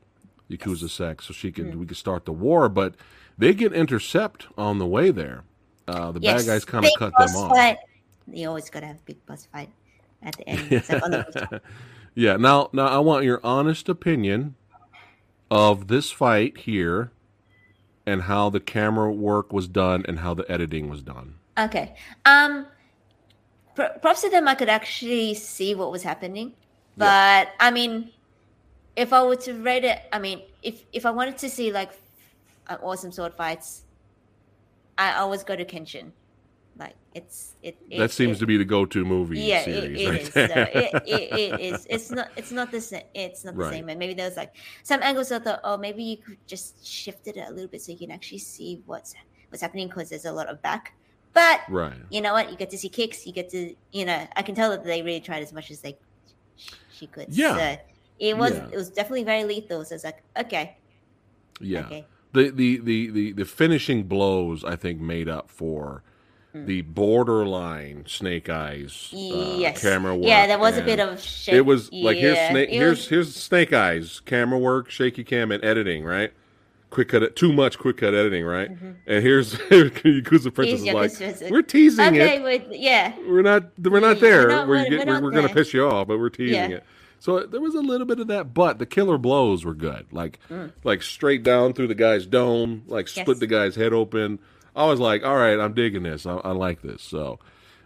Yakuza 0.50 0.88
sect, 0.88 1.24
so 1.24 1.32
she 1.32 1.50
Mm. 1.50 1.54
can 1.54 1.78
we 1.80 1.86
can 1.86 1.94
start 1.96 2.24
the 2.24 2.32
war. 2.32 2.68
But 2.68 2.94
they 3.38 3.52
get 3.54 3.72
intercept 3.72 4.46
on 4.56 4.78
the 4.78 4.86
way 4.86 5.10
there. 5.10 5.44
Uh, 5.88 6.10
the 6.12 6.20
Yes, 6.20 6.42
bad 6.44 6.52
guys 6.52 6.64
kind 6.64 6.84
of 6.84 6.90
cut 6.98 7.12
them 7.16 7.36
off. 7.36 7.50
Fight. 7.52 7.78
You 8.26 8.48
always 8.48 8.68
gotta 8.70 8.86
have 8.86 9.04
big 9.04 9.24
boss 9.26 9.46
fight 9.52 9.70
at 10.22 10.36
the 10.36 10.48
end. 10.48 10.72
It's 10.72 10.88
like 10.88 11.02
on 11.02 11.10
the 11.12 11.18
rooftop. 11.34 11.62
Yeah. 12.14 12.36
Now, 12.36 12.70
now 12.72 12.86
I 12.86 12.98
want 12.98 13.24
your 13.24 13.40
honest 13.44 13.88
opinion 13.88 14.54
of 15.50 15.86
this 15.88 16.10
fight 16.10 16.58
here, 16.58 17.12
and 18.04 18.22
how 18.22 18.50
the 18.50 18.58
camera 18.60 19.12
work 19.12 19.52
was 19.52 19.68
done, 19.68 20.04
and 20.08 20.20
how 20.20 20.34
the 20.34 20.44
editing 20.50 20.88
was 20.88 21.02
done. 21.02 21.34
Okay. 21.58 21.94
Um, 22.24 22.66
pr- 23.74 23.98
props 24.02 24.22
to 24.22 24.30
them. 24.30 24.48
I 24.48 24.54
could 24.54 24.68
actually 24.68 25.34
see 25.34 25.74
what 25.74 25.92
was 25.92 26.02
happening, 26.02 26.52
but 26.96 27.48
I 27.60 27.70
mean, 27.70 28.10
if 28.96 29.12
I 29.12 29.22
were 29.24 29.36
to 29.36 29.52
rate 29.54 29.84
it, 29.84 30.00
I 30.12 30.18
mean, 30.18 30.42
if 30.62 30.84
if 30.92 31.06
I 31.06 31.10
wanted 31.10 31.38
to 31.38 31.48
see 31.48 31.70
like 31.72 31.92
uh, 32.68 32.78
awesome 32.82 33.12
sword 33.12 33.34
fights, 33.34 33.82
I 34.98 35.14
always 35.14 35.44
go 35.44 35.54
to 35.54 35.64
Kenshin. 35.64 36.12
Like 36.78 36.94
it's 37.14 37.54
it. 37.62 37.76
it 37.90 37.98
that 37.98 38.10
seems 38.10 38.36
it, 38.36 38.40
to 38.40 38.46
be 38.46 38.56
the 38.58 38.64
go-to 38.64 39.04
movie 39.04 39.40
yeah, 39.40 39.60
it, 39.60 39.64
series. 39.64 40.00
it 40.00 40.08
right 40.10 40.20
is. 40.20 40.30
there. 40.30 40.48
So 40.48 40.60
it, 40.78 41.02
it, 41.06 41.32
it 41.38 41.60
is. 41.60 41.86
It's 41.88 42.10
not. 42.10 42.28
It's 42.36 42.52
not 42.52 42.70
the 42.70 42.80
same. 42.80 43.04
It's 43.14 43.44
not 43.44 43.54
the 43.54 43.60
Right. 43.64 43.72
same. 43.72 43.88
And 43.88 43.98
maybe 43.98 44.14
there's 44.14 44.36
like 44.36 44.54
some 44.82 45.02
angles 45.02 45.32
I 45.32 45.38
thought, 45.38 45.60
oh, 45.64 45.76
maybe 45.78 46.02
you 46.02 46.16
could 46.18 46.38
just 46.46 46.86
shift 46.86 47.28
it 47.28 47.36
a 47.36 47.50
little 47.50 47.68
bit 47.68 47.80
so 47.80 47.92
you 47.92 47.98
can 47.98 48.10
actually 48.10 48.38
see 48.38 48.82
what's 48.84 49.14
what's 49.48 49.62
happening 49.62 49.88
because 49.88 50.10
there's 50.10 50.26
a 50.26 50.32
lot 50.32 50.48
of 50.48 50.60
back. 50.60 50.92
But 51.32 51.60
right. 51.68 51.92
you 52.10 52.20
know 52.22 52.32
what? 52.32 52.50
You 52.50 52.56
get 52.56 52.70
to 52.70 52.78
see 52.78 52.88
kicks. 52.88 53.26
You 53.26 53.32
get 53.32 53.50
to, 53.50 53.74
you 53.92 54.04
know, 54.06 54.26
I 54.36 54.42
can 54.42 54.54
tell 54.54 54.70
that 54.70 54.84
they 54.84 55.02
really 55.02 55.20
tried 55.20 55.42
as 55.42 55.52
much 55.52 55.70
as 55.70 55.80
they 55.80 55.96
she 56.92 57.06
could. 57.06 57.28
Yeah. 57.30 57.56
So 57.56 57.82
it 58.18 58.36
was 58.36 58.52
Yeah. 58.54 58.68
it 58.72 58.76
was 58.76 58.90
definitely 58.90 59.24
very 59.24 59.44
lethal. 59.44 59.84
So 59.84 59.94
it's 59.94 60.04
like, 60.04 60.22
okay, 60.38 60.76
Yeah. 61.60 61.80
okay, 61.86 62.06
the, 62.32 62.50
the 62.50 62.78
the 62.78 63.10
the 63.10 63.32
the 63.32 63.44
finishing 63.44 64.04
blows 64.04 64.64
I 64.64 64.76
think 64.76 65.00
made 65.00 65.28
up 65.28 65.50
for 65.50 66.02
the 66.54 66.80
borderline 66.80 68.04
Snake 68.06 68.48
Eyes 68.48 69.10
uh, 69.12 69.56
yes, 69.58 69.82
camera 69.82 70.16
work. 70.16 70.26
Yeah, 70.26 70.46
there 70.46 70.58
was 70.58 70.78
a 70.78 70.82
bit 70.82 70.98
of. 71.00 71.22
It 71.48 71.66
was 71.66 71.92
like 71.92 72.16
here's 72.16 72.38
snake 72.50 72.70
here's 72.70 72.96
was- 72.98 73.08
here's 73.08 73.36
Snake 73.36 73.72
Eyes 73.74 74.20
camera 74.20 74.58
work, 74.58 74.88
shaky 74.90 75.22
cam, 75.24 75.52
and 75.52 75.62
editing. 75.62 76.02
Right, 76.04 76.32
quick 76.88 77.08
cut, 77.10 77.36
too 77.36 77.52
much 77.52 77.78
quick 77.78 77.98
cut 77.98 78.14
editing. 78.14 78.44
Right, 78.44 78.70
and 78.70 79.22
here's 79.22 79.54
Yakuza 79.70 80.54
Princess 80.54 80.80
is 80.80 80.86
like 80.86 81.14
Princess. 81.14 81.50
we're 81.50 81.60
teasing 81.60 82.06
okay, 82.06 82.36
it. 82.38 82.42
with 82.42 82.62
yeah, 82.70 83.12
We're 83.28 83.42
not 83.42 83.78
we're 83.78 84.00
not 84.00 84.16
We're 84.16 84.20
there. 84.22 84.48
not- 84.48 84.66
we're 84.68 84.76
we're- 84.76 84.88
we're 84.90 84.98
we're, 84.98 85.04
not 85.04 85.22
we're 85.22 85.30
gonna 85.32 85.48
piss 85.50 85.74
you 85.74 85.86
off, 85.86 86.08
but 86.08 86.18
we're 86.18 86.30
teasing 86.30 86.70
Yeah. 86.70 86.76
it. 86.78 86.84
So 87.18 87.40
there 87.46 87.60
was 87.60 87.74
a 87.74 87.80
little 87.80 88.06
bit 88.06 88.20
of 88.20 88.26
that, 88.28 88.52
but 88.54 88.78
the 88.78 88.86
killer 88.86 89.18
blows 89.18 89.64
were 89.64 89.74
good. 89.74 90.06
Like 90.12 90.38
Mm. 90.50 90.72
like 90.84 91.02
straight 91.02 91.42
down 91.42 91.72
through 91.72 91.88
the 91.88 91.94
guy's 91.94 92.26
dome, 92.26 92.82
like 92.86 93.08
split 93.08 93.28
Yes. 93.28 93.38
the 93.38 93.46
guy's 93.46 93.74
head 93.76 93.92
open. 93.92 94.38
I 94.74 94.84
was 94.86 95.00
like, 95.00 95.24
all 95.24 95.36
right, 95.36 95.58
I'm 95.58 95.72
digging 95.72 96.02
this. 96.02 96.26
I, 96.26 96.34
I 96.36 96.50
like 96.52 96.82
this. 96.82 97.02
So 97.02 97.38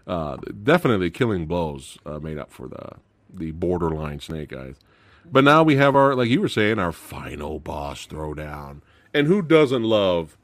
uh, 0.07 0.37
definitely 0.63 1.11
killing 1.11 1.47
blows 1.47 1.99
uh, 2.05 2.19
made 2.19 2.39
up 2.39 2.53
for 2.53 2.69
the 2.69 2.91
the 3.33 3.53
borderline 3.53 4.19
snake 4.21 4.53
eyes. 4.53 4.75
But 5.31 5.45
now 5.45 5.63
we 5.63 5.77
have 5.77 5.95
our 5.95 6.15
like 6.17 6.29
you 6.29 6.41
were 6.41 6.49
saying 6.49 6.79
our 6.81 6.93
final 6.93 7.61
boss 7.61 8.07
throwdown. 8.07 8.81
And 9.15 9.27
who 9.27 9.43
doesn't 9.43 9.85
love 9.85 10.37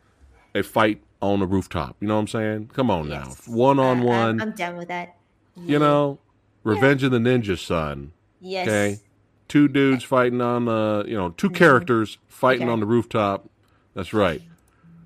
a 0.54 0.62
fight 0.62 1.02
on 1.20 1.42
a 1.42 1.46
rooftop? 1.46 1.96
You 2.00 2.08
know 2.08 2.14
what 2.14 2.20
I'm 2.20 2.26
saying? 2.28 2.70
Come 2.74 2.90
on 2.90 3.08
Yes. 3.08 3.46
now, 3.48 3.54
one 3.54 3.78
on 3.80 4.02
one. 4.02 4.40
I'm 4.40 4.52
done 4.52 4.76
with 4.76 4.88
that. 4.88 5.16
You 5.56 5.78
know, 5.80 6.18
Revenge 6.62 7.02
of 7.02 7.10
the 7.10 7.18
Ninja 7.18 7.58
Son. 7.58 8.12
Yes. 8.40 8.66
Okay, 8.68 9.00
two 9.48 9.68
dudes 9.68 10.04
fighting 10.04 10.40
on 10.40 10.66
the, 10.66 11.04
you 11.06 11.16
know, 11.16 11.30
2 11.30 11.50
characters 11.50 12.18
fighting 12.28 12.64
Okay. 12.64 12.72
on 12.72 12.80
the 12.80 12.86
rooftop. 12.86 13.48
That's 13.94 14.12
right. 14.12 14.42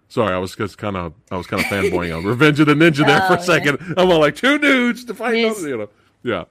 Sorry, 0.09 0.35
I 0.35 0.38
was 0.38 0.57
just 0.57 0.77
kind 0.79 0.97
of, 0.97 1.12
I 1.31 1.37
was 1.37 1.47
kind 1.47 1.62
of 1.62 1.69
fanboying 1.69 2.16
on 2.16 2.25
Revenge 2.25 2.59
of 2.59 2.66
the 2.66 2.75
Ninja 2.75 3.07
there 3.07 3.21
for 3.21 3.35
Oh, 3.35 3.35
a 3.35 3.38
yeah. 3.38 3.43
second. 3.45 3.95
I'm 3.97 4.11
all 4.11 4.19
like 4.19 4.35
two 4.35 4.59
dudes 4.59 5.05
to 5.05 5.14
fight, 5.14 5.37
Yes. 5.37 5.62
you 5.62 5.77
know, 5.79 5.88
yeah. 6.25 6.45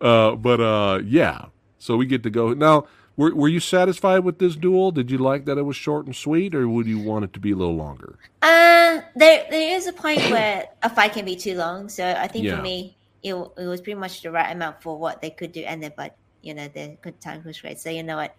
Uh, 0.00 0.36
but 0.36 0.60
uh, 0.60 1.00
yeah, 1.04 1.46
so 1.78 1.96
we 1.96 2.06
get 2.06 2.22
to 2.22 2.30
go 2.30 2.52
now. 2.54 2.86
Were, 3.16 3.34
were 3.34 3.48
you 3.48 3.60
satisfied 3.60 4.20
with 4.20 4.38
this 4.38 4.54
duel? 4.56 4.92
Did 4.92 5.10
you 5.10 5.18
like 5.18 5.44
that 5.44 5.58
it 5.58 5.62
was 5.62 5.76
short 5.76 6.06
and 6.06 6.14
sweet, 6.16 6.54
or 6.54 6.66
would 6.68 6.86
you 6.86 6.98
want 7.00 7.24
it 7.24 7.32
to 7.34 7.40
be 7.40 7.50
a 7.50 7.56
little 7.56 7.74
longer? 7.76 8.16
Uh, 8.40 9.00
there 9.16 9.44
there 9.50 9.76
is 9.76 9.86
a 9.86 9.92
point 9.92 10.20
where 10.30 10.68
a 10.82 10.88
fight 10.88 11.12
can 11.12 11.24
be 11.26 11.36
too 11.36 11.54
long. 11.54 11.88
So 11.90 12.14
I 12.16 12.28
think 12.28 12.46
Yeah. 12.46 12.56
for 12.56 12.62
me, 12.62 12.96
it, 13.22 13.34
it 13.34 13.66
was 13.66 13.80
pretty 13.82 13.98
much 14.00 14.22
the 14.22 14.30
right 14.30 14.50
amount 14.50 14.80
for 14.80 14.96
what 14.96 15.20
they 15.20 15.28
could 15.30 15.52
do, 15.52 15.60
and 15.62 15.82
then 15.82 15.92
but 15.96 16.16
you 16.42 16.54
know 16.54 16.68
the 16.68 16.96
good 17.02 17.20
time 17.20 17.42
was 17.44 17.60
great. 17.60 17.78
So 17.78 17.90
you 17.90 18.02
know 18.02 18.16
what, 18.16 18.34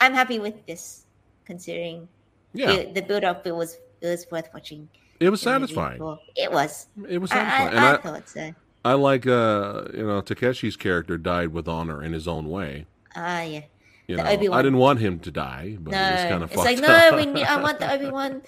I'm 0.00 0.14
happy 0.14 0.38
with 0.38 0.66
this, 0.66 1.06
considering 1.44 2.08
Yeah, 2.54 2.66
the, 2.76 2.92
the 2.94 3.02
build 3.02 3.24
up. 3.24 3.46
It 3.46 3.54
was 3.54 3.78
it 4.00 4.06
was 4.08 4.26
worth 4.30 4.48
watching. 4.54 4.88
it 5.20 5.30
was 5.30 5.40
satisfying. 5.40 6.00
It 6.36 6.52
was. 6.52 6.86
It 7.08 7.18
was 7.18 7.30
I, 7.32 7.36
I, 7.36 7.40
satisfying, 7.40 7.78
I, 7.78 7.94
I, 7.94 7.96
thought 7.98 8.28
so. 8.28 8.54
I 8.84 8.92
like, 8.92 9.26
uh, 9.26 9.82
you 9.94 10.06
know, 10.06 10.22
Takeshi's 10.22 10.76
character 10.76 11.18
died 11.18 11.48
with 11.48 11.66
honor 11.66 12.02
in 12.04 12.12
his 12.12 12.28
own 12.28 12.48
way. 12.48 12.86
Ah, 13.16 13.42
yeah. 13.42 13.62
You 14.06 14.16
know, 14.16 14.22
I 14.22 14.36
didn't 14.36 14.76
want 14.78 15.00
him 15.00 15.18
to 15.20 15.32
die, 15.32 15.76
but 15.80 15.90
No, 15.90 15.98
it 15.98 16.12
was 16.12 16.22
kind 16.30 16.42
of 16.44 16.52
it's 16.52 16.56
like 16.62 16.78
fucked 16.78 16.88
no. 16.88 16.94
up. 16.94 17.16
We 17.16 17.26
need, 17.26 17.44
I 17.46 17.60
want 17.60 17.80
the 17.80 17.92
Obi 17.92 18.08
Wan 18.08 18.42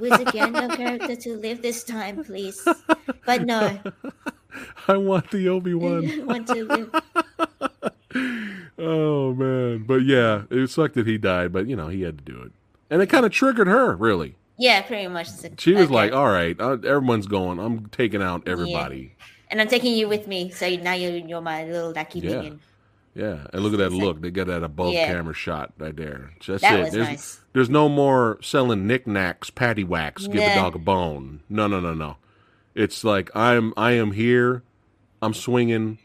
Wizard 0.00 0.28
character 0.28 1.14
to 1.14 1.36
live 1.36 1.60
this 1.60 1.84
time, 1.84 2.24
please. 2.24 2.66
But 3.26 3.44
no, 3.44 3.78
I 4.88 4.96
want 4.96 5.30
the 5.30 5.50
Obi 5.50 5.72
I 5.72 5.74
Wan. 5.74 6.26
want 6.26 6.46
to 6.48 6.64
live. 6.64 6.90
Oh 8.78 9.34
man, 9.34 9.84
but 9.86 10.02
yeah, 10.04 10.42
it 10.50 10.68
sucked 10.70 10.94
that 10.94 11.06
he 11.06 11.18
died, 11.18 11.52
but 11.52 11.66
you 11.66 11.76
know 11.76 11.88
he 11.88 12.02
had 12.02 12.18
to 12.18 12.24
do 12.24 12.40
it, 12.42 12.52
and 12.90 13.02
it 13.02 13.06
kind 13.06 13.24
of 13.26 13.32
triggered 13.32 13.66
her. 13.68 13.94
Really, 13.96 14.36
Yeah, 14.58 14.82
pretty 14.82 15.08
much. 15.08 15.28
She 15.58 15.72
was 15.72 15.84
okay. 15.86 15.94
like, 15.94 16.12
"All 16.12 16.28
right, 16.28 16.58
uh, 16.60 16.72
everyone's 16.84 17.26
going. 17.26 17.58
I'm 17.58 17.86
taking 17.88 18.22
out 18.22 18.46
everybody." 18.46 19.14
and 19.50 19.60
I'm 19.60 19.68
taking 19.68 19.94
you 19.94 20.08
with 20.08 20.26
me. 20.26 20.48
So 20.50 20.66
now 20.76 20.94
you're 20.94 21.12
you're 21.16 21.40
my 21.42 21.64
little 21.64 21.92
lucky 21.92 22.20
Yeah. 22.20 22.30
minion. 22.36 22.60
Yeah, 23.14 23.46
and 23.52 23.62
look 23.62 23.74
at 23.74 23.78
that 23.78 23.92
look. 23.92 24.22
They 24.22 24.30
got 24.30 24.46
that 24.46 24.62
above 24.62 24.94
Yeah. 24.94 25.06
camera 25.06 25.34
shot 25.34 25.72
right 25.76 25.94
there. 25.94 26.30
That's 26.46 26.62
That 26.62 26.78
it. 26.78 26.82
was 26.84 26.92
there's, 26.92 27.08
nice. 27.08 27.40
there's 27.52 27.68
no 27.68 27.90
more 27.90 28.38
selling 28.40 28.86
knickknacks, 28.86 29.50
patty 29.50 29.84
whacks, 29.84 30.26
give 30.26 30.36
the 30.42 30.48
Nah. 30.48 30.54
dog 30.54 30.74
a 30.76 30.78
bone. 30.78 31.40
No, 31.50 31.66
no, 31.66 31.78
no, 31.80 31.92
no. 31.92 32.16
It's 32.74 33.04
like 33.04 33.30
I'm 33.36 33.74
I 33.76 33.92
am 33.92 34.12
here. 34.12 34.62
I'm 35.20 35.34
swinging 35.34 35.98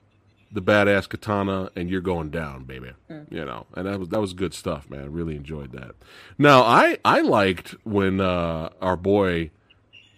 the 0.51 0.61
badass 0.61 1.09
katana, 1.09 1.69
and 1.75 1.89
you're 1.89 2.01
going 2.01 2.29
down, 2.29 2.63
baby. 2.63 2.91
Mm. 3.09 3.31
You 3.31 3.45
know, 3.45 3.65
and 3.75 3.85
that 3.87 3.99
was 3.99 4.09
that 4.09 4.21
was 4.21 4.33
good 4.33 4.53
stuff, 4.53 4.89
man. 4.89 5.01
I 5.01 5.07
really 5.07 5.35
enjoyed 5.35 5.71
that. 5.73 5.95
Now, 6.37 6.61
I 6.61 6.97
I 7.03 7.21
liked 7.21 7.75
when 7.83 8.21
uh, 8.21 8.69
our 8.81 8.95
boy 8.97 9.51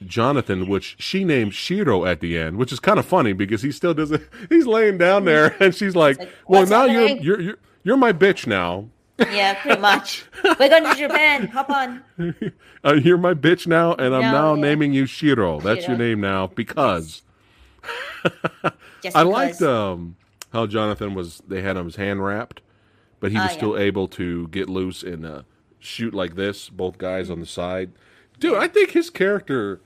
Jonathan, 0.06 0.68
which 0.68 0.96
she 1.00 1.24
named 1.24 1.54
Shiro 1.54 2.06
at 2.06 2.20
the 2.22 2.38
end, 2.38 2.58
which 2.58 2.72
is 2.72 2.80
kind 2.80 3.00
of 3.00 3.06
funny 3.06 3.34
because 3.34 3.62
he 3.62 3.72
still 3.72 3.94
doesn't. 3.94 4.24
He's 4.50 4.65
laying 4.65 4.98
down 4.98 5.26
there, 5.26 5.56
and 5.62 5.74
she's 5.76 5.96
like, 5.96 6.20
like, 6.20 6.30
"Well, 6.48 6.65
now 6.65 6.86
you're 6.86 7.10
you're 7.10 7.42
you're 7.42 7.58
you're 7.84 7.98
my 7.98 8.13
bitch 8.13 8.48
now. 8.48 8.89
Yeah, 9.20 9.54
pretty 9.56 9.82
much. 9.82 10.24
We're 10.46 10.70
going 10.70 10.86
to 10.86 10.96
Japan. 10.96 11.48
Hop 11.48 11.70
on. 11.70 12.04
Uh, 12.82 12.94
you're 12.94 13.18
my 13.18 13.34
bitch 13.34 13.68
now, 13.68 13.94
and 13.96 14.15
I'm 14.15 14.22
No, 14.22 14.32
now 14.32 14.54
yeah. 14.54 14.62
naming 14.62 14.94
you 14.94 15.06
Shiro. 15.06 15.60
That's 15.60 15.86
your 15.86 15.98
name 15.98 16.21
now 16.21 16.48
because." 16.48 17.23
Just 19.02 19.15
I 19.15 19.21
liked 19.21 19.62
um, 19.62 20.15
how 20.52 20.67
Jonathan 20.67 21.13
was. 21.13 21.42
They 21.48 21.62
had 21.62 21.77
his 21.77 21.96
hand 21.96 22.23
wrapped, 22.23 22.62
but 23.19 23.31
he 23.31 23.37
Oh, 23.37 23.42
was 23.44 23.52
yeah. 23.52 23.58
still 23.58 23.77
able 23.77 24.08
to 24.10 24.48
get 24.50 24.69
loose 24.69 25.04
and 25.04 25.25
uh, 25.25 25.42
shoot 25.79 26.13
like 26.13 26.35
this. 26.35 26.69
Both 26.69 26.98
guys 26.98 27.29
on 27.29 27.40
the 27.40 27.46
side. 27.46 27.92
Dude, 28.40 28.56
I 28.56 28.67
think 28.67 28.92
his 28.92 29.10
character. 29.10 29.81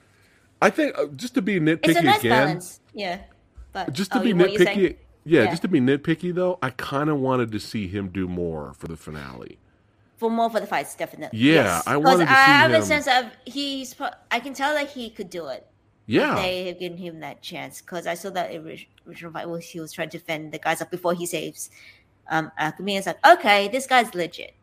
I 0.62 0.70
think 0.70 0.98
uh, 0.98 1.08
just 1.16 1.34
to 1.36 1.42
be 1.42 1.60
nitpicky 1.60 1.90
it's 1.90 2.00
a 2.00 2.02
nice 2.04 2.20
again, 2.20 2.32
balance. 2.48 2.80
Yeah. 2.94 3.20
But 3.74 3.94
just 3.94 4.12
to 4.14 4.20
oh, 4.20 4.24
be 4.24 4.34
what 4.34 4.52
you 4.52 4.60
saying? 4.60 4.78
nitpicky. 4.80 4.96
Yeah, 5.26 5.44
Yeah. 5.44 5.50
just 5.52 5.62
to 5.64 5.68
be 5.68 5.80
nitpicky 5.82 6.34
though, 6.34 6.58
I 6.62 6.70
kind 6.72 7.10
of 7.10 7.20
wanted 7.20 7.52
to 7.52 7.60
see 7.60 7.88
him 7.88 8.10
do 8.10 8.28
more 8.28 8.74
for 8.74 8.88
the 8.88 8.98
finale. 8.98 9.58
for 10.18 10.30
more 10.32 10.50
for 10.50 10.60
the 10.62 10.68
fights, 10.68 10.96
definitely. 10.96 11.38
Yeah, 11.38 11.54
yes. 11.66 11.84
I 11.88 11.94
'Cause 11.96 12.04
wanted 12.04 12.26
to 12.26 12.32
I 12.32 12.46
see 12.46 12.52
have 12.52 12.72
him- 12.72 12.82
a 12.82 12.86
sense 12.86 13.08
of 13.08 13.26
he's. 13.46 13.96
I 14.32 14.40
can 14.40 14.54
tell 14.54 14.74
that 14.74 14.92
he 14.92 15.10
could 15.10 15.30
do 15.30 15.48
it. 15.48 15.68
Yeah, 16.06 16.36
They 16.36 16.68
have 16.68 16.80
given 16.80 16.98
him 16.98 17.22
that 17.22 17.42
chance 17.42 17.82
because 17.82 18.08
I 18.08 18.16
saw 18.16 18.30
that 18.32 18.52
original 18.54 19.32
fight 19.32 19.50
where 19.50 19.60
he 19.60 19.80
was 19.80 19.94
trying 19.94 20.10
to 20.10 20.20
fend 20.20 20.52
the 20.52 20.60
guys 20.60 20.82
up 20.82 20.92
before 20.92 21.14
he 21.14 21.26
saves 21.26 21.70
um 22.30 22.52
Akemi. 22.60 22.98
It's 22.98 23.08
like 23.08 23.26
okay, 23.26 23.68
this 23.70 23.88
guy's 23.88 24.14
legit. 24.14 24.54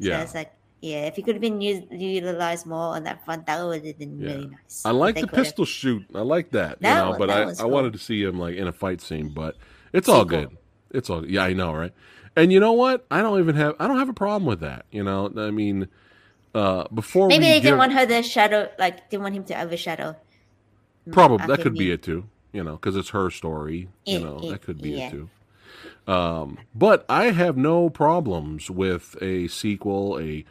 So 0.00 0.08
yeah. 0.08 0.22
it's 0.22 0.34
like 0.34 0.52
yeah, 0.80 1.06
if 1.06 1.14
he 1.14 1.22
could 1.22 1.36
have 1.36 1.40
been 1.42 1.60
used, 1.60 1.84
utilized 1.92 2.66
more 2.66 2.96
on 2.96 3.04
that 3.04 3.24
front, 3.24 3.46
that 3.46 3.62
would 3.64 3.84
have 3.84 3.98
been 3.98 4.18
Yeah. 4.18 4.32
really 4.32 4.46
nice. 4.48 4.82
I 4.84 4.90
like 4.90 5.14
the 5.20 5.28
pistol 5.28 5.64
shoot. 5.64 6.04
I 6.14 6.20
like 6.22 6.50
that, 6.50 6.78
you 6.80 6.88
know. 6.88 7.10
was- 7.10 7.18
but 7.18 7.26
that 7.28 7.38
I, 7.42 7.44
was 7.44 7.60
I 7.60 7.66
wanted 7.66 7.92
to 7.92 7.98
see 7.98 8.22
him 8.22 8.38
like 8.38 8.56
in 8.56 8.66
a 8.66 8.72
fight 8.72 9.00
scene. 9.00 9.28
But 9.28 9.56
it's 9.92 10.08
all 10.08 10.22
Sequel. 10.24 10.40
good. 10.46 10.56
It's 10.90 11.08
all 11.10 11.24
yeah. 11.26 11.44
I 11.44 11.52
know, 11.52 11.72
right? 11.74 11.92
And 12.34 12.50
you 12.52 12.60
know 12.60 12.72
what? 12.72 13.04
I 13.10 13.20
don't 13.20 13.38
even 13.38 13.54
have. 13.56 13.74
I 13.78 13.86
don't 13.86 13.98
have 13.98 14.08
a 14.08 14.14
problem 14.14 14.46
with 14.46 14.60
that. 14.60 14.86
You 14.90 15.04
know, 15.04 15.30
I 15.36 15.50
mean, 15.50 15.88
uh, 16.54 16.88
before 16.92 17.28
Maybe 17.28 17.44
they 17.44 17.54
give, 17.54 17.62
didn't 17.64 17.78
want 17.78 17.92
her 17.92 18.06
to 18.06 18.22
shadow, 18.22 18.70
like 18.78 19.08
didn't 19.10 19.22
want 19.22 19.34
him 19.34 19.44
to 19.44 19.60
overshadow. 19.62 20.16
Probably 21.10 21.46
that 21.46 21.60
could 21.60 21.74
be 21.74 21.90
it 21.90 22.02
too. 22.02 22.24
You 22.52 22.62
know, 22.62 22.72
because 22.72 22.96
it's 22.96 23.10
her 23.10 23.30
story. 23.30 23.88
You 24.04 24.20
know, 24.20 24.38
that 24.50 24.62
could 24.62 24.80
be 24.80 24.90
yeah. 24.90 25.08
it 25.08 25.10
too. 25.10 25.30
Um, 26.06 26.58
but 26.74 27.04
I 27.08 27.30
have 27.30 27.56
no 27.56 27.88
problems 27.88 28.70
with 28.70 29.16
a 29.22 29.48
sequel, 29.48 30.18
a 30.20 30.44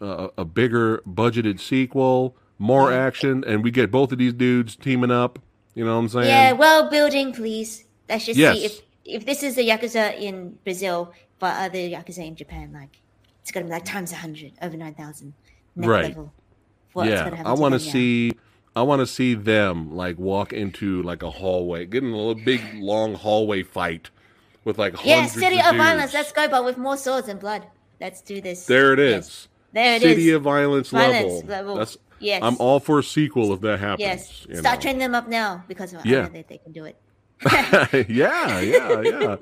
uh, 0.00 0.28
a 0.38 0.44
bigger 0.44 0.98
budgeted 1.08 1.58
sequel, 1.58 2.36
more 2.58 2.92
action, 2.92 3.42
and 3.46 3.64
we 3.64 3.70
get 3.70 3.90
both 3.90 4.12
of 4.12 4.18
these 4.18 4.32
dudes 4.32 4.76
teaming 4.76 5.10
up. 5.10 5.38
You 5.74 5.84
know 5.84 5.94
what 5.94 6.02
I'm 6.02 6.08
saying? 6.08 6.26
Yeah, 6.28 6.52
well, 6.52 6.90
building, 6.90 7.32
please. 7.32 7.84
Let's 8.08 8.26
just 8.26 8.38
Yes. 8.38 8.56
see 8.56 8.64
if 8.64 8.80
if 9.04 9.26
this 9.26 9.42
is 9.42 9.56
the 9.56 9.66
yakuza 9.66 10.18
in 10.20 10.58
Brazil, 10.64 11.12
but 11.38 11.56
other 11.56 11.78
yakuza 11.78 12.26
in 12.26 12.36
Japan, 12.36 12.70
like 12.72 13.00
it's 13.40 13.50
gonna 13.50 13.66
be 13.66 13.72
like 13.72 13.84
times 13.84 14.12
a 14.12 14.16
hundred, 14.16 14.52
over 14.62 14.76
nine 14.76 14.94
thousand, 14.94 15.34
Right. 15.76 16.04
level. 16.08 16.32
What's 16.92 17.10
yeah, 17.10 17.42
I 17.44 17.52
want 17.54 17.74
to 17.74 17.80
see. 17.80 18.32
I 18.76 18.82
want 18.82 19.00
to 19.00 19.06
see 19.06 19.34
them 19.34 19.94
like 19.96 20.18
walk 20.18 20.52
into 20.52 21.02
like 21.02 21.22
a 21.22 21.30
hallway, 21.30 21.86
getting 21.86 22.12
a 22.12 22.16
little 22.16 22.34
big 22.44 22.62
long 22.74 23.14
hallway 23.14 23.62
fight 23.62 24.10
with 24.64 24.78
like 24.78 24.94
Yeah, 25.04 25.16
hundreds 25.16 25.34
City 25.40 25.58
of 25.60 25.66
of 25.66 25.76
Violence. 25.76 26.14
Let's 26.14 26.32
go, 26.32 26.48
but 26.48 26.64
with 26.64 26.78
more 26.78 26.96
swords 26.96 27.28
and 27.28 27.40
blood. 27.40 27.66
Let's 28.00 28.22
do 28.22 28.40
this. 28.40 28.66
There 28.66 28.92
it 28.92 28.98
is. 28.98 29.14
Yes. 29.26 29.48
There 29.72 29.94
it 29.96 30.02
is. 30.02 30.08
City 30.10 30.30
of 30.30 30.42
Violence, 30.42 30.90
Violence 30.90 31.24
level. 31.24 31.46
level. 31.46 31.76
That's. 31.76 31.96
Yes. 32.22 32.42
I'm 32.42 32.56
all 32.58 32.80
for 32.80 32.98
a 32.98 33.02
sequel 33.02 33.52
if 33.54 33.60
that 33.62 33.80
happens. 33.80 34.00
Yes. 34.00 34.60
Start 34.60 34.78
know. 34.78 34.80
training 34.82 34.98
them 35.00 35.14
up 35.14 35.26
now 35.28 35.64
because 35.68 35.94
I 35.94 36.00
Yeah. 36.04 36.22
know 36.22 36.28
that 36.28 36.48
they 36.48 36.58
can 36.58 36.72
do 36.72 36.84
it. 36.84 36.96
yeah, 38.10 38.60
yeah, 38.60 38.60
yeah. 38.60 39.00
they 39.00 39.02
Yeah, 39.02 39.36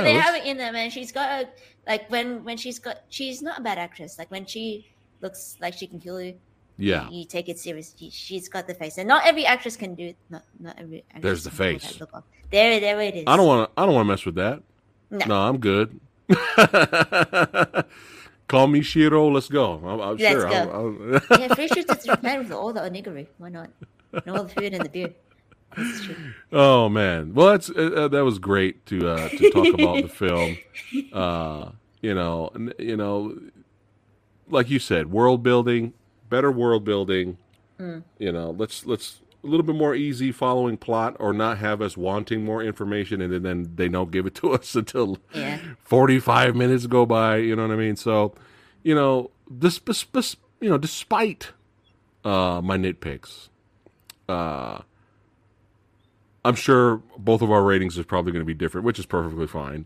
they 0.00 0.14
let's- 0.14 0.24
have 0.24 0.34
it 0.36 0.44
in 0.46 0.56
them, 0.56 0.76
and 0.76 0.92
she's 0.92 1.10
got 1.10 1.42
a, 1.42 1.48
like 1.88 2.08
when 2.10 2.44
when 2.44 2.56
she's 2.56 2.78
got 2.78 3.02
she's 3.08 3.42
not 3.42 3.58
a 3.58 3.62
bad 3.62 3.78
actress. 3.78 4.16
Like 4.18 4.30
when 4.30 4.46
she 4.46 4.86
looks 5.20 5.56
like 5.60 5.74
she 5.74 5.88
can 5.88 5.98
kill 5.98 6.20
you, 6.22 6.34
Yeah. 6.76 7.08
you 7.10 7.24
take 7.24 7.48
it 7.48 7.58
serious. 7.58 7.94
She, 7.96 8.10
she's 8.10 8.48
got 8.48 8.66
the 8.66 8.74
face, 8.74 8.98
and 8.98 9.06
not 9.08 9.24
every 9.24 9.46
actress 9.46 9.76
can 9.76 9.94
do. 9.94 10.12
Not 10.30 10.42
not 10.58 10.74
every. 10.78 11.04
Actress 11.10 11.22
There's 11.22 11.44
the 11.44 11.50
face. 11.50 11.82
that 11.92 12.00
look 12.00 12.12
off. 12.14 12.24
There, 12.50 12.80
there 12.80 13.00
it 13.00 13.14
is. 13.16 13.24
I 13.26 13.36
don't 13.36 13.46
want 13.46 13.70
to. 13.74 13.80
I 13.80 13.86
don't 13.86 13.94
want 13.94 14.06
to 14.06 14.10
mess 14.10 14.24
with 14.26 14.34
that. 14.36 14.62
No. 15.10 15.26
No, 15.26 15.36
I'm 15.48 15.58
good. 15.58 16.00
Call 18.48 18.66
me 18.66 18.82
Shiro. 18.82 19.28
Let's 19.30 19.48
go. 19.48 19.74
I'm, 19.84 20.00
I'm 20.00 20.16
Let's 20.16 20.22
sure. 20.40 20.48
go. 20.48 20.54
I'll- 20.54 20.70
I'll- 21.30 21.38
Yeah, 21.40 21.54
free 21.54 21.68
to 21.68 21.98
Japan 22.04 22.38
with 22.40 22.52
all 22.52 22.72
the 22.72 22.80
onigiri. 22.80 23.26
Why 23.38 23.48
not? 23.48 23.70
And 24.12 24.28
all 24.36 24.44
the 24.44 24.48
food 24.50 24.74
and 24.74 24.84
the 24.84 24.88
beer. 24.88 25.12
Oh 26.52 26.88
man. 26.88 27.34
Well, 27.34 27.48
that's 27.48 27.70
uh, 27.70 27.74
uh, 27.96 28.08
that 28.08 28.24
was 28.24 28.38
great 28.38 28.84
to 28.86 29.08
uh, 29.08 29.28
to 29.28 29.50
talk 29.50 29.66
about 29.74 30.02
the 30.02 30.08
film. 30.22 30.56
Uh, 31.12 31.70
you 32.00 32.14
know, 32.14 32.50
you 32.78 32.96
know, 32.96 33.36
like 34.48 34.70
you 34.70 34.78
said, 34.78 35.10
world 35.10 35.42
building, 35.42 35.94
better 36.34 36.50
world 36.50 36.84
building. 36.84 37.36
Mm. 37.78 38.02
You 38.18 38.32
know, 38.32 38.50
let's 38.50 38.86
let's 38.86 39.20
a 39.42 39.46
little 39.46 39.64
bit 39.66 39.76
more 39.76 39.94
easy 39.94 40.32
following 40.32 40.76
plot, 40.76 41.16
or 41.20 41.32
not 41.32 41.58
have 41.58 41.82
us 41.82 41.96
wanting 41.96 42.44
more 42.44 42.62
information, 42.62 43.20
and 43.20 43.44
then 43.44 43.70
they 43.74 43.88
don't 43.88 44.10
give 44.10 44.26
it 44.26 44.34
to 44.36 44.52
us 44.58 44.74
until 44.74 45.18
Yeah. 45.34 45.58
45 45.84 46.56
minutes 46.56 46.86
go 46.86 47.04
by 47.06 47.36
you 47.36 47.54
know 47.56 47.62
what 47.66 47.72
i 47.74 47.76
mean 47.76 47.96
so 47.96 48.34
you 48.82 48.94
know 48.94 49.30
this, 49.50 49.78
this, 49.80 50.04
this 50.12 50.36
you 50.60 50.68
know 50.70 50.78
despite 50.78 51.52
uh 52.24 52.60
my 52.64 52.76
nitpicks 52.78 53.48
uh 54.28 54.78
i'm 56.44 56.54
sure 56.54 57.02
both 57.18 57.42
of 57.42 57.50
our 57.50 57.62
ratings 57.62 57.98
is 57.98 58.06
probably 58.06 58.32
going 58.32 58.40
to 58.40 58.46
be 58.46 58.54
different 58.54 58.84
which 58.86 58.98
is 58.98 59.06
perfectly 59.06 59.46
fine 59.46 59.84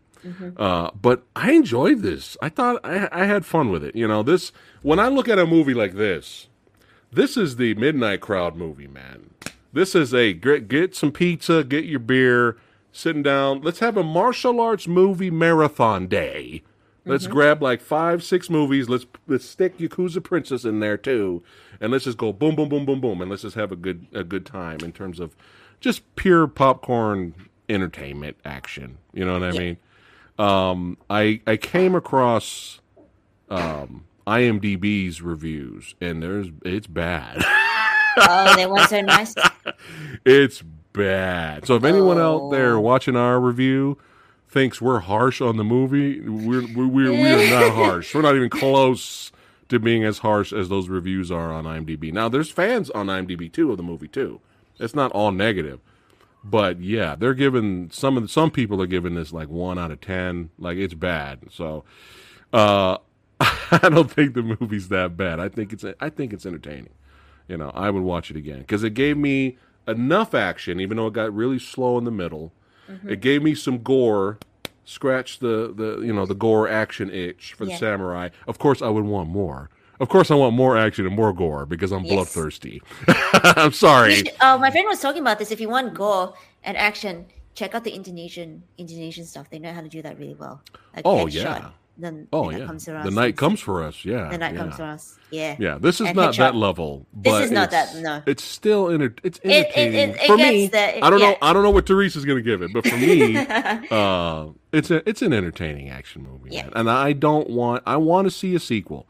uh 0.57 0.91
but 1.01 1.25
i 1.37 1.53
enjoyed 1.53 2.03
this. 2.03 2.37
I 2.43 2.49
thought 2.49 2.81
I, 2.85 3.09
I 3.12 3.25
had 3.27 3.45
fun 3.47 3.71
with 3.71 3.85
it. 3.85 3.95
You 3.97 4.09
know 4.09 4.23
this 4.23 4.53
when 4.83 4.99
i 4.99 5.09
look 5.09 5.29
at 5.29 5.39
a 5.39 5.47
movie 5.47 5.75
like 5.75 5.95
this 5.95 6.49
this 7.12 7.37
is 7.37 7.57
the 7.57 7.75
midnight 7.75 8.21
crowd 8.21 8.57
movie 8.57 8.87
man. 8.89 9.31
This 9.73 9.95
is 9.95 10.12
a 10.14 10.33
get, 10.33 10.69
get 10.69 10.95
some 10.95 11.12
pizza 11.12 11.64
get 11.64 11.85
your 11.85 12.01
beer 12.01 12.57
sitting 12.93 13.23
down. 13.23 13.61
Let's 13.62 13.79
have 13.79 13.97
a 13.97 14.03
martial 14.03 14.61
arts 14.61 14.87
movie 14.89 15.31
marathon 15.31 16.07
day. 16.07 16.62
Let's 17.05 17.27
grab 17.27 17.62
like 17.62 17.81
five 17.81 18.23
six 18.23 18.51
movies. 18.51 18.89
Let's 18.91 19.07
let's 19.27 19.47
stick 19.47 19.79
yakuza 19.79 20.23
princess 20.23 20.64
in 20.66 20.81
there 20.81 20.99
too. 20.99 21.43
And 21.81 21.91
let's 21.91 22.05
just 22.05 22.19
go 22.19 22.33
boom 22.35 22.55
boom 22.57 22.69
boom 22.69 22.85
boom 22.85 23.01
boom. 23.01 23.23
And 23.23 23.31
let's 23.31 23.43
just 23.43 23.57
have 23.57 23.73
a 23.73 23.77
good 23.77 24.07
a 24.12 24.25
good 24.25 24.45
time 24.45 24.81
in 24.83 24.93
terms 24.93 25.19
of 25.19 25.35
just 25.81 26.03
pure 26.16 26.47
popcorn 26.47 27.35
entertainment 27.69 28.37
action. 28.45 28.99
You 29.14 29.25
know 29.25 29.35
what 29.35 29.43
i 29.43 29.53
Yeah. 29.53 29.59
mean 29.61 29.77
um 30.39 30.97
i 31.11 31.41
i 31.47 31.57
came 31.57 31.95
across 31.95 32.80
um 33.51 34.05
imdb's 34.26 35.20
reviews 35.22 35.95
and 36.01 36.22
there's 36.22 36.49
it's 36.64 36.86
bad 36.86 37.43
Oh, 38.20 38.57
they 38.57 38.66
weren't 38.66 38.89
so 38.89 39.01
nice. 39.01 39.32
It's 40.24 40.61
bad. 40.93 41.66
So 41.66 41.76
if 41.76 41.84
anyone 41.84 42.18
out 42.18 42.51
there 42.51 42.74
Oh. 42.74 42.80
watching 42.80 43.14
our 43.14 43.39
review 43.39 43.97
thinks 44.49 44.80
we're 44.80 44.99
harsh 44.99 45.41
on 45.41 45.57
the 45.57 45.62
movie, 45.62 46.20
we're 46.22 46.66
we're, 46.74 46.89
we're 46.89 47.12
we 47.12 47.30
are 47.30 47.51
not 47.51 47.72
harsh. 47.74 48.12
We're 48.12 48.22
not 48.22 48.34
even 48.34 48.51
close 48.51 49.30
to 49.68 49.78
being 49.78 50.03
as 50.03 50.18
harsh 50.18 50.53
as 50.53 50.68
those 50.68 50.89
reviews 50.89 51.30
are 51.30 51.53
on 51.53 51.62
IMDb. 51.64 52.12
Now 52.12 52.28
there's 52.28 52.51
fans 52.51 52.91
on 52.91 53.07
IMDb 53.07 53.53
too 53.53 53.70
of 53.70 53.76
the 53.76 53.84
movie 53.84 54.09
too. 54.09 54.41
It's 54.80 54.97
not 54.97 55.12
all 55.12 55.30
negative. 55.30 55.78
But 56.45 56.80
yeah, 56.80 57.14
they're 57.16 57.34
giving 57.34 57.91
some 57.91 58.16
of 58.16 58.22
the, 58.22 58.28
some 58.28 58.51
people 58.51 58.80
are 58.80 58.86
giving 58.86 59.14
this 59.14 59.32
like 59.32 59.49
1 59.49 59.78
out 59.78 59.91
of 59.91 60.01
10. 60.01 60.51
Like 60.59 60.78
it's 60.78 60.95
bad. 60.95 61.41
So 61.51 61.84
uh 62.53 62.99
I 63.41 63.89
don't 63.91 64.11
think 64.11 64.34
the 64.34 64.43
movie's 64.43 64.89
that 64.89 65.16
bad. 65.16 65.41
I 65.41 65.49
think 65.49 65.72
it's 65.72 65.84
I 66.01 66.09
think 66.11 66.32
it's 66.32 66.47
entertaining. 66.47 66.91
You 67.49 67.57
know, 67.57 67.70
I 67.74 67.91
would 67.91 68.03
watch 68.03 68.30
it 68.30 68.36
again 68.36 68.59
because 68.61 68.82
it 68.84 68.95
gave 68.95 69.16
me 69.16 69.59
enough 69.86 70.34
action, 70.34 70.80
even 70.80 70.97
though 70.97 71.07
it 71.07 71.14
got 71.14 71.34
really 71.34 71.59
slow 71.59 71.97
in 71.99 72.05
the 72.05 72.11
middle. 72.11 72.53
It 73.07 73.20
gave 73.20 73.43
me 73.43 73.55
some 73.55 73.82
gore, 73.82 74.39
scratch 74.84 75.41
the 75.41 75.72
the 75.74 76.01
you 76.03 76.12
know 76.12 76.24
the 76.24 76.34
gore 76.34 76.66
action 76.68 77.11
itch 77.11 77.53
for 77.53 77.66
the 77.66 77.72
Yeah. 77.72 77.76
samurai. 77.78 78.28
Of 78.47 78.59
course, 78.59 78.80
I 78.80 78.89
would 78.89 79.05
want 79.05 79.28
more. 79.28 79.68
Of 80.01 80.09
course, 80.09 80.31
I 80.31 80.35
want 80.37 80.55
more 80.55 80.77
action 80.79 81.07
and 81.07 81.15
more 81.17 81.33
gore 81.33 81.67
because 81.67 81.91
I'm 81.93 82.05
Yes. 82.05 82.15
bloodthirsty. 82.15 82.83
I'm 83.09 83.73
sorry. 83.73 84.15
should- 84.17 84.31
oh, 84.41 84.59
my 84.59 84.71
friend 84.71 84.87
was 84.89 85.01
talking 85.01 85.23
about 85.23 85.39
this. 85.39 85.51
If 85.51 85.61
you 85.61 85.69
want 85.69 85.95
gore 85.95 86.35
and 86.65 86.77
action, 86.77 87.27
check 87.55 87.75
out 87.75 87.85
the 87.85 87.91
Indonesian 87.93 88.63
Indonesian 88.79 89.25
stuff. 89.25 89.51
They 89.51 89.59
know 89.59 89.73
how 89.73 89.81
to 89.81 89.89
do 89.89 90.01
that 90.03 90.19
really 90.19 90.35
well. 90.35 90.61
Like 90.95 91.03
Oh, 91.05 91.27
Headshot, 91.27 91.33
yeah. 91.33 91.69
Then 92.01 92.29
Oh 92.33 92.53
the 92.53 92.61
yeah, 92.61 92.67
comes 92.67 92.85
for 92.85 92.95
us. 92.95 93.05
the 93.05 93.11
night 93.11 93.37
comes 93.37 93.59
for 93.59 93.83
us. 93.83 94.05
Yeah, 94.05 94.29
The 94.31 94.39
night 94.39 94.53
yeah. 94.55 94.61
comes 94.61 94.77
for 94.77 94.85
us. 94.85 95.19
Yeah. 95.33 95.57
Yeah, 95.59 95.79
this 95.81 96.01
is 96.01 96.07
And 96.07 96.17
not 96.17 96.37
that 96.37 96.55
level. 96.55 97.05
This 97.13 97.47
is 97.47 97.51
not 97.51 97.73
that- 97.73 97.97
no. 97.97 98.23
It's 98.25 98.45
still 98.45 98.89
enter- 98.89 99.17
it's 99.25 99.41
it- 99.43 99.51
it- 99.51 99.67
entertaining 99.75 100.11
it 100.11 100.21
for 100.29 100.37
gets 100.37 100.49
me. 100.53 100.67
there, 100.69 100.99
I 101.03 101.11
don't 101.11 101.19
know. 101.19 101.37
I 101.43 101.53
don't 101.53 101.65
know 101.65 101.71
what 101.71 101.87
Teresa's 101.87 102.25
going 102.25 102.39
to 102.39 102.43
give 102.43 102.63
it, 102.63 102.73
but 102.73 102.87
for 102.87 102.97
me, 102.97 103.37
uh, 103.91 104.47
it's 104.73 104.93
a 104.93 105.09
it's 105.09 105.23
an 105.23 105.33
entertaining 105.33 105.89
action 105.89 106.23
movie. 106.23 106.51
Yeah. 106.55 106.63
man. 106.67 106.73
and 106.77 106.89
I 106.91 107.15
don't 107.15 107.51
want. 107.51 107.83
I 107.85 107.97
want 107.97 108.27
to 108.27 108.31
see 108.31 108.55
a 108.55 108.61
sequel. 108.61 109.09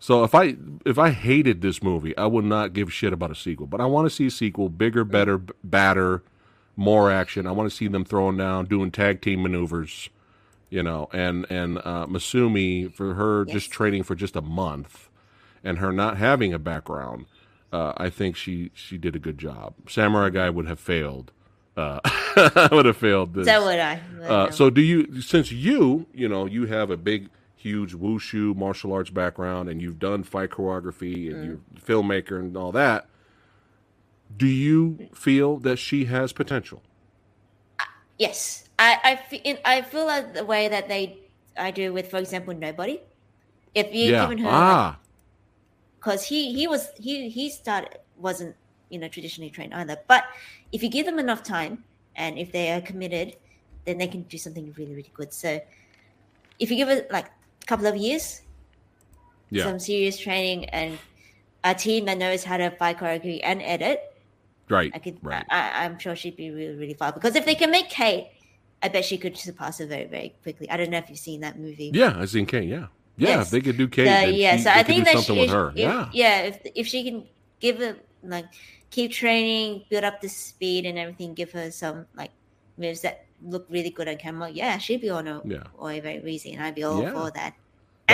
So 0.00 0.24
if 0.24 0.34
I 0.34 0.56
if 0.84 0.98
I 0.98 1.10
hated 1.10 1.60
this 1.60 1.82
movie, 1.82 2.16
I 2.16 2.26
would 2.26 2.44
not 2.44 2.72
give 2.72 2.88
a 2.88 2.90
shit 2.90 3.12
about 3.12 3.30
a 3.30 3.34
sequel. 3.36 3.66
But 3.68 3.80
I 3.80 3.86
want 3.86 4.06
to 4.06 4.10
see 4.10 4.26
a 4.26 4.30
sequel, 4.30 4.68
bigger, 4.68 5.04
better, 5.04 5.38
badder, 5.62 6.22
more 6.74 7.10
action. 7.12 7.46
I 7.46 7.52
want 7.52 7.70
to 7.70 7.76
see 7.76 7.86
them 7.86 8.04
throwing 8.04 8.36
down, 8.38 8.64
doing 8.66 8.90
tag 8.90 9.20
team 9.20 9.42
maneuvers 9.42 10.08
you 10.70 10.82
know, 10.82 11.08
and 11.12 11.44
and 11.50 11.78
uh, 11.78 12.06
Masumi 12.06 12.92
for 12.92 13.14
her 13.14 13.44
Yes. 13.46 13.54
just 13.54 13.70
training 13.70 14.04
for 14.04 14.14
just 14.14 14.36
a 14.36 14.40
month, 14.40 15.10
and 15.64 15.78
her 15.78 15.92
not 15.92 16.16
having 16.16 16.54
a 16.54 16.58
background, 16.58 17.26
uh, 17.72 17.92
I 17.96 18.08
think 18.08 18.36
she 18.36 18.70
she 18.72 18.96
did 18.96 19.16
a 19.16 19.18
good 19.18 19.36
job. 19.36 19.74
Samurai 19.88 20.30
guy 20.30 20.48
would 20.48 20.66
have 20.66 20.80
failed. 20.80 21.32
Uh, 21.76 21.98
I 22.04 22.68
would 22.72 22.86
have 22.86 22.96
failed 22.96 23.34
this. 23.34 23.46
So 23.46 23.64
would 23.66 23.78
I. 23.78 24.00
but 24.16 24.30
Uh, 24.30 24.50
so 24.52 24.70
do 24.70 24.80
you? 24.80 25.20
Since 25.20 25.50
you, 25.50 26.06
you 26.14 26.28
know, 26.28 26.46
you 26.46 26.66
have 26.66 26.90
a 26.90 26.96
big, 26.96 27.28
huge 27.60 27.92
wushu 27.94 28.56
martial 28.56 28.92
arts 28.92 29.10
background, 29.10 29.68
and 29.68 29.80
you've 29.82 29.98
done 29.98 30.22
fight 30.22 30.50
choreography, 30.50 31.28
and 31.30 31.36
Mm. 31.36 31.44
you're 31.44 31.60
a 31.76 31.80
filmmaker 31.80 32.38
and 32.38 32.56
all 32.56 32.72
that. 32.72 33.06
Do 34.36 34.46
you 34.46 35.08
feel 35.12 35.58
that 35.58 35.78
she 35.78 36.06
has 36.06 36.32
potential? 36.32 36.82
Yes, 38.18 38.68
I 38.78 38.98
I 39.04 39.16
feel 39.16 39.56
I 39.64 39.82
feel 39.82 40.06
like 40.06 40.34
the 40.34 40.44
way 40.44 40.68
that 40.68 40.88
they 40.88 41.18
I 41.56 41.70
do 41.70 41.92
with, 41.92 42.10
for 42.10 42.18
example, 42.18 42.54
nobody. 42.54 43.00
If 43.74 43.94
you 43.94 44.12
yeah. 44.12 44.22
given 44.24 44.38
her, 44.38 44.48
Ah. 44.50 44.98
because 45.98 46.24
he 46.24 46.52
he 46.52 46.66
was 46.66 46.88
he 46.96 47.28
he 47.28 47.48
started 47.50 47.98
wasn't 48.16 48.56
you 48.90 48.98
know 48.98 49.08
traditionally 49.08 49.50
trained 49.50 49.72
either. 49.74 49.96
But 50.06 50.24
if 50.72 50.82
you 50.82 50.88
give 50.88 51.06
them 51.06 51.18
enough 51.18 51.42
time 51.42 51.84
and 52.16 52.38
if 52.38 52.52
they 52.52 52.72
are 52.72 52.80
committed, 52.80 53.36
then 53.84 53.98
they 53.98 54.08
can 54.08 54.22
do 54.22 54.36
something 54.38 54.72
really 54.76 54.94
really 54.94 55.12
good. 55.14 55.32
So 55.32 55.60
if 56.58 56.70
you 56.70 56.76
give 56.76 56.88
it 56.90 57.10
like 57.10 57.28
couple 57.70 57.86
of 57.86 57.96
years, 57.96 58.42
Yeah. 59.50 59.64
some 59.64 59.78
serious 59.78 60.18
training 60.18 60.66
and 60.70 60.98
a 61.64 61.74
team 61.74 62.04
that 62.06 62.18
knows 62.18 62.42
how 62.44 62.56
to 62.58 62.70
fight 62.80 62.98
choreography 62.98 63.40
and 63.42 63.62
edit, 63.62 63.98
right. 64.68 64.90
I 64.94 64.98
could. 64.98 65.18
Right. 65.22 65.44
I, 65.50 65.84
I'm 65.84 65.98
sure 65.98 66.14
she'd 66.16 66.36
be 66.36 66.50
really, 66.50 66.74
really 66.76 66.94
far. 66.94 67.12
Because 67.12 67.34
if 67.36 67.44
they 67.46 67.54
can 67.54 67.70
make 67.70 67.88
Kate, 67.88 68.28
I 68.82 68.88
bet 68.88 69.04
she 69.04 69.18
could 69.18 69.36
surpass 69.36 69.78
her 69.78 69.86
very, 69.86 70.06
very 70.06 70.34
quickly. 70.42 70.66
I 70.70 70.76
don't 70.78 70.90
know 70.90 70.98
if 70.98 71.08
you've 71.10 71.18
seen 71.18 71.40
that 71.46 71.58
movie. 71.58 71.90
Yeah, 71.94 72.16
I've 72.18 72.30
seen 72.30 72.46
Kate. 72.46 72.64
Yeah, 72.68 72.86
yeah. 73.16 73.28
Yes. 73.36 73.46
If 73.46 73.50
they 73.50 73.60
could 73.60 73.76
do 73.76 73.88
Kate, 73.88 74.06
yeah, 74.34 74.56
she, 74.56 74.62
so 74.64 74.70
I 74.70 74.82
think 74.82 75.04
that 75.04 75.14
something 75.20 75.34
she, 75.36 75.40
with 75.42 75.50
her. 75.50 75.68
if, 75.70 75.76
yeah, 75.76 76.08
yeah. 76.12 76.36
If 76.50 76.56
if 76.74 76.86
she 76.86 77.04
can 77.04 77.24
give 77.60 77.80
it 77.82 78.00
like 78.24 78.46
keep 78.88 79.12
training, 79.12 79.84
build 79.90 80.04
up 80.04 80.20
the 80.24 80.28
speed 80.28 80.86
and 80.86 80.96
everything, 80.98 81.34
give 81.34 81.52
her 81.52 81.70
some 81.70 82.06
like 82.16 82.32
moves 82.78 83.02
that 83.02 83.26
look 83.44 83.66
really 83.68 83.90
good 83.90 84.08
on 84.08 84.16
camera, 84.16 84.48
yeah, 84.48 84.78
she'd 84.78 85.00
be 85.04 85.10
on 85.10 85.28
a 85.28 85.42
Yeah. 85.44 85.64
or 85.76 85.92
a 85.92 86.00
very 86.00 86.24
easy, 86.32 86.52
and 86.56 86.62
I'd 86.64 86.74
be 86.74 86.82
all 86.84 87.02
Yeah. 87.02 87.12
for 87.12 87.30
that. 87.36 87.52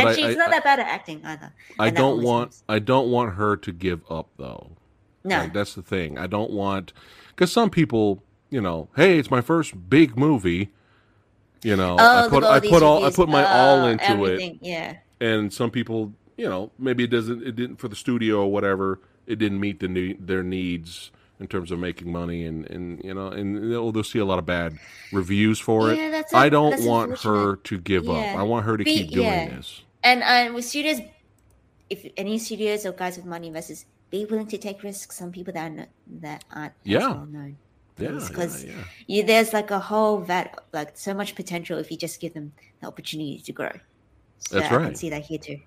But 0.05 0.09
And 0.17 0.25
I- 0.25 0.29
she's 0.29 0.37
not 0.37 0.49
I- 0.49 0.51
that 0.53 0.65
bad 0.65 0.81
at 0.81 0.87
acting 0.87 1.21
either. 1.25 1.53
I 1.79 1.91
don't 1.91 2.23
want 2.23 2.45
helps. 2.53 2.65
I 2.69 2.79
don't 2.79 3.11
want 3.11 3.35
her 3.35 3.57
to 3.57 3.73
give 3.73 4.01
up 4.11 4.29
though. 4.39 4.71
No, 5.25 5.39
Like, 5.41 5.53
that's 5.53 5.75
the 5.75 5.83
thing. 5.83 6.19
I 6.19 6.27
don't 6.27 6.51
want 6.53 6.93
because 7.29 7.51
some 7.53 7.69
people, 7.71 8.23
you 8.51 8.61
know, 8.61 8.89
hey, 8.97 9.19
it's 9.19 9.31
my 9.31 9.41
first 9.41 9.91
big 9.91 10.17
movie. 10.17 10.71
You 11.63 11.75
know, 11.75 11.97
oh, 11.99 12.27
I 12.27 12.29
put 12.29 12.45
all 12.45 12.53
I 12.53 12.61
put 12.61 12.83
all 12.83 13.05
I 13.05 13.11
put 13.11 13.29
my 13.29 13.43
oh, 13.43 13.49
all 13.49 13.79
Oh, 13.81 13.87
into 13.89 14.25
it. 14.27 14.59
Yeah, 14.61 14.97
and 15.21 15.53
some 15.53 15.71
people, 15.71 16.13
you 16.37 16.49
know, 16.49 16.71
maybe 16.79 17.03
it 17.05 17.11
doesn't 17.11 17.43
it 17.45 17.57
didn't 17.57 17.77
for 17.77 17.89
the 17.89 17.97
studio 17.97 18.43
or 18.43 18.53
whatever. 18.53 19.01
It 19.27 19.41
didn't 19.41 19.59
meet 19.59 19.81
the 19.81 19.89
need, 19.89 20.27
their 20.29 20.45
needs 20.45 21.11
in 21.41 21.49
terms 21.49 21.73
of 21.73 21.79
making 21.81 22.13
money, 22.13 22.45
and 22.45 22.71
and 22.71 23.03
you 23.03 23.13
know, 23.15 23.29
and 23.29 23.73
they'll, 23.73 23.91
they'll 23.91 24.05
see 24.05 24.21
a 24.21 24.25
lot 24.25 24.39
of 24.39 24.47
bad 24.47 24.79
reviews 25.13 25.59
for 25.59 25.93
Yeah, 25.93 26.07
it. 26.07 26.11
that's 26.13 26.33
I 26.35 26.49
don't 26.51 26.85
want 26.85 27.19
her 27.23 27.57
to 27.57 27.79
give 27.79 28.09
up. 28.09 28.15
I 28.37 28.43
want 28.45 28.65
her 28.67 28.77
to 28.77 28.85
Be- 28.85 28.95
keep 28.99 29.11
doing 29.11 29.27
yeah. 29.27 29.49
this. 29.49 29.83
And 30.07 30.23
uh, 30.23 30.55
with 30.55 30.65
studios, 30.65 31.01
if 31.91 32.07
any 32.17 32.39
studios 32.39 32.87
or 32.87 32.93
guys 32.93 33.17
with 33.17 33.27
money 33.27 33.49
investors, 33.49 33.87
be 34.11 34.25
willing 34.25 34.47
to 34.47 34.59
take 34.59 34.83
risks. 34.83 35.17
Some 35.17 35.33
people 35.33 35.53
that 35.55 35.71
are 35.71 35.75
not, 35.75 35.89
that 36.21 36.45
aren't 36.55 36.75
Yeah. 36.85 37.09
well 37.09 37.27
known. 37.27 37.57
Yeah, 37.99 38.09
Please, 38.09 38.65
yeah, 38.65 38.73
yeah. 38.73 38.85
You, 39.07 39.23
there's 39.23 39.53
like 39.55 39.71
a 39.71 39.79
whole 39.79 40.19
vat, 40.19 40.59
like 40.73 40.99
so 40.99 41.15
much 41.15 41.35
potential 41.35 41.79
if 41.79 41.91
you 41.91 41.97
just 41.97 42.21
give 42.21 42.35
them 42.35 42.53
the 42.81 42.87
opportunity 42.87 43.39
to 43.39 43.53
grow. 43.53 43.73
So 44.39 44.61
That's 44.61 44.73
I 44.73 44.85
can 44.85 44.95
see 44.95 45.09
that 45.11 45.23
here 45.23 45.39
too. 45.39 45.61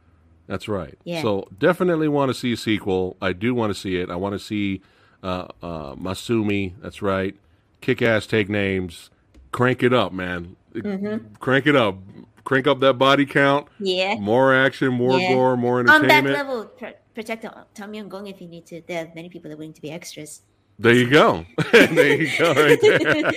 That's 0.46 0.68
right. 0.68 0.98
Yeah. 1.04 1.24
So 1.24 1.48
definitely 1.58 2.08
want 2.08 2.30
to 2.30 2.34
see 2.34 2.54
a 2.54 2.58
sequel. 2.58 3.18
I 3.22 3.34
do 3.34 3.56
want 3.56 3.74
to 3.74 3.80
see 3.80 3.96
it. 3.98 4.10
I 4.12 4.16
want 4.16 4.34
to 4.34 4.40
see 4.40 4.82
uh, 5.24 5.48
uh, 5.62 5.96
Masumi. 5.96 6.74
That's 6.82 7.02
right. 7.02 7.36
Kick 7.82 8.02
ass, 8.02 8.28
take 8.28 8.48
names. 8.48 9.10
Crank 9.52 9.82
it 9.82 9.94
up, 9.94 10.14
man. 10.14 10.56
Mm-hmm. 10.74 11.34
Crank 11.40 11.66
it 11.66 11.76
up. 11.76 11.98
Crank 12.44 12.68
up 12.68 12.80
that 12.80 12.94
body 12.94 13.26
count. 13.26 13.68
Yeah. 13.80 14.16
More 14.16 14.54
action, 14.54 14.94
more 14.94 15.20
Yeah. 15.20 15.34
gore, 15.34 15.58
more 15.58 15.80
entertainment. 15.82 16.12
On 16.12 16.24
that 16.26 16.32
level, 16.34 16.66
pr- 16.66 16.86
protect 17.14 17.46
uh, 17.46 17.64
Tom 17.74 17.94
Yum 17.94 18.10
Goong 18.10 18.28
if 18.30 18.42
you 18.42 18.48
need 18.48 18.66
to. 18.68 18.82
There 18.88 19.06
are 19.06 19.12
many 19.16 19.30
people 19.30 19.50
that 19.50 19.56
are 19.56 19.58
willing 19.58 19.74
to 19.74 19.82
be 19.82 19.92
extras. 19.92 20.42
There 20.78 20.94
you 20.94 21.10
go. 21.10 21.46
there 21.72 22.22
you 22.22 22.30
go, 22.38 22.54
right 22.54 22.80
there. 22.82 23.30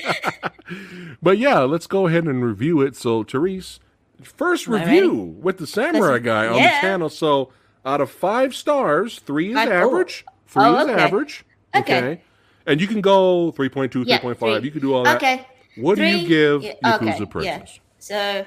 but 1.22 1.38
yeah, 1.38 1.60
let's 1.60 1.86
go 1.88 2.06
ahead 2.06 2.24
and 2.24 2.44
review 2.44 2.80
it. 2.80 2.94
So, 2.96 3.24
Therese, 3.24 3.80
first 4.22 4.68
review 4.68 5.12
with 5.40 5.58
the 5.58 5.66
Samurai 5.66 6.18
Guy 6.20 6.46
on 6.46 6.54
the 6.62 6.68
channel. 6.80 7.08
So, 7.08 7.52
out 7.84 8.00
of 8.00 8.10
five 8.10 8.54
stars, 8.54 9.18
three 9.18 9.48
is 9.50 9.54
Five- 9.56 9.68
oh. 9.68 9.72
average. 9.72 10.24
Oh, 10.28 10.32
three 10.46 10.62
Oh, 10.64 10.76
is 10.84 10.88
okay. 10.88 11.02
average. 11.02 11.44
Okay. 11.74 12.20
And 12.64 12.80
you 12.80 12.86
can 12.86 13.00
go 13.00 13.50
3.2, 13.52 14.04
Yeah, 14.06 14.20
3.5. 14.20 14.38
three. 14.38 14.64
You 14.64 14.70
can 14.70 14.80
do 14.80 14.94
all 14.94 15.02
that. 15.02 15.16
Okay. 15.16 15.44
What 15.78 15.96
do 15.98 16.04
you 16.04 16.28
give 16.28 16.62
yeah, 16.62 16.74
Yakuza 16.84 16.94
okay, 16.94 17.18
yeah. 17.18 17.58
Princess? 17.58 17.80
So 17.98 18.46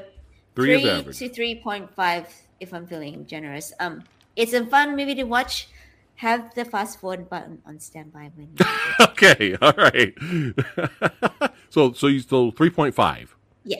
Three 0.55 0.73
is 0.75 0.81
three 0.81 0.89
average. 0.89 1.19
to 1.19 1.29
three 1.29 1.55
point 1.55 1.93
five 1.95 2.27
if 2.59 2.73
I'm 2.73 2.87
feeling 2.87 3.25
generous. 3.27 3.73
Um, 3.79 4.03
it's 4.35 4.53
a 4.53 4.65
fun 4.65 4.95
movie 4.95 5.15
to 5.15 5.23
watch. 5.23 5.67
Have 6.19 6.55
the 6.55 6.63
fast 6.63 7.01
forward 7.01 7.29
button 7.29 7.61
on 7.65 7.77
standby 7.79 8.31
when. 8.35 8.47
you- 8.57 8.65
okay. 9.05 9.57
All 9.61 9.73
right. 9.77 10.13
so, 11.69 11.91
so 11.91 12.07
you 12.07 12.19
still 12.21 12.51
3.5. 12.53 13.27
yeah. 13.65 13.77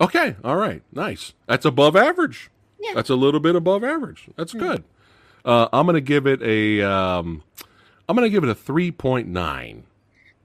Okay, 0.00 0.34
all 0.42 0.56
right, 0.56 0.82
nice. 0.92 1.34
That's 1.46 1.64
above 1.64 1.94
average. 1.94 2.50
Yeah. 2.80 2.94
That's 2.94 3.10
a 3.10 3.14
little 3.14 3.38
bit 3.40 3.54
above 3.54 3.84
average. 3.84 4.28
That's 4.36 4.50
Hmm. 4.52 4.58
good. 4.58 4.84
Uh, 5.44 5.68
I'm 5.72 5.86
gonna 5.86 6.00
give 6.00 6.26
it 6.26 6.42
a. 6.42 6.82
Um, 6.82 7.42
I'm 8.08 8.16
gonna 8.16 8.28
give 8.28 8.42
it 8.42 8.50
a 8.50 8.54
three 8.56 8.90
point 8.90 9.28
nine. 9.28 9.84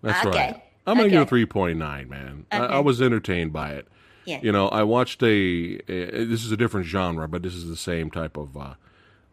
That's 0.03 0.25
Okay. 0.27 0.37
right. 0.37 0.63
I'm 0.85 0.97
gonna 0.97 1.09
give 1.09 1.21
it 1.21 1.23
a 1.23 1.27
three 1.27 1.45
point 1.47 1.79
nine, 1.79 2.09
man. 2.09 2.45
I, 2.51 2.57
I 2.59 2.79
was 2.79 3.01
entertained 3.01 3.51
by 3.51 3.71
it. 3.71 3.87
Yeah. 4.29 4.39
You 4.41 4.51
know, 4.51 4.69
I 4.69 4.83
watched 4.83 5.21
a, 5.23 5.79
a. 5.87 6.25
This 6.25 6.45
is 6.45 6.51
a 6.51 6.57
different 6.57 6.85
genre, 6.87 7.27
but 7.27 7.41
this 7.43 7.55
is 7.55 7.67
the 7.67 7.75
same 7.77 8.09
type 8.11 8.37
of. 8.37 8.55
Uh, 8.57 8.73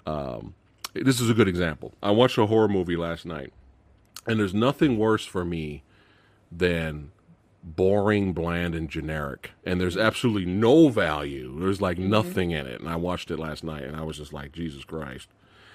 um, 0.07 0.55
this 0.95 1.21
is 1.21 1.29
a 1.31 1.35
good 1.35 1.49
example. 1.49 1.93
I 2.03 2.11
watched 2.11 2.39
a 2.39 2.47
horror 2.47 2.69
movie 2.69 2.97
last 2.97 3.27
night, 3.27 3.53
and 4.27 4.39
there's 4.41 4.55
nothing 4.55 4.99
worse 4.99 5.25
for 5.27 5.45
me 5.45 5.83
than 6.51 7.11
boring, 7.63 8.33
bland, 8.33 8.75
and 8.75 8.89
generic. 8.89 9.51
And 9.65 9.81
there's 9.81 9.97
absolutely 9.97 10.47
no 10.47 10.89
value. 10.89 11.59
There's 11.59 11.81
like 11.81 11.99
Mm-hmm. 11.99 12.11
nothing 12.11 12.51
in 12.53 12.67
it. 12.67 12.81
And 12.81 12.89
I 12.89 12.97
watched 12.97 13.31
it 13.31 13.39
last 13.39 13.65
night, 13.65 13.83
and 13.83 13.97
I 13.97 14.03
was 14.05 14.17
just 14.19 14.33
like, 14.33 14.53
Jesus 14.53 14.85
Christ! 14.85 15.29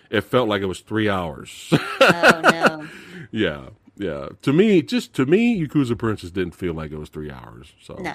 It 0.09 0.21
felt 0.21 0.49
like 0.49 0.61
it 0.61 0.65
was 0.67 0.79
three 0.81 1.09
hours. 1.09 1.71
Oh 2.03 2.41
no. 2.43 2.87
yeah, 3.31 3.61
yeah. 3.95 4.29
To 4.41 4.51
me, 4.51 4.81
just 4.81 5.13
to 5.13 5.25
me, 5.25 5.61
Yakuza 5.65 5.97
Princess 5.97 6.31
didn't 6.31 6.55
feel 6.55 6.73
like 6.73 6.91
it 6.91 6.97
was 6.97 7.09
three 7.09 7.29
hours. 7.29 7.73
So 7.81 7.93
No. 7.95 8.13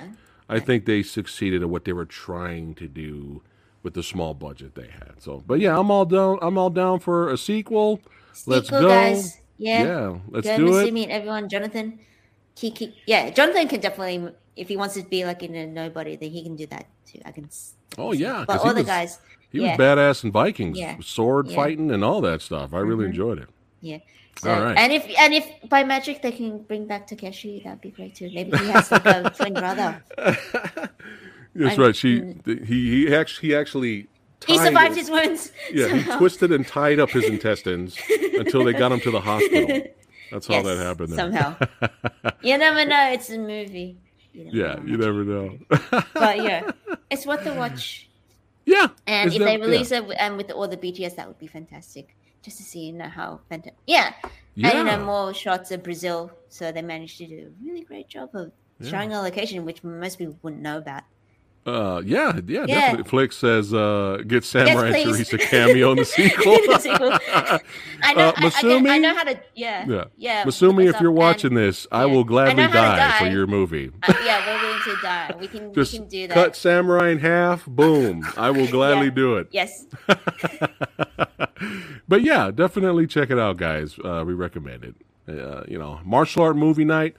I 0.49 0.61
think 0.61 0.85
they 0.85 1.03
succeeded 1.03 1.63
at 1.63 1.69
what 1.69 1.85
they 1.85 1.93
were 1.93 2.05
trying 2.05 2.75
to 2.77 2.87
do 2.89 3.43
with 3.83 3.95
the 3.95 4.03
small 4.03 4.35
budget 4.35 4.75
they 4.75 4.89
had. 4.89 5.15
So, 5.19 5.43
but 5.47 5.61
yeah, 5.61 5.79
I'm 5.79 5.91
all 5.91 6.05
down. 6.05 6.39
I'm 6.43 6.57
all 6.59 6.71
down 6.71 7.01
for 7.01 7.31
a 7.31 7.37
sequel. 7.37 8.01
Let's 8.47 8.71
go. 8.71 8.87
guys. 8.89 9.39
Yeah. 9.59 9.85
Yeah, 9.85 10.19
let's 10.29 10.47
Go 10.47 10.57
do 10.59 10.79
it. 10.79 10.93
Masumi 10.93 11.03
and 11.05 11.13
everyone. 11.13 11.49
Jonathan. 11.49 11.99
Kiki. 12.55 12.95
Yeah, 13.07 13.31
Jonathan 13.31 13.69
can 13.69 13.81
definitely, 13.81 14.33
if 14.57 14.69
he 14.69 14.77
wants 14.77 14.95
to 14.95 15.03
be 15.03 15.25
like 15.25 15.43
in 15.43 15.55
a 15.55 15.67
nobody, 15.67 16.17
then 16.17 16.31
he 16.31 16.43
can 16.43 16.57
do 16.57 16.67
that 16.67 16.87
too. 17.07 17.21
I 17.25 17.33
can. 17.33 17.45
s- 17.47 17.75
Oh 17.99 18.13
yeah, 18.13 18.45
But 18.47 18.61
he 18.63 18.69
all 18.69 18.75
the 18.75 18.81
was- 18.81 18.87
guys. 18.87 19.19
He 19.51 19.61
yeah. 19.63 19.77
was 19.77 19.79
badass 19.81 20.25
in 20.25 20.33
Vikings, 20.33 20.77
Yeah. 20.79 20.97
sword 21.01 21.51
fighting 21.51 21.91
and 21.91 22.05
all 22.05 22.21
that 22.23 22.43
stuff. 22.43 22.75
I 22.75 22.79
really 22.81 23.05
Mhm. 23.07 23.11
enjoyed 23.11 23.39
it. 23.39 23.49
Yeah. 23.81 23.99
So, 24.39 24.53
All 24.53 24.61
right. 24.65 24.77
And 24.77 24.93
if 24.93 25.07
and 25.19 25.33
if 25.33 25.47
by 25.69 25.83
magic 25.85 26.21
they 26.23 26.33
can 26.33 26.59
bring 26.63 26.87
back 26.87 27.07
Takeshi, 27.07 27.63
that'd 27.65 27.81
be 27.81 27.91
great 27.91 28.15
too. 28.15 28.31
Maybe 28.35 28.57
he 28.59 28.67
has 28.69 28.91
like 28.91 29.07
a 29.07 29.31
twin 29.37 29.55
brother. 29.55 30.03
That's 31.55 31.79
I- 31.79 31.83
right. 31.83 31.97
She 31.97 32.21
mm. 32.21 32.65
he 32.67 33.07
he 33.07 33.15
actually 33.15 33.49
he 33.49 33.55
actually 33.57 34.09
He 34.47 34.59
survived 34.59 34.93
it- 34.93 34.99
his 35.01 35.11
wounds. 35.11 35.53
Yeah, 35.73 35.89
he 35.97 36.19
twisted 36.19 36.53
and 36.53 36.67
tied 36.67 37.01
up 37.01 37.11
his 37.11 37.25
intestines 37.25 37.97
until 38.35 38.65
they 38.65 38.73
got 38.75 38.93
him 38.93 39.01
to 39.01 39.11
the 39.11 39.21
hospital. 39.21 39.83
That's 40.31 40.47
how 40.49 40.55
Yes, 40.55 40.65
that 40.67 40.77
happened. 40.79 41.09
There. 41.11 41.19
somehow. 41.19 41.57
You 42.43 42.59
never 42.59 42.85
know. 42.85 43.11
It's 43.13 43.31
a 43.31 43.39
movie. 43.39 43.97
You 44.33 44.51
yeah, 44.53 44.75
know 44.75 44.83
you 44.85 44.97
never 44.99 45.25
know. 45.25 45.59
But 46.15 46.43
yeah, 46.43 46.71
it's 47.11 47.25
worth 47.25 47.43
the 47.45 47.55
watch. 47.55 48.09
yeah, 48.67 48.89
And 49.07 49.33
if 49.33 49.39
they 49.39 49.57
def- 49.57 49.65
release 49.67 49.91
it 49.93 50.05
and 50.19 50.37
with 50.37 50.51
all 50.51 50.69
the 50.69 50.77
BTS, 50.77 51.17
that 51.17 51.27
would 51.27 51.39
be 51.39 51.47
fantastic. 51.47 52.15
Just 52.47 52.59
to 52.59 52.63
see, 52.63 52.87
you 52.87 52.93
know, 52.93 53.09
how 53.09 53.41
fantastic. 53.49 53.75
Yeah. 53.89 54.15
yeah, 54.55 54.69
And 54.71 54.79
you 54.79 54.85
know, 54.85 55.05
more 55.05 55.35
shots 55.35 55.73
of 55.73 55.83
Brazil. 55.83 56.31
So 56.49 56.71
they 56.71 56.81
managed 56.81 57.19
to 57.19 57.27
do 57.27 57.51
a 57.51 57.65
really 57.65 57.83
great 57.83 58.07
job 58.09 58.31
of 58.35 58.53
Yeah. 58.79 58.91
showing 58.91 59.13
a 59.13 59.21
location 59.21 59.65
which 59.65 59.83
most 59.83 60.17
people 60.19 60.39
wouldn't 60.43 60.63
know 60.63 60.79
about. 60.79 61.03
Uh, 61.67 62.01
yeah, 62.05 62.39
yeah, 62.47 62.61
Yeah. 62.61 62.67
definitely. 62.67 63.11
Flick 63.11 63.33
says, 63.33 63.75
uh, 63.75 64.23
"Get 64.27 64.45
Samurai 64.45 64.91
please. 64.93 65.29
Teresa 65.29 65.39
cameo 65.39 65.91
in 65.91 65.97
the 65.99 66.05
sequel." 66.17 66.55
In 66.55 66.71
the 66.71 66.79
sequel. 66.79 67.11
I 68.03 68.15
know, 68.15 68.29
Uh, 68.29 68.33
I, 68.37 68.51
I, 68.63 68.95
I 68.95 68.99
know 68.99 69.15
how 69.15 69.25
to, 69.25 69.37
yeah, 69.57 69.85
yeah, 69.89 70.05
yeah. 70.17 70.45
Masumi, 70.45 70.89
if 70.89 71.01
you're 71.01 71.11
watching 71.11 71.49
And, 71.49 71.57
this, 71.57 71.87
I 71.91 72.07
will 72.07 72.23
gladly 72.23 72.63
how 72.63 72.69
to 72.69 72.73
die, 72.75 73.19
for 73.19 73.27
your 73.27 73.49
movie. 73.49 73.91
uh, 74.07 74.15
yeah, 74.25 74.47
we're 74.47 74.63
willing 74.63 74.83
to 74.85 74.97
die. 75.03 75.35
We 75.41 75.49
can, 75.49 75.75
Just 75.75 75.93
we 75.95 75.99
can 75.99 76.09
do 76.09 76.29
that. 76.29 76.35
cut 76.35 76.55
Samurai 76.57 77.09
in 77.09 77.19
half. 77.19 77.67
Boom! 77.67 78.25
I 78.37 78.51
will 78.53 78.67
gladly 78.71 79.07
Yeah. 79.07 79.11
do 79.15 79.37
it. 79.39 79.49
Yes, 79.51 79.87
but 82.09 82.23
yeah, 82.23 82.51
definitely 82.51 83.07
check 83.07 83.31
it 83.31 83.39
out, 83.39 83.57
guys. 83.57 83.99
Uh, 84.05 84.23
we 84.27 84.35
recommend 84.35 84.85
it. 84.85 84.95
Uh, 85.29 85.65
you 85.67 85.79
know, 85.79 86.01
martial 86.05 86.43
art 86.43 86.57
movie 86.57 86.85
night. 86.85 87.17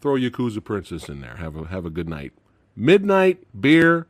Throw 0.00 0.14
Yakuza 0.14 0.62
Princess 0.62 1.08
in 1.08 1.20
there. 1.20 1.36
Have 1.36 1.56
a 1.56 1.66
have 1.68 1.84
a 1.84 1.90
good 1.90 2.08
night. 2.08 2.32
Midnight 2.78 3.38
beer 3.60 4.06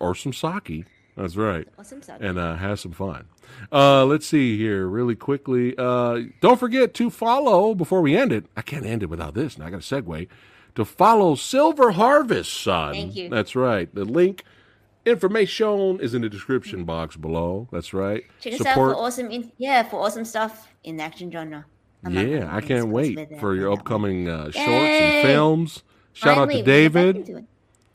or 0.00 0.14
some 0.14 0.32
sake. 0.32 0.84
That's 1.16 1.36
right. 1.36 1.66
Awesome 1.78 2.00
and 2.20 2.38
uh, 2.38 2.54
have 2.54 2.78
some 2.78 2.92
fun. 2.92 3.26
Uh, 3.72 4.04
let's 4.04 4.26
see 4.26 4.56
here, 4.56 4.86
really 4.86 5.16
quickly. 5.16 5.74
Uh, 5.76 6.20
don't 6.40 6.60
forget 6.60 6.94
to 6.94 7.10
follow 7.10 7.74
before 7.74 8.00
we 8.00 8.16
end 8.16 8.32
it. 8.32 8.46
I 8.56 8.62
can't 8.62 8.86
end 8.86 9.02
it 9.02 9.06
without 9.06 9.34
this. 9.34 9.58
Now 9.58 9.66
I 9.66 9.70
got 9.70 9.82
to 9.82 10.02
segue 10.02 10.28
to 10.76 10.84
follow 10.84 11.34
Silver 11.34 11.90
Harvest, 11.92 12.52
son. 12.52 12.94
Thank 12.94 13.16
you. 13.16 13.28
That's 13.28 13.56
right. 13.56 13.92
The 13.92 14.04
link 14.04 14.44
information 15.04 15.98
is 16.00 16.14
in 16.14 16.22
the 16.22 16.28
description 16.28 16.84
box 16.84 17.16
below. 17.16 17.66
That's 17.72 17.92
right. 17.92 18.22
Check 18.40 18.54
us 18.54 18.66
out 18.66 18.74
for 18.76 18.94
awesome, 18.94 19.30
in, 19.30 19.50
yeah, 19.58 19.82
for 19.82 20.00
awesome 20.00 20.24
stuff 20.24 20.68
in 20.84 20.98
the 20.98 21.02
action 21.02 21.32
genre. 21.32 21.64
other 22.06 22.26
Yeah, 22.26 22.54
I 22.54 22.60
can't 22.60 22.88
wait 22.90 23.40
for 23.40 23.56
your 23.56 23.72
upcoming 23.72 24.28
uh, 24.28 24.52
shorts 24.52 24.58
and 24.58 25.26
films. 25.26 25.82
Shout 26.12 26.36
Finally, 26.36 26.54
out 26.54 26.58
to 26.58 26.62
David. 26.64 27.46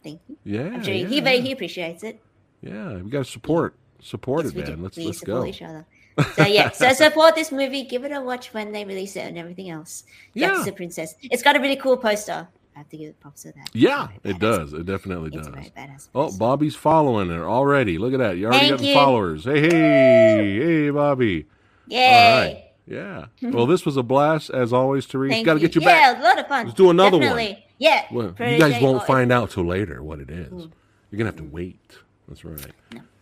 Thank 0.03 0.21
you. 0.27 0.37
Yeah, 0.43 0.81
sure 0.81 0.93
yeah, 0.93 1.07
he, 1.07 1.21
he, 1.21 1.41
he 1.41 1.51
appreciates 1.51 2.03
it. 2.03 2.19
yeah. 2.61 2.93
We 2.95 3.09
got 3.09 3.25
to 3.25 3.31
support, 3.31 3.75
support 4.01 4.45
Yes, 4.45 4.53
it, 4.53 4.57
man. 4.67 4.77
do. 4.77 4.83
Let's 4.83 4.97
we 4.97 5.05
let's 5.05 5.19
support 5.19 5.43
go. 5.43 5.45
each 5.45 5.61
other. 5.61 5.85
So 6.35 6.45
yeah, 6.45 6.69
so 6.69 6.93
support 6.93 7.33
this 7.33 7.51
movie. 7.51 7.85
Give 7.85 8.03
it 8.03 8.11
a 8.11 8.21
watch 8.21 8.53
when 8.53 8.71
they 8.71 8.85
release 8.85 9.15
it 9.15 9.21
and 9.21 9.35
everything 9.37 9.71
else. 9.71 10.03
Yeah. 10.35 10.51
Yakuza 10.51 10.75
Princess. 10.75 11.15
It's 11.23 11.41
got 11.41 11.55
a 11.55 11.59
really 11.59 11.75
cool 11.77 11.97
poster. 11.97 12.47
I 12.75 12.77
have 12.79 12.89
to 12.89 12.97
give 12.97 13.09
it 13.09 13.19
props 13.19 13.43
to 13.43 13.51
that. 13.53 13.69
Yeah, 13.73 14.09
it 14.23 14.37
does. 14.39 14.73
It 14.73 14.85
definitely 14.85 15.31
It's 15.33 15.47
does. 15.47 15.71
very. 15.75 15.89
Oh. 16.13 16.31
Bobby's 16.37 16.75
following 16.75 17.29
her 17.29 17.47
already. 17.49 17.97
Look 17.97 18.13
at 18.13 18.19
that. 18.19 18.37
You 18.37 18.45
already 18.47 18.67
Thank 18.67 18.79
got 18.79 18.87
you. 18.87 18.93
followers. 18.93 19.43
Hey, 19.45 19.61
hey, 19.61 20.59
hey, 20.59 20.89
Bobby. 20.91 21.45
All 21.91 21.97
Yay! 21.97 22.53
right. 22.53 22.63
Yeah. 22.85 23.25
Well, 23.53 23.65
this 23.65 23.85
was 23.85 23.97
a 23.97 24.03
blast 24.03 24.49
as 24.49 24.71
always, 24.73 25.05
Therese. 25.05 25.43
Got 25.45 25.55
to 25.55 25.59
get 25.59 25.73
you 25.75 25.81
yeah, 25.81 26.13
back. 26.13 26.19
a 26.19 26.23
lot 26.23 26.39
of 26.39 26.47
fun. 26.47 26.65
Let's 26.67 26.77
do 26.77 26.89
another 26.89 27.17
one. 27.17 27.57
Yeah. 27.77 28.05
Well, 28.11 28.35
you 28.39 28.59
guys 28.59 28.81
won't 28.81 29.05
find 29.05 29.31
out 29.31 29.51
till 29.51 29.65
later 29.65 30.01
what 30.03 30.19
it 30.19 30.29
is. 30.29 30.51
Mm. 30.51 30.71
You're 31.11 31.17
gonna 31.17 31.29
have 31.29 31.37
to 31.37 31.43
wait. 31.43 31.97
That's 32.27 32.45
right. 32.45 32.71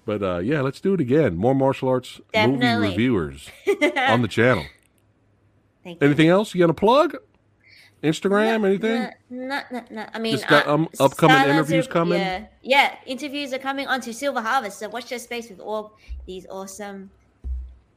But 0.06 0.24
uh, 0.24 0.38
yeah, 0.39 0.62
let's 0.62 0.80
do 0.80 0.93
it 0.93 0.99
again. 1.02 1.36
More 1.36 1.54
martial 1.56 1.89
arts 1.89 2.20
Definitely. 2.34 2.68
movie 2.68 2.89
reviewers 2.89 3.49
on 3.97 4.22
the 4.22 4.28
channel. 4.28 4.66
Thank 5.84 6.02
you. 6.02 6.06
Anything 6.08 6.28
else 6.30 6.54
you 6.54 6.60
got 6.62 6.68
to 6.68 6.74
plug? 6.74 7.16
Instagram? 8.04 8.66
anything? 8.66 9.10
No, 9.30 9.62
no, 9.72 9.84
no. 9.91 10.06
I 10.14 10.18
mean, 10.20 10.34
Just 10.34 10.47
got, 10.47 10.68
um, 10.68 10.89
upcoming 10.99 11.36
Silencer- 11.36 11.52
interviews 11.54 11.88
coming? 11.88 12.20
Yeah, 12.20 12.45
yeah, 12.64 12.95
interviews 13.06 13.54
are 13.54 13.60
coming 13.60 13.86
onto 13.88 14.12
Silver 14.12 14.41
Harvest. 14.41 14.80
So 14.80 14.89
watch 14.89 15.12
your 15.12 15.20
space 15.20 15.49
with 15.49 15.60
all 15.60 15.95
these 16.26 16.47
awesome 16.49 17.12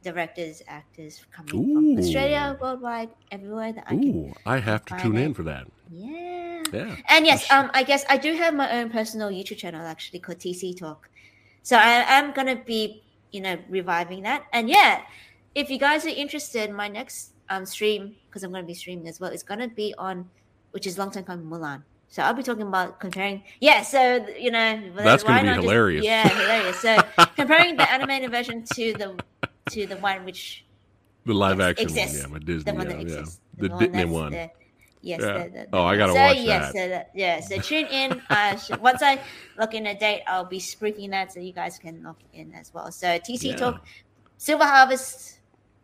directors, 0.03 0.61
actors 0.67 1.25
coming 1.31 1.55
Ooh. 1.55 1.95
from 1.95 2.03
Australia, 2.03 2.55
worldwide, 2.61 3.09
everywhere 3.31 3.73
that 3.73 3.85
I 3.87 3.89
can. 3.95 4.03
Ooh, 4.29 4.33
I 4.45 4.59
have 4.59 4.85
to 4.85 4.97
tune 4.99 5.17
it. 5.17 5.23
in 5.23 5.33
for 5.33 5.43
that. 5.43 5.65
Yeah. 5.91 6.14
Yeah. 6.75 6.95
And 7.07 7.25
yes, 7.25 7.49
um, 7.51 7.71
I 7.73 7.83
guess 7.83 8.03
I 8.09 8.17
do 8.17 8.33
have 8.35 8.53
my 8.53 8.69
own 8.77 8.89
personal 8.89 9.29
YouTube 9.29 9.57
channel 9.57 9.81
actually 9.85 10.19
called 10.19 10.39
TC 10.39 10.77
Talk. 10.77 11.09
So 11.63 11.77
I 11.77 12.03
am 12.19 12.33
gonna 12.33 12.55
be, 12.57 13.03
you 13.31 13.41
know, 13.41 13.57
reviving 13.69 14.23
that. 14.23 14.43
And 14.53 14.69
yeah, 14.69 15.01
if 15.55 15.69
you 15.69 15.77
guys 15.79 16.05
are 16.05 16.09
interested, 16.09 16.71
my 16.71 16.87
next 16.87 17.31
um 17.49 17.65
stream 17.65 18.15
because 18.27 18.43
I'm 18.43 18.51
gonna 18.51 18.65
be 18.65 18.73
streaming 18.73 19.07
as 19.07 19.19
well 19.19 19.31
is 19.31 19.43
gonna 19.43 19.67
be 19.69 19.93
on, 19.97 20.29
which 20.71 20.85
is 20.87 20.97
long 20.97 21.11
time 21.11 21.23
coming 21.23 21.45
Mulan. 21.47 21.83
So 22.09 22.21
I'll 22.23 22.33
be 22.33 22.43
talking 22.43 22.67
about 22.67 22.99
comparing. 22.99 23.43
Yeah, 23.59 23.81
so 23.83 24.25
you 24.37 24.51
know 24.51 24.81
That's 24.95 25.23
gonna 25.23 25.41
be 25.41 25.45
not 25.47 25.55
just- 25.55 25.63
hilarious. 25.65 26.05
yeah, 26.05 26.27
hilarious. 26.29 26.79
So 26.79 26.97
comparing 27.35 27.77
the 27.77 27.91
animated 27.91 28.31
version 28.31 28.63
to 28.75 28.93
the 28.93 29.15
to 29.71 29.85
the 29.87 29.97
one 29.97 30.23
which 30.25 30.65
The 31.25 31.33
live 31.33 31.59
action 31.59 31.87
exists. 31.89 32.21
one, 32.21 32.29
yeah, 32.29 32.33
with 32.33 32.45
Disney. 32.45 32.71
the 32.71 32.77
one 32.77 32.89
yeah, 32.89 32.95
that 32.95 33.07
yeah. 33.09 33.17
exists. 33.19 33.39
The, 33.57 33.69
Disney 33.69 34.05
one. 34.05 34.31
the- 34.31 34.49
yes. 35.05 35.21
Yeah. 35.21 35.43
The, 35.43 35.49
the, 35.49 35.67
Oh, 35.73 35.83
I 35.85 35.95
gotta 35.97 36.13
so, 36.13 36.19
watch 36.19 36.37
yes, 36.37 36.73
that. 36.73 37.07
So. 37.07 37.11
Yeah, 37.15 37.39
so 37.39 37.57
tune 37.59 37.85
in. 37.87 38.21
Uh, 38.29 38.57
once 38.81 39.01
I 39.01 39.19
lock 39.57 39.73
in 39.73 39.85
a 39.87 39.97
date, 39.97 40.23
I'll 40.27 40.45
be 40.45 40.59
spruiking 40.59 41.11
that 41.11 41.31
so 41.31 41.39
you 41.39 41.53
guys 41.53 41.77
can 41.77 42.03
lock 42.03 42.19
in 42.33 42.53
as 42.53 42.73
well. 42.73 42.91
So 42.91 43.07
TC 43.07 43.43
Yeah. 43.51 43.55
Talk, 43.55 43.85
Silver 44.37 44.65
Harvest, 44.65 45.39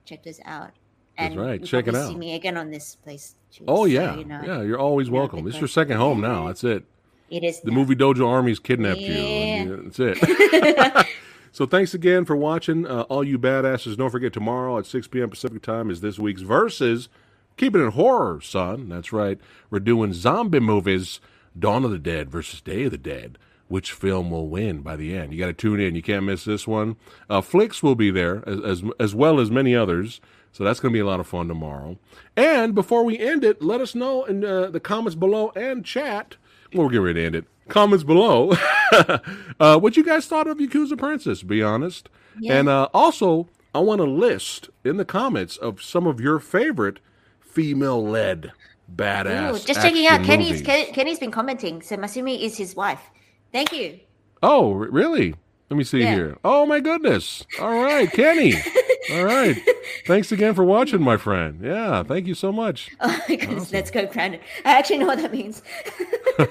check 0.06 0.24
this 0.24 0.40
out. 0.46 0.72
That's 1.18 1.36
right, 1.36 1.64
check 1.64 1.88
it 1.88 1.96
out. 1.96 2.08
See 2.10 2.16
me 2.18 2.36
again 2.36 2.58
on 2.58 2.72
this 2.72 2.96
place. 2.96 3.36
Too, 3.52 3.66
Oh 3.68 3.84
so, 3.84 3.86
yeah, 3.86 4.16
you 4.16 4.26
know, 4.26 4.42
yeah. 4.46 4.62
You're 4.64 4.80
always 4.80 5.08
you 5.08 5.14
know, 5.14 5.20
welcome. 5.20 5.44
This 5.46 5.56
is 5.56 5.62
your 5.62 5.68
second 5.68 5.98
home 5.98 6.20
now. 6.22 6.48
That's 6.48 6.64
it. 6.64 6.84
It 7.30 7.44
is 7.44 7.62
The 7.62 7.72
now. 7.72 7.78
movie 7.78 7.96
Dojo 7.96 8.28
Army's 8.28 8.60
kidnapped 8.60 9.00
you. 9.00 9.14
Yeah. 9.14 9.64
you- 9.64 9.92
That's 9.92 10.00
it. 10.00 11.08
so 11.52 11.66
thanks 11.66 11.94
again 11.94 12.26
for 12.26 12.36
watching, 12.36 12.86
uh, 12.88 13.02
all 13.04 13.24
you 13.24 13.38
badasses. 13.38 13.96
Don't 13.98 14.10
forget 14.10 14.34
tomorrow 14.34 14.78
at 14.80 14.86
6 14.86 15.08
p.m. 15.08 15.30
Pacific 15.30 15.62
time 15.62 15.90
is 15.92 16.02
this 16.02 16.18
week's 16.20 16.42
versus. 16.42 17.08
Keep 17.62 17.76
it 17.76 17.82
in 17.82 17.92
horror, 17.92 18.42
son. 18.42 18.90
That's 18.90 19.14
right. 19.14 19.40
We're 19.70 19.82
doing 19.82 20.14
zombie 20.14 20.60
movies. 20.60 21.20
Dawn 21.58 21.86
of 21.86 21.92
the 21.92 22.00
Dead 22.00 22.28
versus 22.28 22.60
Day 22.60 22.86
of 22.86 22.92
the 22.92 22.98
Dead. 22.98 23.38
Which 23.68 23.92
film 23.92 24.32
will 24.32 24.48
win 24.48 24.82
by 24.82 24.96
the 24.96 25.16
end? 25.16 25.32
You 25.32 25.38
got 25.38 25.46
to 25.46 25.54
tune 25.54 25.80
in. 25.80 25.94
You 25.94 26.02
can't 26.02 26.26
miss 26.26 26.44
this 26.44 26.68
one. 26.68 26.96
Uh, 27.30 27.40
Flicks 27.40 27.84
will 27.84 27.94
be 27.94 28.10
there 28.10 28.42
as, 28.50 28.62
as 28.62 28.84
as 29.00 29.14
well 29.14 29.40
as 29.40 29.52
many 29.52 29.76
others. 29.76 30.22
So 30.52 30.64
that's 30.64 30.80
going 30.80 30.92
to 30.92 30.98
be 30.98 31.02
a 31.02 31.06
lot 31.06 31.20
of 31.20 31.28
fun 31.28 31.50
tomorrow. 31.50 32.00
And 32.36 32.74
before 32.74 33.04
we 33.04 33.20
end 33.20 33.44
it, 33.44 33.62
let 33.62 33.80
us 33.80 33.94
know 33.94 34.24
in 34.24 34.44
uh, 34.44 34.72
the 34.72 34.80
comments 34.80 35.14
below 35.14 35.52
and 35.56 35.86
chat. 35.86 36.38
Well, 36.74 36.86
we're 36.86 36.94
getting 36.94 37.06
ready 37.06 37.20
to 37.20 37.26
end 37.28 37.36
it. 37.36 37.46
Comments 37.68 38.04
below. 38.04 38.54
uh, 39.60 39.78
what 39.78 39.96
you 39.96 40.04
guys 40.04 40.26
thought 40.26 40.48
of 40.48 40.58
Yakuza 40.58 40.98
Princess, 40.98 41.44
be 41.44 41.62
honest. 41.62 42.10
Yeah. 42.40 42.58
And 42.58 42.70
uh, 42.70 42.90
also, 42.92 43.50
I 43.76 43.82
want 43.82 44.02
a 44.02 44.06
list 44.06 44.72
in 44.84 44.98
the 44.98 45.06
comments 45.06 45.58
of 45.58 45.84
some 45.84 46.08
of 46.08 46.20
your 46.20 46.40
favorite 46.40 47.00
female 47.52 48.04
led 48.06 48.52
badass. 48.96 49.56
Ooh, 49.56 49.66
just 49.66 49.82
checking 49.82 50.08
out 50.08 50.24
Kenny's. 50.24 50.62
movies. 50.62 50.88
Kenny's 50.94 51.20
been 51.20 51.32
commenting. 51.32 51.82
So 51.82 51.98
Masumi 51.98 52.42
is 52.42 52.58
his 52.58 52.76
wife. 52.76 53.02
Thank 53.52 53.72
you. 53.74 54.00
Oh, 54.44 54.72
really? 54.74 55.36
Let 55.70 55.78
me 55.78 55.84
see 55.84 56.00
Yeah. 56.00 56.14
here. 56.14 56.38
Oh 56.44 56.66
my 56.66 56.80
goodness. 56.80 57.46
All 57.60 57.82
right, 57.82 58.12
Kenny. 58.12 58.54
All 59.14 59.24
right. 59.24 59.58
Thanks 60.06 60.32
again 60.32 60.54
for 60.54 60.64
watching, 60.64 61.02
my 61.02 61.18
friend. 61.18 61.60
Yeah, 61.64 62.04
thank 62.04 62.28
you 62.28 62.36
so 62.36 62.52
much. 62.52 62.90
Oh 63.02 63.20
my 63.30 63.36
goodness, 63.36 63.72
let's 63.72 63.90
go 63.92 64.06
grounded. 64.06 64.42
I 64.66 64.78
actually 64.78 64.98
know 65.00 65.08
what 65.08 65.20
that 65.20 65.32
means. 65.32 65.62
All 66.40 66.48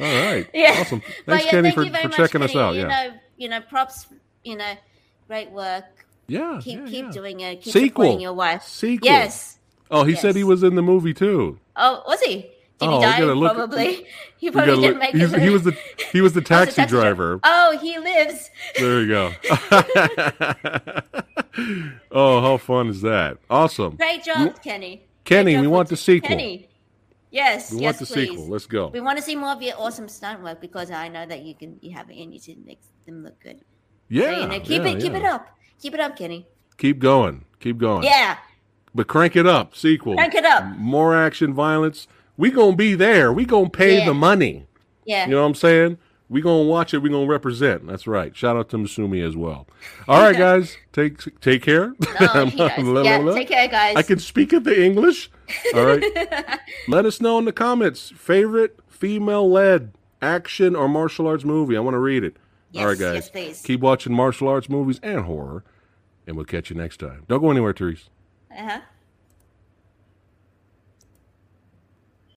right. 0.00 0.46
Yeah. 0.54 0.76
Awesome. 0.80 1.02
Thanks, 1.26 1.44
yeah, 1.46 1.50
Kenny, 1.50 1.62
thank 1.62 1.74
for, 1.74 1.82
you 1.84 1.90
very 1.90 2.02
for 2.02 2.08
much, 2.08 2.16
checking 2.16 2.42
us 2.42 2.54
out. 2.54 2.74
You 2.74 2.82
Yeah. 2.82 2.88
know, 2.88 3.14
you 3.36 3.48
know, 3.48 3.60
props. 3.60 4.06
You 4.44 4.56
know, 4.56 4.74
great 5.26 5.50
work. 5.50 6.05
Yeah. 6.28 6.60
Keep 6.62 6.80
yeah, 6.80 6.86
keep 6.86 7.04
yeah. 7.06 7.10
doing 7.12 7.40
it. 7.40 7.62
Keep 7.62 7.72
Sequel. 7.72 8.20
your 8.20 8.32
wife. 8.32 8.62
Sequel. 8.64 9.06
Yes. 9.06 9.58
Oh, 9.90 10.04
he 10.04 10.14
said 10.16 10.34
he 10.34 10.44
was 10.44 10.62
in 10.62 10.74
the 10.74 10.82
movie 10.82 11.14
too. 11.14 11.58
Oh, 11.76 12.02
was 12.06 12.20
he? 12.20 12.36
Did 12.78 12.80
Oh, 12.80 13.00
he 13.00 13.06
die? 13.06 13.20
Probably. 13.54 14.06
He 14.38 14.50
probably 14.50 14.74
didn't 14.74 14.82
look- 14.82 14.98
make 14.98 15.14
he's- 15.14 15.32
it. 15.32 15.40
he 15.40 15.50
was 15.50 15.62
the 15.62 15.76
he 16.12 16.20
was 16.20 16.32
the 16.32 16.42
taxi, 16.42 16.76
taxi 16.76 16.90
driver. 16.94 17.40
Oh, 17.42 17.78
he 17.80 17.98
lives. 17.98 18.50
There 18.78 19.00
you 19.02 19.08
go. 19.08 19.32
oh, 22.10 22.40
how 22.40 22.56
fun 22.58 22.88
is 22.88 23.02
that? 23.02 23.38
Awesome. 23.48 23.96
Great 23.96 24.24
job, 24.24 24.60
Kenny. 24.62 25.06
Kenny, 25.24 25.54
job 25.54 25.62
we 25.62 25.68
want 25.68 25.88
the 25.88 25.96
sequel. 25.96 26.28
Kenny. 26.28 26.68
Yes. 27.30 27.72
We 27.72 27.80
yes, 27.80 27.84
want 27.84 27.98
the 27.98 28.06
please. 28.14 28.28
sequel. 28.30 28.48
Let's 28.48 28.66
go. 28.66 28.88
We 28.88 29.00
want 29.00 29.18
to 29.18 29.24
see 29.24 29.36
more 29.36 29.50
of 29.50 29.62
your 29.62 29.74
awesome 29.78 30.08
stunt 30.08 30.42
work 30.42 30.60
because 30.60 30.90
I 30.90 31.08
know 31.08 31.26
that 31.26 31.42
you 31.42 31.54
can. 31.54 31.78
You 31.82 31.94
have 31.96 32.10
it 32.10 32.14
in 32.14 32.32
you 32.32 32.40
to 32.40 32.56
make 32.64 32.80
them 33.04 33.22
look 33.22 33.38
good. 33.40 33.60
Yeah. 34.08 34.34
So, 34.34 34.40
you 34.40 34.46
know, 34.48 34.60
keep 34.60 34.82
yeah, 34.82 34.88
it. 34.90 35.00
Keep 35.00 35.12
yeah. 35.12 35.18
it 35.18 35.24
up. 35.24 35.48
Keep 35.80 35.94
it 35.94 36.00
up, 36.00 36.16
Kenny. 36.16 36.46
Keep 36.78 36.98
going. 36.98 37.44
Keep 37.60 37.78
going. 37.78 38.02
Yeah. 38.04 38.36
But 38.94 39.08
crank 39.08 39.36
it 39.36 39.46
up. 39.46 39.74
Sequel. 39.76 40.14
Crank 40.14 40.34
it 40.34 40.44
up. 40.44 40.64
More 40.78 41.16
action, 41.16 41.52
violence. 41.52 42.08
We 42.36 42.50
gonna 42.50 42.76
be 42.76 42.94
there. 42.94 43.32
We 43.32 43.44
gonna 43.44 43.70
pay 43.70 43.98
Yeah. 43.98 44.06
the 44.06 44.14
money. 44.14 44.66
Yeah. 45.04 45.26
You 45.26 45.32
know 45.32 45.42
what 45.42 45.48
I'm 45.48 45.54
saying? 45.54 45.98
We 46.28 46.40
gonna 46.40 46.64
watch 46.64 46.92
it. 46.92 46.98
We 46.98 47.08
gonna 47.10 47.26
represent. 47.26 47.86
That's 47.86 48.06
right. 48.06 48.34
Shout 48.36 48.56
out 48.56 48.68
to 48.70 48.76
Masumi 48.78 49.24
as 49.26 49.36
well. 49.36 49.66
All 50.08 50.20
right, 50.20 50.36
guys. 50.36 50.76
Take 50.92 51.40
take 51.40 51.62
care. 51.62 51.94
No, 52.20 52.46
he 52.46 52.56
does. 52.56 53.04
yeah. 53.04 53.32
Take 53.32 53.48
care, 53.48 53.68
guys. 53.68 53.94
I 53.96 54.02
can 54.02 54.18
speak 54.18 54.52
of 54.52 54.64
the 54.64 54.82
English. 54.82 55.30
All 55.74 55.84
right. 55.84 56.02
Let 56.88 57.04
us 57.06 57.20
know 57.20 57.38
in 57.38 57.44
the 57.44 57.52
comments 57.52 58.12
favorite 58.16 58.78
female 58.88 59.48
led 59.48 59.92
action 60.20 60.74
or 60.74 60.88
martial 60.88 61.26
arts 61.28 61.44
movie. 61.44 61.76
I 61.76 61.80
want 61.80 61.94
to 61.94 62.00
read 62.00 62.24
it. 62.24 62.36
Yes, 62.72 62.82
All 62.82 62.88
right, 62.88 62.98
guys. 62.98 63.14
yes, 63.14 63.30
please. 63.30 63.62
Keep 63.62 63.80
watching 63.80 64.12
martial 64.12 64.48
arts 64.48 64.68
movies 64.68 64.98
and 65.02 65.20
horror, 65.24 65.64
and 66.26 66.36
we'll 66.36 66.44
catch 66.44 66.68
you 66.70 66.76
next 66.76 66.98
time. 66.98 67.24
Don't 67.28 67.40
go 67.40 67.50
anywhere, 67.50 67.72
Therese. 67.72 68.10
Uh 68.50 68.62
huh. 68.68 68.80